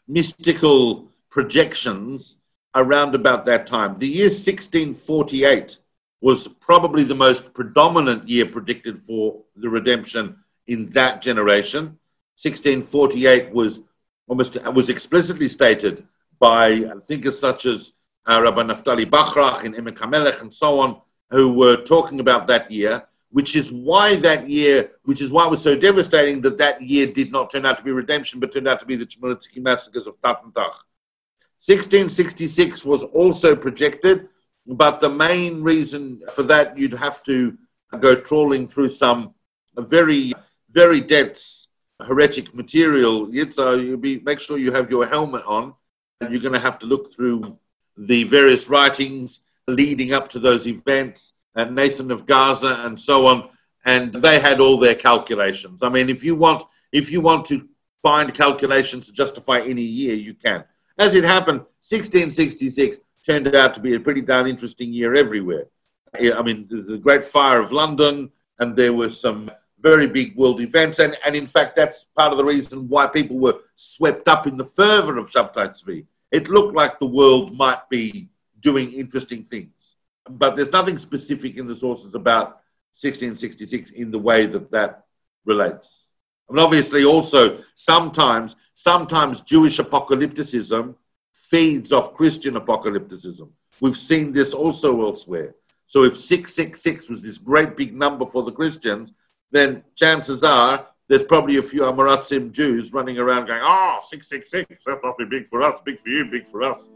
mystical 0.07 1.11
projections 1.29 2.37
around 2.73 3.15
about 3.15 3.45
that 3.47 3.67
time. 3.67 3.99
The 3.99 4.07
year 4.07 4.25
1648 4.25 5.77
was 6.25 6.47
probably 6.47 7.03
the 7.03 7.13
most 7.13 7.53
predominant 7.53 8.27
year 8.27 8.47
predicted 8.47 8.97
for 8.97 9.43
the 9.57 9.69
redemption 9.69 10.35
in 10.65 10.87
that 10.87 11.21
generation. 11.21 11.99
1648 12.41 13.53
was 13.53 13.81
almost 14.27 14.57
was 14.73 14.89
explicitly 14.89 15.47
stated 15.47 16.03
by 16.39 16.81
thinkers 17.03 17.37
such 17.37 17.67
as 17.67 17.91
uh, 18.27 18.41
Rabbi 18.41 18.63
Naftali 18.63 19.05
Bachrach 19.05 19.65
and 19.65 19.75
Emek 19.75 19.97
HaMelech 19.97 20.41
and 20.41 20.51
so 20.51 20.79
on, 20.79 20.99
who 21.29 21.53
were 21.53 21.83
talking 21.83 22.19
about 22.19 22.47
that 22.47 22.71
year, 22.71 23.07
which 23.29 23.55
is 23.55 23.71
why 23.71 24.15
that 24.15 24.49
year, 24.49 24.93
which 25.03 25.21
is 25.21 25.31
why 25.31 25.45
it 25.45 25.51
was 25.51 25.61
so 25.61 25.75
devastating 25.75 26.41
that 26.41 26.57
that 26.57 26.81
year 26.81 27.05
did 27.05 27.31
not 27.31 27.51
turn 27.51 27.67
out 27.67 27.77
to 27.77 27.83
be 27.83 27.91
redemption, 27.91 28.39
but 28.39 28.51
turned 28.51 28.67
out 28.67 28.79
to 28.79 28.87
be 28.87 28.95
the 28.95 29.05
Chmielnicki 29.05 29.61
massacres 29.61 30.07
of 30.07 30.19
Tach. 30.23 30.41
1666 30.41 32.83
was 32.83 33.03
also 33.03 33.55
projected, 33.55 34.27
but 34.67 35.01
the 35.01 35.09
main 35.09 35.61
reason 35.61 36.21
for 36.33 36.43
that, 36.43 36.77
you'd 36.77 36.93
have 36.93 37.21
to 37.23 37.57
go 37.99 38.15
trawling 38.15 38.67
through 38.67 38.89
some 38.89 39.33
very, 39.77 40.33
very 40.71 40.99
dense 40.99 41.67
heretic 42.05 42.53
material. 42.53 43.31
So 43.51 43.75
you 43.75 43.97
be 43.97 44.19
make 44.19 44.39
sure 44.39 44.57
you 44.57 44.71
have 44.71 44.89
your 44.89 45.05
helmet 45.07 45.43
on, 45.45 45.73
and 46.19 46.31
you're 46.31 46.41
going 46.41 46.53
to 46.53 46.59
have 46.59 46.79
to 46.79 46.85
look 46.85 47.13
through 47.13 47.57
the 47.97 48.23
various 48.25 48.67
writings 48.69 49.41
leading 49.67 50.13
up 50.13 50.29
to 50.29 50.39
those 50.39 50.67
events, 50.67 51.33
and 51.55 51.75
Nathan 51.75 52.11
of 52.11 52.25
Gaza 52.25 52.81
and 52.85 52.99
so 52.99 53.27
on, 53.27 53.49
and 53.85 54.13
they 54.13 54.39
had 54.39 54.59
all 54.59 54.77
their 54.77 54.95
calculations. 54.95 55.81
I 55.83 55.89
mean, 55.89 56.09
if 56.09 56.23
you 56.23 56.35
want, 56.35 56.63
if 56.91 57.11
you 57.11 57.21
want 57.21 57.45
to 57.47 57.67
find 58.01 58.33
calculations 58.33 59.07
to 59.07 59.13
justify 59.13 59.59
any 59.61 59.81
year, 59.81 60.15
you 60.15 60.33
can. 60.33 60.63
As 60.97 61.15
it 61.15 61.23
happened, 61.23 61.59
1666 61.81 62.99
turned 63.25 63.53
out 63.55 63.73
to 63.73 63.79
be 63.79 63.95
a 63.95 63.99
pretty 63.99 64.21
darn 64.21 64.47
interesting 64.47 64.93
year 64.93 65.15
everywhere. 65.15 65.65
I 66.13 66.41
mean, 66.41 66.67
the 66.69 66.97
Great 66.97 67.25
Fire 67.25 67.59
of 67.59 67.71
London, 67.71 68.31
and 68.59 68.75
there 68.75 68.93
were 68.93 69.09
some 69.09 69.51
very 69.79 70.07
big 70.07 70.35
world 70.35 70.61
events, 70.61 70.99
and, 70.99 71.17
and 71.25 71.35
in 71.35 71.45
fact, 71.45 71.75
that's 71.75 72.05
part 72.15 72.31
of 72.31 72.37
the 72.37 72.45
reason 72.45 72.87
why 72.87 73.07
people 73.07 73.37
were 73.37 73.59
swept 73.75 74.27
up 74.27 74.47
in 74.47 74.57
the 74.57 74.65
fervor 74.65 75.17
of 75.17 75.29
Shabtai 75.29 76.05
it 76.31 76.49
looked 76.49 76.75
like 76.75 76.99
the 76.99 77.05
world 77.05 77.55
might 77.55 77.87
be 77.89 78.29
doing 78.59 78.91
interesting 78.93 79.43
things. 79.43 79.95
But 80.29 80.55
there's 80.55 80.71
nothing 80.71 80.97
specific 80.97 81.57
in 81.57 81.67
the 81.67 81.75
sources 81.75 82.15
about 82.15 82.61
1666 82.99 83.91
in 83.91 84.11
the 84.11 84.19
way 84.19 84.45
that 84.47 84.71
that 84.71 85.05
relates. 85.45 86.07
And 86.49 86.59
obviously, 86.59 87.05
also 87.05 87.59
sometimes, 87.75 88.55
sometimes 88.73 89.41
Jewish 89.41 89.77
apocalypticism 89.77 90.95
feeds 91.35 91.91
off 91.91 92.13
Christian 92.13 92.55
apocalypticism. 92.55 93.49
We've 93.81 93.97
seen 93.97 94.31
this 94.31 94.53
also 94.53 95.03
elsewhere. 95.03 95.55
So 95.85 96.03
if 96.03 96.17
666 96.17 97.09
was 97.09 97.21
this 97.21 97.37
great 97.37 97.75
big 97.75 97.93
number 97.93 98.25
for 98.25 98.43
the 98.43 98.51
Christians, 98.51 99.13
then 99.51 99.83
chances 99.95 100.43
are 100.43 100.87
there's 101.07 101.25
probably 101.25 101.57
a 101.57 101.61
few 101.61 101.81
Amaratzim 101.81 102.51
Jews 102.51 102.91
running 102.93 103.19
around 103.19 103.45
going, 103.45 103.61
ah, 103.63 103.97
oh, 103.99 104.05
666, 104.09 104.83
that 104.85 104.99
must 105.03 105.17
be 105.17 105.25
big 105.25 105.47
for 105.47 105.61
us, 105.61 105.79
big 105.85 105.99
for 105.99 106.09
you, 106.09 106.25
big 106.25 106.47
for 106.47 106.63
us. 106.63 106.87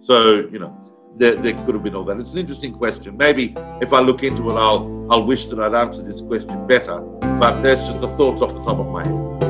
So, 0.00 0.48
you 0.50 0.58
know, 0.58 0.76
there, 1.16 1.36
there 1.36 1.52
could 1.64 1.74
have 1.74 1.84
been 1.84 1.94
all 1.94 2.04
that. 2.04 2.18
It's 2.18 2.32
an 2.32 2.38
interesting 2.38 2.72
question. 2.72 3.16
Maybe 3.16 3.54
if 3.80 3.92
I 3.92 4.00
look 4.00 4.24
into 4.24 4.50
it, 4.50 4.54
I'll, 4.54 5.06
I'll 5.12 5.24
wish 5.24 5.46
that 5.46 5.60
I'd 5.60 5.74
answered 5.74 6.06
this 6.06 6.22
question 6.22 6.66
better. 6.66 7.00
But 7.00 7.62
that's 7.62 7.86
just 7.86 8.00
the 8.00 8.08
thoughts 8.08 8.42
off 8.42 8.52
the 8.52 8.64
top 8.64 8.78
of 8.78 8.88
my 8.88 9.06
head. 9.06 9.41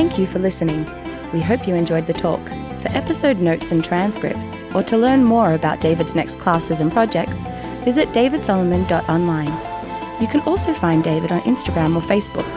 Thank 0.00 0.18
you 0.18 0.26
for 0.26 0.38
listening. 0.38 0.86
We 1.30 1.42
hope 1.42 1.68
you 1.68 1.74
enjoyed 1.74 2.06
the 2.06 2.14
talk. 2.14 2.40
For 2.80 2.88
episode 2.88 3.38
notes 3.38 3.70
and 3.70 3.84
transcripts, 3.84 4.64
or 4.74 4.82
to 4.84 4.96
learn 4.96 5.22
more 5.22 5.52
about 5.52 5.82
David's 5.82 6.14
next 6.14 6.38
classes 6.38 6.80
and 6.80 6.90
projects, 6.90 7.44
visit 7.84 8.08
davidsolomon.online. 8.08 10.22
You 10.22 10.26
can 10.26 10.40
also 10.46 10.72
find 10.72 11.04
David 11.04 11.32
on 11.32 11.42
Instagram 11.42 11.96
or 11.96 12.00
Facebook. 12.00 12.48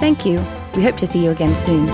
Thank 0.00 0.24
you. 0.24 0.42
We 0.74 0.82
hope 0.82 0.96
to 0.96 1.06
see 1.06 1.22
you 1.22 1.30
again 1.30 1.54
soon. 1.54 1.88